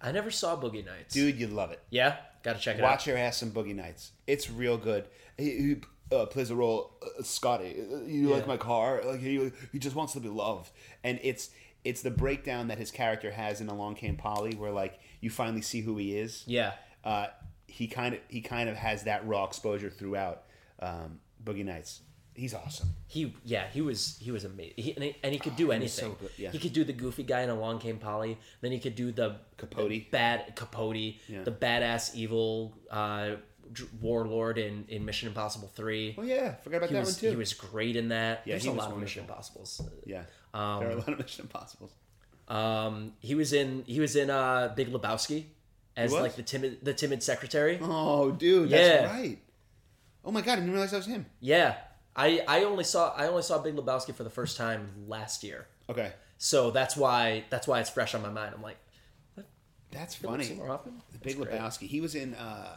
I 0.00 0.12
never 0.12 0.30
saw 0.30 0.56
Boogie 0.60 0.84
Nights. 0.84 1.14
Dude, 1.14 1.36
you'd 1.38 1.50
love 1.52 1.70
it. 1.70 1.80
yeah, 1.90 2.16
gotta 2.42 2.58
check 2.58 2.78
it 2.78 2.82
Watch 2.82 3.06
your 3.06 3.16
ass 3.16 3.38
some 3.38 3.50
Boogie 3.52 3.74
Nights. 3.74 4.10
It's 4.26 4.50
real 4.50 4.76
good. 4.76 5.06
He, 5.38 5.44
he 5.50 5.76
uh, 6.14 6.26
plays 6.26 6.50
a 6.50 6.54
role, 6.54 6.92
uh, 7.02 7.22
Scotty. 7.22 7.76
uh, 7.80 8.02
You 8.04 8.28
like 8.28 8.42
Yeah. 8.42 8.46
my 8.48 8.56
car? 8.56 9.00
Like 9.04 9.20
he, 9.20 9.50
he 9.72 9.78
just 9.78 9.96
wants 9.96 10.12
to 10.12 10.20
be 10.20 10.28
loved, 10.28 10.70
and 11.02 11.18
it's 11.22 11.50
it's 11.84 12.02
the 12.02 12.10
breakdown 12.10 12.68
that 12.68 12.78
his 12.78 12.90
character 12.90 13.30
has 13.30 13.60
in 13.60 13.68
Along 13.68 13.94
Came 13.94 14.16
Polly, 14.16 14.54
where 14.54 14.72
like 14.72 14.98
you 15.20 15.30
finally 15.30 15.62
see 15.62 15.80
who 15.82 15.96
he 15.96 16.16
is. 16.16 16.42
Yeah, 16.46 16.72
Uh, 17.04 17.26
he 17.66 17.86
kind 17.88 18.14
of 18.14 18.20
he 18.28 18.40
kind 18.40 18.68
of 18.68 18.76
has 18.76 19.04
that 19.04 19.26
raw 19.26 19.44
exposure 19.44 19.90
throughout 19.90 20.42
um, 20.80 21.20
Boogie 21.42 21.64
Nights. 21.64 22.00
He's 22.36 22.52
awesome. 22.54 22.88
He 23.06 23.32
yeah 23.44 23.68
he 23.72 23.80
was 23.80 24.16
he 24.20 24.30
was 24.32 24.44
amazing 24.44 24.74
he, 24.76 24.92
and, 24.94 25.04
he, 25.04 25.16
and 25.22 25.32
he 25.32 25.38
could 25.38 25.54
do 25.56 25.68
Oh, 25.68 25.70
he 25.70 25.76
anything. 25.76 26.16
so 26.20 26.28
yeah. 26.36 26.50
He 26.50 26.58
could 26.58 26.72
do 26.72 26.82
the 26.82 26.92
goofy 26.92 27.22
guy 27.22 27.42
in 27.42 27.50
Along 27.50 27.78
Came 27.78 27.98
Polly. 27.98 28.38
Then 28.60 28.72
he 28.72 28.80
could 28.80 28.96
do 28.96 29.12
the 29.12 29.36
Capote. 29.56 29.88
the 29.88 30.00
bad 30.10 30.56
Capote, 30.56 31.14
Yeah. 31.28 31.42
the 31.44 31.52
badass 31.52 32.14
evil 32.16 32.74
uh, 32.90 33.36
warlord 34.00 34.58
in, 34.58 34.84
in 34.88 35.04
Mission 35.04 35.28
Impossible 35.28 35.70
Three. 35.74 36.14
Oh 36.18 36.22
yeah, 36.22 36.54
forgot 36.56 36.78
about 36.78 36.88
He 36.90 36.94
that 36.94 37.00
was 37.00 37.14
one 37.16 37.20
too. 37.20 37.30
he 37.30 37.36
was 37.36 37.52
great 37.54 37.96
in 37.96 38.08
that. 38.08 38.42
Yeah, 38.44 38.52
There's 38.54 38.64
he 38.64 38.68
a 38.68 38.72
was 38.72 38.84
lot 38.84 38.92
of. 38.92 38.98
Mission 38.98 39.22
Impossibles. 39.22 39.80
yeah, 40.04 40.24
Um, 40.54 40.80
there 40.80 40.88
are 40.88 40.92
a 40.92 40.96
lot 40.96 41.08
of 41.08 41.18
Mission 41.18 41.44
Impossibles. 41.44 41.92
Um, 42.48 43.12
he 43.20 43.34
was 43.34 43.52
in 43.52 43.84
he 43.86 44.00
was 44.00 44.16
in 44.16 44.30
uh, 44.30 44.72
Big 44.76 44.90
Lebowski 44.92 45.44
as 45.96 46.12
like 46.12 46.36
the 46.36 46.42
timid 46.42 46.78
the 46.84 46.94
timid 46.94 47.22
secretary. 47.22 47.78
Oh, 47.82 48.30
dude, 48.30 48.70
that's 48.70 49.02
Yeah. 49.02 49.12
right. 49.12 49.38
Oh 50.24 50.30
my 50.30 50.40
god, 50.40 50.52
I 50.52 50.56
didn't 50.56 50.70
realize 50.72 50.90
that 50.92 50.98
was 50.98 51.06
him. 51.06 51.26
Yeah, 51.40 51.76
I 52.16 52.42
I 52.48 52.64
only 52.64 52.84
saw 52.84 53.12
I 53.14 53.26
only 53.28 53.42
saw 53.42 53.58
Big 53.58 53.74
Lebowski 53.76 54.14
for 54.14 54.24
the 54.24 54.30
first 54.30 54.56
time 54.56 54.88
last 55.08 55.42
year. 55.44 55.66
Okay, 55.90 56.12
So 56.38 56.70
that's 56.70 56.96
why 56.96 57.44
that's 57.50 57.66
why 57.68 57.80
it's 57.80 57.90
fresh 57.90 58.14
on 58.14 58.22
my 58.22 58.30
mind. 58.30 58.54
I'm 58.54 58.62
like, 58.62 58.78
that's 59.90 60.14
Philip 60.14 60.34
funny. 60.36 60.44
Seymour 60.44 60.66
Hoffman? 60.68 60.94
The 61.12 61.18
Big 61.18 61.36
That's 61.38 61.48
great. 61.50 61.60
Lebowski. 61.60 61.86
He 61.88 62.00
was 62.00 62.14
in. 62.14 62.34
Uh, 62.34 62.76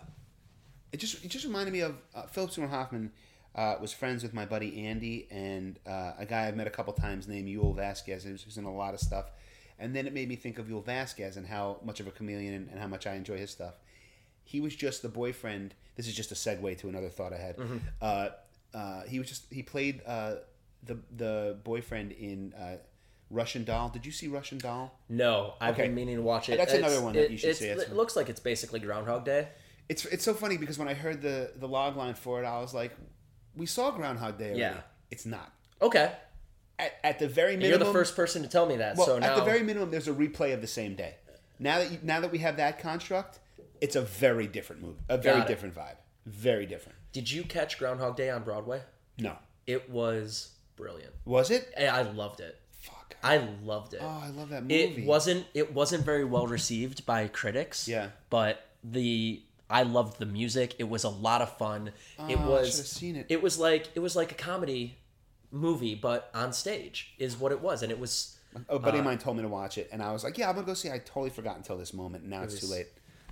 it 0.91 0.97
just 0.97 1.23
it 1.23 1.29
just 1.29 1.45
reminded 1.45 1.71
me 1.73 1.81
of 1.81 1.95
uh, 2.15 2.23
Philip 2.23 2.51
Seymour 2.51 2.69
Hoffman. 2.69 3.11
Uh, 3.57 3.75
was 3.81 3.91
friends 3.91 4.21
with 4.21 4.35
my 4.35 4.45
buddy 4.45 4.85
Andy 4.85 5.27
and 5.31 5.79
uh, 5.87 6.11
a 6.19 6.25
guy 6.27 6.47
I've 6.47 6.55
met 6.55 6.67
a 6.67 6.69
couple 6.69 6.93
times 6.93 7.27
named 7.27 7.47
Yul 7.47 7.75
Vasquez, 7.75 8.23
who's, 8.23 8.55
in 8.55 8.65
a 8.65 8.71
lot 8.73 8.93
of 8.93 8.99
stuff. 8.99 9.31
And 9.79 9.95
then 9.95 10.05
it 10.05 10.13
made 10.13 10.29
me 10.29 10.35
think 10.35 10.59
of 10.59 10.67
Yul 10.67 10.85
Vasquez 10.85 11.37
and 11.37 11.47
how 11.47 11.77
much 11.83 11.99
of 11.99 12.05
a 12.07 12.11
chameleon 12.11 12.53
and, 12.53 12.69
and 12.69 12.79
how 12.79 12.85
much 12.87 13.07
I 13.07 13.15
enjoy 13.15 13.37
his 13.37 13.49
stuff. 13.49 13.73
He 14.43 14.59
was 14.61 14.75
just 14.75 15.01
the 15.01 15.09
boyfriend. 15.09 15.73
This 15.95 16.07
is 16.07 16.13
just 16.15 16.31
a 16.31 16.35
segue 16.35 16.77
to 16.77 16.87
another 16.87 17.09
thought 17.09 17.33
I 17.33 17.37
had. 17.37 17.57
Mm-hmm. 17.57 17.77
Uh, 17.99 18.27
uh, 18.75 19.03
he 19.03 19.17
was 19.17 19.27
just 19.27 19.51
he 19.51 19.63
played 19.63 20.01
uh, 20.05 20.35
the 20.83 20.99
the 21.15 21.57
boyfriend 21.63 22.11
in 22.11 22.53
uh, 22.53 22.77
Russian 23.31 23.63
Doll. 23.63 23.89
Did 23.89 24.05
you 24.05 24.11
see 24.11 24.27
Russian 24.27 24.59
Doll? 24.59 24.93
No, 25.09 25.55
I've 25.59 25.73
Okay. 25.73 25.83
been 25.87 25.95
meaning 25.95 26.17
to 26.17 26.21
watch 26.21 26.47
it. 26.49 26.57
That's 26.57 26.73
It's- 26.73 26.87
another 26.91 27.03
one 27.03 27.13
that 27.15 27.25
it- 27.25 27.31
you 27.31 27.37
should 27.37 27.55
see. 27.55 27.67
It's- 27.69 27.87
It 27.87 27.95
looks 27.95 28.15
like 28.15 28.29
it's 28.29 28.39
basically 28.39 28.79
Groundhog 28.79 29.25
Day. 29.25 29.47
It's 29.89 30.05
it's 30.05 30.23
so 30.23 30.33
funny 30.33 30.57
because 30.57 30.77
when 30.77 30.87
I 30.87 30.93
heard 30.93 31.21
the 31.21 31.51
the 31.55 31.67
log 31.67 31.97
line 31.97 32.13
for 32.13 32.41
it, 32.41 32.45
I 32.45 32.59
was 32.59 32.73
like, 32.73 32.95
"We 33.57 33.65
saw 33.65 33.91
Groundhog 33.91 34.37
Day." 34.37 34.45
Already. 34.45 34.59
Yeah. 34.61 34.77
it's 35.11 35.25
not. 35.25 35.51
Okay, 35.81 36.11
At, 36.79 36.93
at 37.03 37.19
the 37.19 37.27
very 37.27 37.53
And 37.53 37.61
minimum, 37.61 37.81
you're 37.81 37.87
the 37.93 37.97
first 37.99 38.15
person 38.15 38.41
to 38.43 38.47
tell 38.49 38.65
me 38.65 38.77
that. 38.77 38.97
Well, 38.97 39.05
so 39.05 39.17
at 39.17 39.35
the 39.35 39.43
very 39.43 39.61
minimum, 39.63 39.91
there's 39.91 40.07
a 40.07 40.13
replay 40.13 40.53
of 40.53 40.61
the 40.61 40.67
same 40.67 40.95
day. 40.95 41.15
Now 41.59 41.79
that 41.79 41.91
you, 41.91 41.99
now 42.03 42.19
that 42.19 42.31
we 42.31 42.39
have 42.39 42.57
that 42.57 42.79
construct, 42.79 43.39
it's 43.81 43.95
a 43.95 44.01
very 44.01 44.47
different 44.47 44.81
movie, 44.81 44.99
a 45.09 45.17
very 45.17 45.43
different 45.45 45.75
vibe, 45.75 45.97
very 46.25 46.65
different. 46.65 46.97
Did 47.13 47.31
you 47.31 47.43
catch 47.43 47.77
Groundhog 47.79 48.15
Day 48.15 48.29
on 48.29 48.43
Broadway? 48.43 48.81
No, 49.19 49.35
It 49.65 49.89
was 49.89 50.51
brilliant. 50.75 51.13
was 51.25 51.49
it? 51.51 51.71
I 51.77 51.87
I 51.87 52.01
loved 52.03 52.39
it. 52.41 52.59
Fuck. 52.81 53.15
I 53.23 53.37
loved 53.63 53.93
it. 53.95 54.01
Oh, 54.03 54.21
I 54.23 54.29
love 54.29 54.49
that 54.49 54.63
movie. 54.63 54.75
it 55.01 55.05
wasn't 55.05 55.45
it 55.55 55.73
wasn't 55.73 56.05
very 56.05 56.23
well 56.25 56.45
received 56.47 57.05
by 57.05 57.27
critics. 57.27 57.87
Yeah. 57.87 58.09
But 58.29 58.63
the 58.83 59.41
I 59.69 59.83
loved 59.83 60.19
the 60.19 60.25
music. 60.25 60.75
It 60.79 60.87
was 60.89 61.03
a 61.03 61.09
lot 61.09 61.41
of 61.41 61.57
fun. 61.57 61.91
it 62.29 62.37
Oh, 62.39 62.51
was 62.51 63.01
it. 63.03 63.25
It 63.29 63.41
was 63.41 63.59
like 63.59 63.89
it 63.95 63.99
was 63.99 64.15
like 64.15 64.31
a 64.31 64.35
comedy 64.35 64.97
movie, 65.51 65.95
but 65.95 66.29
on 66.33 66.53
stage 66.53 67.13
is 67.17 67.37
what 67.37 67.51
it 67.51 67.61
was, 67.61 67.83
and 67.83 67.91
it 67.91 67.99
was 67.99 68.37
A 68.69 68.79
buddy 68.79 68.99
of 68.99 69.05
mine 69.05 69.17
told 69.17 69.37
me 69.37 69.43
to 69.43 69.49
watch 69.49 69.77
it, 69.77 69.89
and 69.91 70.01
I 70.01 70.11
was 70.13 70.23
like, 70.23 70.37
"Yeah, 70.37 70.49
I'm 70.49 70.55
gonna 70.55 70.65
go 70.67 70.73
see." 70.73 70.87
it. 70.87 70.93
I 70.93 70.99
totally 70.99 71.29
forgot 71.29 71.57
until 71.57 71.77
this 71.77 71.93
moment. 71.93 72.23
and 72.23 72.31
Now 72.31 72.43
it's 72.43 72.59
too 72.59 72.67
late. 72.67 72.87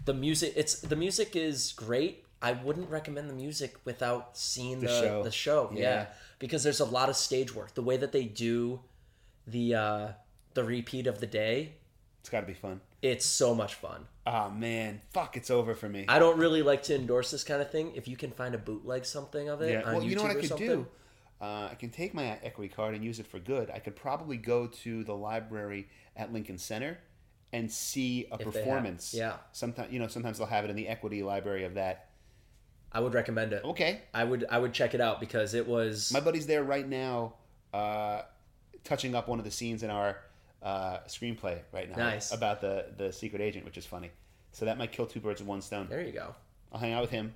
the 0.05 0.13
music. 0.13 0.53
It's 0.55 0.81
the 0.81 0.95
music 0.95 1.36
is 1.36 1.71
great. 1.73 2.23
I 2.41 2.51
wouldn't 2.51 2.89
recommend 2.89 3.29
the 3.29 3.33
music 3.33 3.75
without 3.86 4.38
seeing 4.38 4.79
the 4.81 4.88
The 4.88 4.93
show. 4.93 5.01
show. 5.01 5.23
The 5.23 5.31
show, 5.31 5.71
yeah. 5.73 5.79
Yeah. 5.81 6.05
because 6.38 6.63
there's 6.63 6.81
a 6.81 6.86
lot 6.86 7.09
of 7.09 7.15
stage 7.15 7.55
work. 7.55 7.73
The 7.73 7.81
way 7.81 7.97
that 7.97 8.11
they 8.11 8.25
do 8.25 8.81
the 9.47 9.73
uh, 9.75 10.07
the 10.53 10.63
repeat 10.63 11.07
of 11.07 11.19
the 11.21 11.27
day, 11.27 11.75
It's 12.19 12.29
got 12.29 12.41
to 12.41 12.45
be 12.47 12.53
fun. 12.53 12.81
It's 13.01 13.25
so 13.25 13.53
much 13.53 13.75
fun. 13.75 14.05
Oh 14.27 14.49
man, 14.49 15.01
fuck! 15.11 15.37
It's 15.37 15.51
over 15.51 15.75
for 15.75 15.87
me. 15.87 16.05
I 16.07 16.17
don't 16.19 16.37
really 16.39 16.61
like 16.63 16.83
to 16.83 16.95
endorse 16.95 17.31
this 17.31 17.43
kind 17.43 17.61
of 17.61 17.69
thing. 17.71 17.91
If 17.95 18.07
you 18.07 18.17
can 18.17 18.31
find 18.31 18.55
a 18.55 18.57
bootleg 18.57 19.05
something 19.05 19.49
of 19.49 19.61
it 19.61 19.71
Yeah. 19.71 19.83
Well, 19.85 20.01
YouTube 20.01 20.09
you 20.09 20.15
know 20.15 20.21
what 20.23 20.31
I 20.31 20.35
could 20.35 20.49
something, 20.49 20.67
do? 20.67 20.87
Uh, 21.41 21.67
I 21.71 21.75
can 21.77 21.89
take 21.89 22.13
my 22.13 22.39
equity 22.43 22.73
card 22.73 22.95
and 22.95 23.03
use 23.03 23.19
it 23.19 23.27
for 23.27 23.39
good. 23.39 23.69
I 23.69 23.79
could 23.79 23.95
probably 23.95 24.37
go 24.37 24.67
to 24.67 25.03
the 25.03 25.13
library 25.13 25.89
at 26.15 26.31
Lincoln 26.33 26.57
Center 26.57 26.97
and 27.53 27.71
see 27.71 28.27
a 28.31 28.37
have- 28.37 28.45
performance. 28.53 29.13
yeah. 29.13 29.33
Sometimes 29.51 29.91
you 29.93 29.99
know, 29.99 30.07
sometimes 30.07 30.37
they'll 30.37 30.47
have 30.47 30.63
it 30.63 30.69
in 30.69 30.75
the 30.75 30.87
equity 30.87 31.21
library 31.23 31.65
of 31.65 31.75
that. 31.75 32.09
I 32.91 33.01
would 33.01 33.13
recommend 33.13 33.51
it. 33.53 33.63
Okay. 33.63 34.01
I 34.13 34.23
would 34.23 34.45
I 34.49 34.57
would 34.57 34.73
check 34.73 34.93
it 34.95 35.01
out 35.01 35.19
because 35.19 35.53
it 35.53 35.67
was 35.67 36.11
My 36.11 36.21
buddy's 36.21 36.47
there 36.47 36.63
right 36.63 36.87
now, 36.87 37.33
uh, 37.73 38.21
touching 38.85 39.13
up 39.13 39.27
one 39.27 39.37
of 39.37 39.45
the 39.45 39.51
scenes 39.51 39.83
in 39.83 39.89
our 39.89 40.17
uh, 40.66 40.97
screenplay 41.07 41.59
right 41.72 41.89
now. 41.89 41.97
Nice. 41.97 42.34
About 42.34 42.59
the 42.59 42.88
the 42.97 43.13
secret 43.13 43.41
agent, 43.41 43.63
which 43.66 43.78
is 43.78 43.86
funny. 43.86 44.11
So 44.51 44.66
that 44.66 44.78
might 44.78 44.91
kill 44.91 45.05
two 45.05 45.20
birds 45.22 45.39
with 45.39 45.47
one 45.47 45.61
stone. 45.61 45.88
there. 45.89 46.01
You 46.01 46.11
go. 46.11 46.36
I'll 46.74 46.80
hang 46.80 46.91
out 46.93 47.01
with 47.01 47.11
him. 47.11 47.34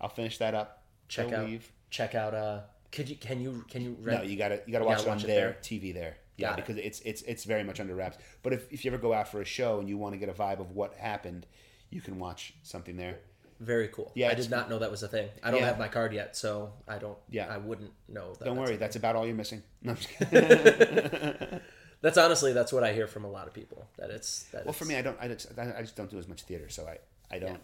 I'll 0.00 0.08
finish 0.08 0.38
that 0.38 0.54
up. 0.54 0.82
Check 1.08 1.28
He'll 1.28 1.38
out. 1.40 1.46
leave. 1.46 1.70
Check 1.90 2.14
out. 2.14 2.34
Uh, 2.34 2.60
could 2.90 3.08
you 3.08 3.16
can 3.16 3.40
you 3.40 3.64
can 3.70 3.82
you 3.82 3.96
No, 4.00 4.22
you 4.22 4.36
gotta 4.36 4.60
you 4.66 4.72
gotta 4.72 4.84
You 4.84 4.88
watch 4.88 4.98
gotta 5.04 5.08
it 5.10 5.12
on 5.12 5.18
it 5.20 5.26
their 5.26 5.50
there? 5.50 5.58
TV 5.62 5.92
there. 5.94 6.16
Yeah, 6.36 6.50
Got 6.50 6.58
it. 6.60 6.66
because 6.66 6.82
it's 6.82 7.00
it's 7.00 7.22
it's 7.22 7.44
very 7.44 7.62
much 7.64 7.80
under 7.80 7.94
wraps. 7.94 8.16
But 8.42 8.54
if, 8.54 8.72
if 8.72 8.84
you 8.84 8.90
ever 8.90 8.98
go 9.00 9.12
out 9.12 9.28
for 9.28 9.40
a 9.42 9.44
show 9.44 9.78
and 9.78 9.88
you 9.88 9.98
want 9.98 10.14
to 10.14 10.18
get 10.18 10.28
a 10.30 10.32
vibe 10.32 10.58
of 10.60 10.70
what 10.72 10.94
happened, 10.94 11.46
you 11.90 12.00
can 12.00 12.18
watch 12.18 12.54
something 12.62 12.96
there. 12.96 13.18
Very 13.60 13.88
cool. 13.88 14.10
Yeah, 14.14 14.30
I 14.30 14.34
did 14.34 14.48
not 14.48 14.70
know 14.70 14.78
that 14.78 14.90
was 14.90 15.02
a 15.02 15.08
thing. 15.08 15.28
I 15.42 15.50
don't 15.50 15.60
Yeah. 15.60 15.66
have 15.66 15.78
my 15.78 15.88
card 15.88 16.14
yet, 16.14 16.34
so 16.34 16.72
I 16.88 16.96
don't. 16.96 17.18
Yeah. 17.28 17.46
I 17.54 17.58
wouldn't 17.58 17.92
know. 18.08 18.32
That 18.38 18.46
Don't 18.46 18.56
that's 18.56 18.68
worry, 18.70 18.76
that's 18.78 18.96
about 18.96 19.16
all 19.16 19.26
you're 19.26 19.34
missing. 19.34 19.62
No, 19.82 19.90
I'm 19.90 19.96
just 19.98 20.08
kidding. 20.08 21.60
that's 22.00 22.18
honestly 22.18 22.52
that's 22.52 22.72
what 22.72 22.84
I 22.84 22.92
hear 22.92 23.06
from 23.06 23.24
a 23.24 23.30
lot 23.30 23.46
of 23.46 23.54
people. 23.54 23.86
That 23.98 24.10
it's 24.10 24.44
that. 24.52 24.64
well, 24.64 24.70
it's, 24.70 24.78
for 24.78 24.84
me, 24.84 24.96
I 24.96 25.02
don't. 25.02 25.16
I 25.20 25.28
just, 25.28 25.58
I 25.58 25.80
just 25.80 25.96
don't 25.96 26.10
do 26.10 26.18
as 26.18 26.28
much 26.28 26.42
theater, 26.42 26.68
so 26.68 26.86
I 26.86 26.98
I 27.34 27.38
don't 27.38 27.60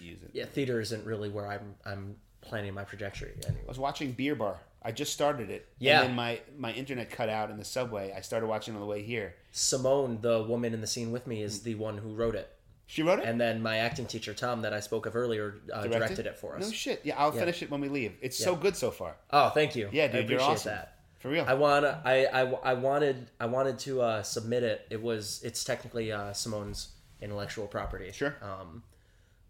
use 0.00 0.22
it. 0.22 0.30
yeah, 0.32 0.44
theater 0.46 0.80
isn't 0.80 1.04
really 1.06 1.28
where 1.28 1.46
I'm 1.46 1.74
I'm 1.84 2.16
planning 2.40 2.74
my 2.74 2.82
trajectory 2.82 3.32
I 3.48 3.52
was 3.68 3.78
watching 3.78 4.12
Beer 4.12 4.34
Bar. 4.34 4.56
I 4.84 4.90
just 4.90 5.12
started 5.12 5.48
it. 5.48 5.68
Yeah. 5.78 6.00
And 6.00 6.08
then 6.08 6.16
my 6.16 6.40
my 6.58 6.72
internet 6.72 7.10
cut 7.10 7.28
out 7.28 7.50
in 7.50 7.56
the 7.56 7.64
subway. 7.64 8.12
I 8.16 8.20
started 8.20 8.48
watching 8.48 8.74
on 8.74 8.80
the 8.80 8.86
way 8.86 9.02
here. 9.02 9.36
Simone, 9.52 10.18
the 10.20 10.42
woman 10.42 10.74
in 10.74 10.80
the 10.80 10.86
scene 10.86 11.12
with 11.12 11.26
me, 11.26 11.42
is 11.42 11.62
the 11.62 11.76
one 11.76 11.98
who 11.98 12.14
wrote 12.14 12.34
it, 12.34 12.50
She 12.86 13.02
wrote 13.02 13.20
it. 13.20 13.26
and 13.26 13.40
then 13.40 13.62
my 13.62 13.76
acting 13.76 14.06
teacher 14.06 14.34
Tom, 14.34 14.62
that 14.62 14.72
I 14.72 14.80
spoke 14.80 15.06
of 15.06 15.14
earlier, 15.14 15.60
uh, 15.72 15.86
directed? 15.86 16.26
it 16.26 16.36
for 16.36 16.56
us. 16.56 16.62
No 16.62 16.70
shit. 16.72 17.00
Yeah, 17.04 17.14
I'll 17.16 17.30
finish 17.32 17.62
it 17.62 17.70
when 17.70 17.80
we 17.80 17.88
leave. 17.88 18.14
It's 18.20 18.36
so 18.36 18.56
good 18.56 18.76
so 18.76 18.90
far. 18.90 19.14
Oh, 19.30 19.50
thank 19.50 19.76
you. 19.76 19.88
Yeah, 19.92 20.04
I 20.04 20.06
dude, 20.08 20.14
you're 20.30 20.40
appreciate 20.40 20.52
awesome. 20.52 20.72
that. 20.72 20.98
For 21.22 21.28
real. 21.28 21.44
I 21.46 21.54
want 21.54 21.86
I, 21.86 22.24
I 22.24 22.40
I 22.40 22.74
wanted 22.74 23.30
I 23.38 23.46
wanted 23.46 23.78
to 23.80 24.02
uh, 24.02 24.22
submit 24.24 24.64
it. 24.64 24.88
It 24.90 25.00
was 25.00 25.40
it's 25.44 25.62
technically 25.62 26.10
uh, 26.10 26.32
Simone's 26.32 26.88
intellectual 27.20 27.68
property. 27.68 28.10
Sure. 28.10 28.34
Um, 28.42 28.82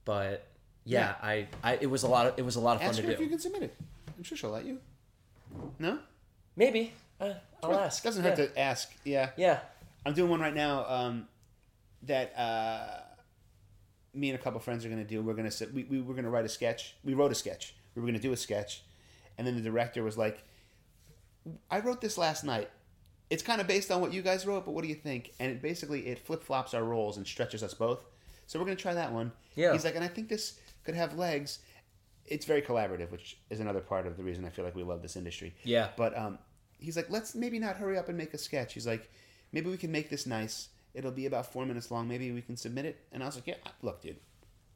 but 0.05 0.47
yeah, 0.85 1.15
I, 1.23 1.49
I 1.63 1.77
it 1.77 1.87
was 1.87 2.03
a 2.03 2.09
lot 2.09 2.27
of 2.27 2.39
it 2.39 2.43
was 2.43 2.57
a 2.57 2.61
lot 2.61 2.77
of 2.77 2.83
fun 2.83 2.91
Ask 2.91 3.01
to 3.01 3.07
her 3.07 3.13
if 3.13 3.21
you 3.21 3.29
can 3.29 3.39
submit 3.39 3.63
it. 3.63 3.77
I'm 4.15 4.23
sure 4.23 4.37
she'll 4.37 4.51
let 4.51 4.67
you. 4.67 4.81
No? 5.79 5.99
Maybe 6.57 6.93
uh, 7.19 7.33
I'll 7.63 7.75
ask. 7.75 8.03
Doesn't 8.03 8.23
yeah. 8.23 8.37
hurt 8.37 8.55
to 8.55 8.61
ask. 8.61 8.93
Yeah. 9.05 9.31
Yeah. 9.39 9.61
I'm 10.05 10.13
doing 10.13 10.29
one 10.31 10.41
right 10.41 10.55
now 10.55 10.85
um, 10.87 11.27
that 12.03 12.37
uh, 12.37 13.01
me 14.13 14.29
and 14.29 14.39
a 14.39 14.43
couple 14.43 14.61
friends 14.61 14.85
are 14.85 14.91
going 14.91 15.03
to 15.03 15.09
do. 15.09 15.23
We're 15.23 15.33
going 15.33 15.49
to 15.49 15.67
we, 15.73 15.85
we 15.85 16.03
were 16.03 16.13
going 16.13 16.25
to 16.25 16.31
write 16.31 16.45
a 16.45 16.51
sketch. 16.51 16.97
We 17.03 17.15
wrote 17.15 17.33
a 17.33 17.35
sketch. 17.35 17.75
We 17.95 18.03
were 18.03 18.07
going 18.07 18.21
to 18.21 18.23
do 18.23 18.33
a 18.35 18.37
sketch, 18.37 18.83
and 19.39 19.47
then 19.47 19.55
the 19.57 19.63
director 19.63 20.03
was 20.03 20.19
like, 20.19 20.45
"I 21.71 21.81
wrote 21.81 22.01
this 22.01 22.19
last 22.19 22.45
night. 22.45 22.71
It's 23.31 23.43
kind 23.43 23.61
of 23.61 23.67
based 23.67 23.91
on 23.91 24.01
what 24.01 24.13
you 24.13 24.23
guys 24.23 24.47
wrote, 24.47 24.65
but 24.65 24.73
what 24.73 24.83
do 24.83 24.89
you 24.89 24.95
think?" 24.95 25.33
And 25.39 25.51
it 25.51 25.63
basically 25.63 26.07
it 26.07 26.19
flip 26.19 26.43
flops 26.43 26.75
our 26.75 26.85
roles 26.85 27.17
and 27.17 27.27
stretches 27.27 27.63
us 27.63 27.75
both. 27.75 28.05
So 28.47 28.59
we're 28.59 28.67
going 28.67 28.77
to 28.77 28.83
try 28.83 28.95
that 28.95 29.13
one. 29.13 29.33
Yeah. 29.55 29.73
He's 29.73 29.85
like, 29.85 29.95
and 29.95 30.05
I 30.05 30.09
think 30.09 30.29
this 30.29 30.59
could 30.85 30.95
have 30.95 31.17
legs. 31.17 31.61
It's 32.27 32.45
very 32.45 32.63
collaborative, 32.63 33.11
which 33.11 33.39
is 33.51 33.61
another 33.61 33.81
part 33.81 34.07
of 34.07 34.17
the 34.17 34.23
reason 34.23 34.45
I 34.45 34.51
feel 34.51 34.65
like 34.65 34.77
we 34.77 34.83
love 34.83 35.03
this 35.03 35.17
industry. 35.17 35.55
Yeah. 35.65 35.89
But 35.97 36.17
um, 36.17 36.39
he's 36.79 36.97
like, 36.97 37.11
let's 37.11 37.35
maybe 37.35 37.59
not 37.59 37.77
hurry 37.77 37.97
up 37.97 38.09
and 38.09 38.19
make 38.19 38.35
a 38.35 38.39
sketch. 38.39 38.75
He's 38.75 38.87
like, 38.87 39.11
maybe 39.53 39.71
we 39.71 39.77
can 39.77 39.91
make 39.91 40.11
this 40.11 40.27
nice. 40.27 40.69
It'll 40.95 41.11
be 41.11 41.27
about 41.27 41.51
four 41.53 41.65
minutes 41.65 41.91
long. 41.91 42.09
Maybe 42.09 42.31
we 42.33 42.43
can 42.43 42.57
submit 42.57 42.85
it. 42.85 42.99
And 43.13 43.23
I 43.23 43.27
was 43.27 43.37
like, 43.37 43.47
yeah, 43.47 43.55
look, 43.81 44.03
dude, 44.03 44.17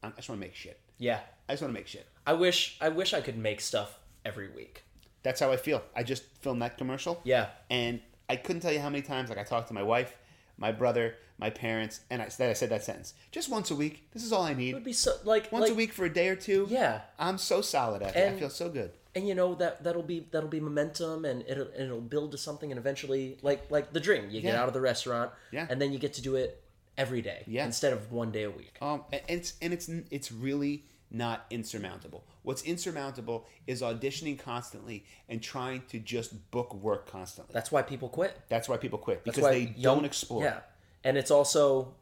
I 0.03 0.11
just 0.11 0.29
want 0.29 0.41
to 0.41 0.47
make 0.47 0.55
shit. 0.55 0.81
Yeah. 0.99 1.21
I 1.49 1.53
just 1.53 1.63
want 1.63 1.75
to 1.75 1.79
make 1.79 1.87
shit. 1.87 2.07
I 2.27 2.33
wish 2.33 2.79
I 2.81 2.89
wish 2.89 3.13
I 3.13 3.21
could 3.21 3.37
make 3.37 3.61
stuff 3.61 3.99
every 4.25 4.49
week. 4.49 4.83
That's 5.27 5.41
how 5.41 5.51
I 5.53 5.57
feel. 5.57 5.83
I 5.95 6.03
just 6.03 6.23
filmed 6.43 6.63
that 6.63 6.79
commercial. 6.79 7.21
Yeah. 7.25 7.47
And 7.71 8.01
I 8.29 8.37
couldn't 8.37 8.63
tell 8.63 8.73
you 8.73 8.81
how 8.81 8.91
many 8.91 9.03
times 9.03 9.29
like 9.31 9.39
I 9.39 9.45
talked 9.45 9.69
to 9.69 9.75
my 9.75 9.83
wife, 9.83 10.17
my 10.57 10.73
brother, 10.73 11.15
my 11.39 11.51
parents, 11.51 12.01
and 12.11 12.23
I, 12.23 12.27
I 12.27 12.53
said 12.55 12.71
that 12.71 12.83
sentence. 12.85 13.13
Just 13.31 13.49
once 13.51 13.71
a 13.71 13.77
week. 13.77 14.09
This 14.15 14.25
is 14.25 14.33
all 14.33 14.43
I 14.43 14.55
need. 14.55 14.71
It 14.71 14.75
would 14.75 14.85
be 14.85 14.93
so 14.93 15.13
like 15.25 15.51
Once 15.53 15.65
like, 15.65 15.73
a 15.73 15.75
week 15.75 15.93
for 15.93 16.05
a 16.05 16.13
day 16.13 16.29
or 16.29 16.37
two. 16.37 16.67
Yeah. 16.71 17.01
I'm 17.19 17.39
so 17.39 17.61
solid 17.61 18.03
at 18.03 18.17
it. 18.17 18.33
I 18.35 18.39
feel 18.39 18.51
so 18.51 18.69
good. 18.69 18.91
and 19.17 19.27
you 19.29 19.35
know 19.35 19.55
that 19.57 19.83
that'll 19.85 20.03
be 20.15 20.27
that'll 20.33 20.49
be 20.59 20.61
momentum 20.61 21.25
and 21.25 21.43
it'll 21.49 21.69
and 21.77 21.83
it'll 21.89 22.01
build 22.15 22.33
to 22.33 22.39
something 22.39 22.71
and 22.73 22.79
eventually 22.79 23.37
like 23.43 23.61
like 23.71 23.87
the 23.97 24.01
dream 24.09 24.25
you 24.31 24.41
get 24.41 24.55
out 24.55 24.69
of 24.69 24.75
the 24.75 24.81
restaurant 24.93 25.31
Yeah. 25.57 25.67
and 25.71 25.77
then 25.81 25.93
you 25.93 25.99
get 25.99 26.13
to 26.19 26.23
do 26.23 26.37
it 26.37 26.51
every 26.99 27.23
day 27.23 27.41
Yeah. 27.47 27.65
instead 27.71 27.93
of 27.97 28.01
one 28.13 28.31
day 28.31 28.45
a 28.45 28.51
week 28.51 28.75
Um, 28.83 28.99
and 29.13 29.23
it's 29.29 29.51
and 29.63 29.73
it's 29.73 29.89
it's 30.11 30.31
really 30.33 30.75
not 31.11 31.47
insurmountable. 31.51 32.25
What's 32.43 32.63
insurmountable 32.63 33.47
is 33.67 33.81
auditioning 33.83 34.39
constantly 34.39 35.05
and 35.29 35.43
trying 35.43 35.83
to 35.89 35.99
just 35.99 36.51
book 36.51 36.75
work 36.75 37.09
constantly. 37.11 37.53
that's 37.55 37.71
why 37.73 37.83
people 37.83 38.09
quit 38.09 38.37
That's 38.49 38.69
why 38.69 38.77
people 38.77 38.99
quit 38.99 39.23
because 39.25 39.45
they 39.45 39.61
young- 39.77 39.97
don't 39.99 40.05
explore. 40.05 40.43
yeah 40.43 40.61
and 41.05 41.17
it's 41.17 41.31
also 41.31 41.95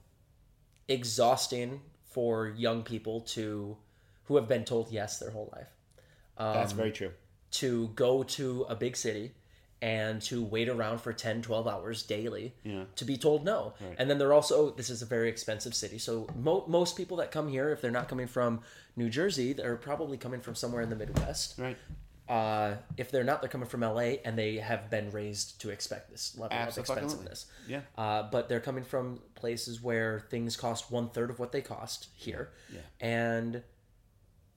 exhausting 0.88 1.80
for 2.04 2.48
young 2.48 2.82
people 2.82 3.20
to 3.20 3.76
who 4.24 4.36
have 4.36 4.48
been 4.48 4.64
told 4.64 4.90
yes 4.90 5.18
their 5.18 5.30
whole 5.30 5.50
life 5.54 5.68
That's 6.38 6.72
um, 6.72 6.76
very 6.78 6.92
true. 6.92 7.10
to 7.52 7.88
go 7.94 8.22
to 8.22 8.66
a 8.68 8.74
big 8.76 8.96
city 8.96 9.32
and 9.92 10.22
to 10.22 10.42
wait 10.42 10.68
around 10.70 10.98
for 11.02 11.12
10 11.12 11.42
12 11.42 11.68
hours 11.68 12.02
daily 12.02 12.54
Yeah. 12.64 12.84
to 12.96 13.04
be 13.04 13.16
told 13.18 13.44
no 13.44 13.74
and 13.98 14.08
then 14.08 14.16
they're 14.18 14.32
also 14.32 14.70
this 14.70 14.88
is 14.88 15.02
a 15.02 15.06
very 15.06 15.28
expensive 15.28 15.74
city 15.74 15.98
so 15.98 16.26
mo- 16.40 16.64
most 16.66 16.96
people 16.96 17.18
that 17.18 17.30
come 17.30 17.48
here 17.48 17.68
if 17.70 17.80
they're 17.82 17.90
not 18.00 18.08
coming 18.08 18.26
from 18.26 18.60
new 18.96 19.10
jersey 19.10 19.52
they're 19.52 19.76
probably 19.76 20.16
coming 20.16 20.40
from 20.40 20.54
somewhere 20.54 20.80
in 20.82 20.88
the 20.88 20.96
midwest 20.96 21.58
Right. 21.58 21.76
uh, 22.30 22.76
if 22.96 23.10
they're 23.10 23.24
not 23.24 23.42
they're 23.42 23.50
coming 23.56 23.68
from 23.68 23.82
la 23.82 23.98
and 24.26 24.38
they 24.38 24.56
have 24.56 24.88
been 24.88 25.10
raised 25.10 25.60
to 25.60 25.68
expect 25.68 26.10
this 26.10 26.34
level 26.38 26.56
of 26.56 26.78
expensiveness 26.78 27.44
Yeah. 27.68 27.80
uh, 27.98 28.22
but 28.34 28.48
they're 28.48 28.60
coming 28.70 28.84
from 28.84 29.20
places 29.34 29.82
where 29.82 30.20
things 30.30 30.56
cost 30.56 30.90
one 30.90 31.10
third 31.10 31.28
of 31.28 31.38
what 31.38 31.52
they 31.52 31.60
cost 31.60 32.08
here 32.16 32.48
Yeah. 32.72 32.80
and 33.00 33.62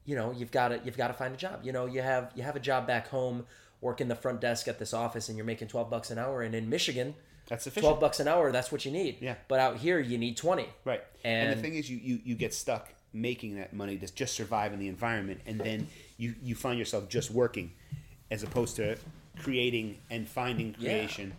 you 0.06 0.16
know 0.16 0.32
you've 0.32 0.50
got 0.52 0.68
to 0.68 0.80
you've 0.84 0.96
got 0.96 1.08
to 1.08 1.14
find 1.22 1.34
a 1.34 1.36
job 1.36 1.60
you 1.64 1.72
know 1.72 1.84
you 1.84 2.00
have 2.00 2.32
you 2.34 2.42
have 2.42 2.56
a 2.56 2.60
job 2.60 2.86
back 2.86 3.08
home 3.08 3.44
working 3.80 4.08
the 4.08 4.14
front 4.14 4.40
desk 4.40 4.66
at 4.68 4.78
this 4.78 4.92
office 4.92 5.28
and 5.28 5.36
you're 5.36 5.46
making 5.46 5.68
12 5.68 5.88
bucks 5.90 6.10
an 6.10 6.18
hour 6.18 6.42
and 6.42 6.54
in 6.54 6.68
michigan 6.68 7.14
That's 7.48 7.64
sufficient. 7.64 7.84
12 7.86 8.00
bucks 8.00 8.20
an 8.20 8.28
hour 8.28 8.50
that's 8.52 8.70
what 8.72 8.84
you 8.84 8.90
need 8.90 9.18
Yeah. 9.20 9.36
but 9.48 9.60
out 9.60 9.76
here 9.78 9.98
you 10.00 10.18
need 10.18 10.36
20 10.36 10.66
Right. 10.84 11.02
And, 11.24 11.48
And- 11.50 11.58
the 11.58 11.62
thing 11.62 11.74
is, 11.76 11.88
you, 11.90 11.98
you, 11.98 12.20
you 12.24 12.34
get 12.34 12.52
stuck 12.54 12.88
making 13.12 13.56
that 13.56 13.72
money 13.72 13.96
to 13.98 14.06
just 14.14 14.34
survive 14.34 14.72
in 14.74 14.78
the 14.78 14.86
environment, 14.88 15.40
and 15.46 15.58
then 15.58 15.88
you, 16.18 16.34
you 16.42 16.54
find 16.54 16.78
yourself 16.78 17.08
just 17.08 17.30
working 17.30 17.72
as 18.30 18.42
opposed 18.42 18.76
to 18.76 18.96
creating 19.40 19.96
and 20.10 20.28
finding 20.28 20.74
creation. 20.74 21.32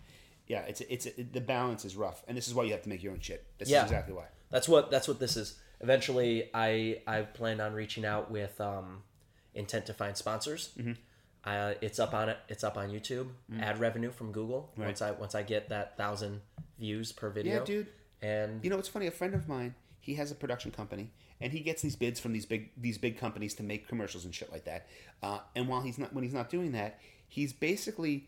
Yeah, 0.48 0.62
it's 0.62 0.82
it's 0.82 1.06
it, 1.06 1.32
the 1.32 1.42
balance 1.42 1.86
is 1.86 1.96
rough, 1.96 2.24
and 2.28 2.36
this 2.36 2.48
is 2.48 2.56
why 2.56 2.64
you 2.64 2.72
have 2.72 2.82
to 2.82 2.90
make 2.90 3.04
your 3.04 3.14
own 3.14 3.20
shit. 3.20 3.46
This 3.60 3.70
Yeah. 3.70 3.80
is 3.86 3.92
exactly 3.92 4.16
why. 4.16 4.26
that's 4.50 4.68
what 4.68 4.90
that's 4.90 5.08
what 5.08 5.20
this 5.20 5.38
is 5.38 5.58
eventually 5.82 6.50
i 6.56 7.00
i 7.06 7.22
plan 7.22 7.62
on 7.62 7.72
reaching 7.74 8.04
out 8.04 8.32
with 8.32 8.60
um 8.60 9.04
intent 9.54 9.86
to 9.86 9.94
find 9.94 10.18
sponsors 10.18 10.72
Mm-hmm. 10.78 10.94
Uh, 11.46 11.74
it's 11.82 12.00
up 12.00 12.14
on 12.14 12.30
it 12.30 12.38
it's 12.50 12.64
up 12.64 12.78
on 12.78 12.90
youtube 12.90 13.28
ad 13.60 13.80
revenue 13.80 14.12
from 14.12 14.32
google 14.32 14.72
once 14.78 15.02
i 15.02 15.12
once 15.12 15.36
i 15.36 15.42
get 15.42 15.70
that 15.70 15.96
thousand 15.98 16.42
views 16.78 17.12
per 17.12 17.30
video 17.30 17.60
Yeah, 17.60 17.66
dude. 17.66 17.88
and 18.22 18.64
You 18.64 18.70
know, 18.70 18.78
it's 18.78 18.88
funny. 18.90 19.08
A 19.08 19.12
friend 19.12 19.34
of 19.34 19.48
mine, 19.48 19.76
he 20.00 20.16
has 20.16 20.32
a 20.32 20.36
production 20.36 20.72
company 20.72 21.12
and 21.42 21.52
he 21.54 21.60
gets 21.62 21.82
these 21.82 21.96
bids 21.96 22.20
from 22.20 22.32
these 22.34 22.46
big 22.46 22.70
these 22.78 22.98
big 22.98 23.18
companies 23.18 23.54
to 23.56 23.64
make 23.64 23.88
commercials 23.88 24.26
and 24.26 24.34
shit 24.36 24.52
like 24.52 24.66
that. 24.66 24.88
Uh, 25.24 25.40
and 25.56 25.68
while 25.68 25.82
he's 25.82 25.98
not 25.98 26.14
when 26.14 26.24
he's 26.24 26.34
not 26.34 26.50
doing 26.50 26.72
that, 26.74 27.00
he's 27.28 27.52
basically 27.54 28.28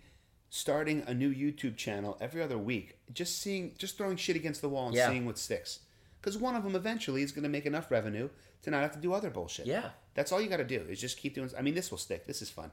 starting 0.50 1.04
a 1.08 1.14
new 1.14 1.34
YouTube 1.34 1.78
channel 1.78 2.18
every 2.20 2.42
other 2.42 2.58
week, 2.58 2.98
just 3.14 3.40
seeing 3.42 3.74
just 3.78 3.98
throwing 3.98 4.18
shit 4.18 4.36
against 4.36 4.62
the 4.62 4.70
wall 4.70 4.88
and 4.88 4.96
Yeah. 4.96 5.10
seeing 5.10 5.26
what 5.26 5.38
sticks. 5.38 5.80
Because 6.22 6.38
one 6.38 6.56
of 6.56 6.64
them 6.64 6.76
eventually 6.76 7.24
is 7.24 7.32
going 7.32 7.44
to 7.44 7.50
make 7.50 7.66
enough 7.66 7.90
revenue 7.90 8.30
to 8.64 8.70
not 8.70 8.82
have 8.82 8.92
to 8.94 9.00
do 9.00 9.14
other 9.14 9.30
bullshit. 9.30 9.66
Yeah. 9.66 9.90
that's 10.14 10.32
all 10.34 10.42
you 10.42 10.50
got 10.50 10.58
to 10.58 10.66
do 10.66 10.82
is 10.90 11.00
just 11.00 11.18
keep 11.18 11.34
doing. 11.36 11.50
I 11.58 11.62
mean, 11.62 11.74
this 11.74 11.90
will 11.90 11.98
stick. 11.98 12.28
This 12.28 12.42
is 12.42 12.50
fun. 12.50 12.72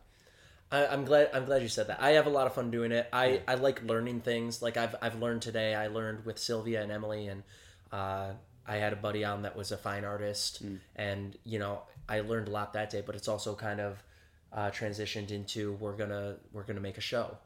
I, 0.70 0.86
I'm 0.86 1.04
glad. 1.04 1.30
I'm 1.32 1.44
glad 1.44 1.62
you 1.62 1.68
said 1.68 1.86
that. 1.88 2.02
I 2.02 2.10
have 2.10 2.26
a 2.26 2.30
lot 2.30 2.46
of 2.46 2.54
fun 2.54 2.70
doing 2.70 2.92
it. 2.92 3.08
I, 3.12 3.40
I 3.48 3.54
like 3.54 3.82
learning 3.84 4.20
things. 4.20 4.60
Like 4.60 4.76
I've 4.76 4.94
I've 5.00 5.18
learned 5.20 5.42
today. 5.42 5.74
I 5.74 5.86
learned 5.88 6.24
with 6.26 6.38
Sylvia 6.38 6.82
and 6.82 6.92
Emily, 6.92 7.28
and 7.28 7.42
uh, 7.92 8.32
I 8.66 8.76
had 8.76 8.92
a 8.92 8.96
buddy 8.96 9.24
on 9.24 9.42
that 9.42 9.56
was 9.56 9.72
a 9.72 9.78
fine 9.78 10.04
artist, 10.04 10.62
and 10.96 11.36
you 11.44 11.58
know 11.58 11.82
I 12.08 12.20
learned 12.20 12.48
a 12.48 12.50
lot 12.50 12.74
that 12.74 12.90
day. 12.90 13.02
But 13.04 13.14
it's 13.14 13.28
also 13.28 13.54
kind 13.54 13.80
of 13.80 14.02
uh, 14.52 14.70
transitioned 14.70 15.30
into 15.30 15.72
we're 15.74 15.96
gonna 15.96 16.36
we're 16.52 16.64
gonna 16.64 16.80
make 16.80 16.98
a 16.98 17.02
show. 17.02 17.36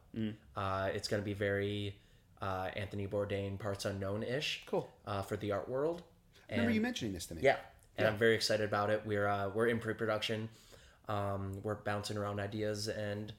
Uh, 0.56 0.90
it's 0.92 1.06
gonna 1.08 1.22
be 1.22 1.32
very 1.34 1.94
uh, 2.40 2.70
Anthony 2.74 3.06
Bourdain 3.06 3.56
parts 3.58 3.84
unknown 3.84 4.24
ish. 4.24 4.64
Cool. 4.66 4.88
uh, 5.06 5.22
for 5.22 5.36
the 5.36 5.52
art 5.52 5.68
world. 5.68 6.02
Remember 6.50 6.72
you 6.74 6.80
mentioning 6.82 7.14
this 7.14 7.26
to 7.26 7.34
me? 7.34 7.42
yeah, 7.42 7.56
and 7.96 8.06
I'm 8.08 8.18
very 8.18 8.34
excited 8.34 8.64
about 8.64 8.90
it. 8.90 9.02
We're 9.06 9.28
uh, 9.28 9.48
we're 9.54 9.68
in 9.68 9.78
pre-production. 9.78 10.48
Um, 11.09 11.53
we're 11.62 11.74
bouncing 11.74 12.16
around 12.16 12.40
ideas, 12.40 12.88
and 12.88 13.32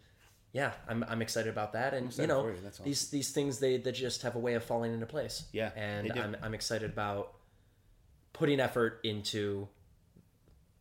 yeah, 0.51 0.73
I'm, 0.87 1.03
I'm 1.07 1.21
excited 1.21 1.49
about 1.49 1.73
that. 1.73 1.93
And 1.93 2.15
you 2.17 2.27
know, 2.27 2.47
you. 2.47 2.55
Awesome. 2.67 2.85
these 2.85 3.09
these 3.09 3.31
things 3.31 3.59
they, 3.59 3.77
they 3.77 3.91
just 3.91 4.21
have 4.23 4.35
a 4.35 4.39
way 4.39 4.53
of 4.53 4.63
falling 4.63 4.93
into 4.93 5.05
place. 5.05 5.45
Yeah, 5.51 5.71
and. 5.75 6.11
I'm 6.11 6.37
I'm 6.41 6.53
excited 6.53 6.89
about 6.91 7.33
putting 8.33 8.59
effort 8.59 8.99
into 9.03 9.67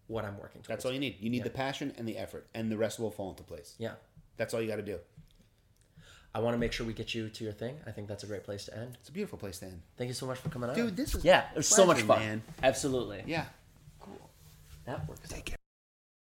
what 0.08 0.24
I'm 0.24 0.36
working 0.38 0.60
towards. 0.62 0.68
That's 0.68 0.84
all 0.84 0.92
you 0.92 1.00
need. 1.00 1.16
You 1.20 1.30
need 1.30 1.44
the 1.44 1.50
passion 1.50 1.92
and 1.96 2.06
the 2.06 2.18
effort, 2.18 2.46
and 2.54 2.70
the 2.70 2.76
rest 2.76 2.98
will 2.98 3.10
fall 3.10 3.30
into 3.30 3.42
place. 3.42 3.74
Yeah, 3.78 3.92
That's 4.36 4.52
all 4.54 4.60
you 4.60 4.68
got 4.68 4.76
to 4.76 4.82
do. 4.82 4.98
I 6.34 6.40
want 6.40 6.54
to 6.54 6.58
make 6.58 6.72
sure 6.72 6.86
we 6.86 6.94
get 6.94 7.14
you 7.14 7.28
to 7.28 7.44
your 7.44 7.52
thing. 7.52 7.76
I 7.86 7.90
think 7.90 8.08
that's 8.08 8.24
a 8.24 8.26
great 8.26 8.42
place 8.42 8.64
to 8.64 8.76
end. 8.76 8.96
It's 9.00 9.10
a 9.10 9.12
beautiful 9.12 9.38
place 9.38 9.58
to 9.58 9.66
end. 9.66 9.82
Thank 9.98 10.08
you 10.08 10.14
so 10.14 10.26
much 10.26 10.38
for 10.38 10.48
coming 10.48 10.70
on, 10.70 10.74
Dude, 10.76 10.96
this 10.96 11.14
is 11.14 11.24
yeah, 11.24 11.44
it 11.52 11.56
was 11.56 11.68
so 11.68 11.84
much 11.84 12.00
fun. 12.02 12.18
man. 12.20 12.42
Absolutely, 12.62 13.22
Yeah. 13.26 13.44
Cool. 14.00 14.30
That 14.86 15.06
works. 15.08 15.28
Take 15.28 15.44
care. 15.44 15.58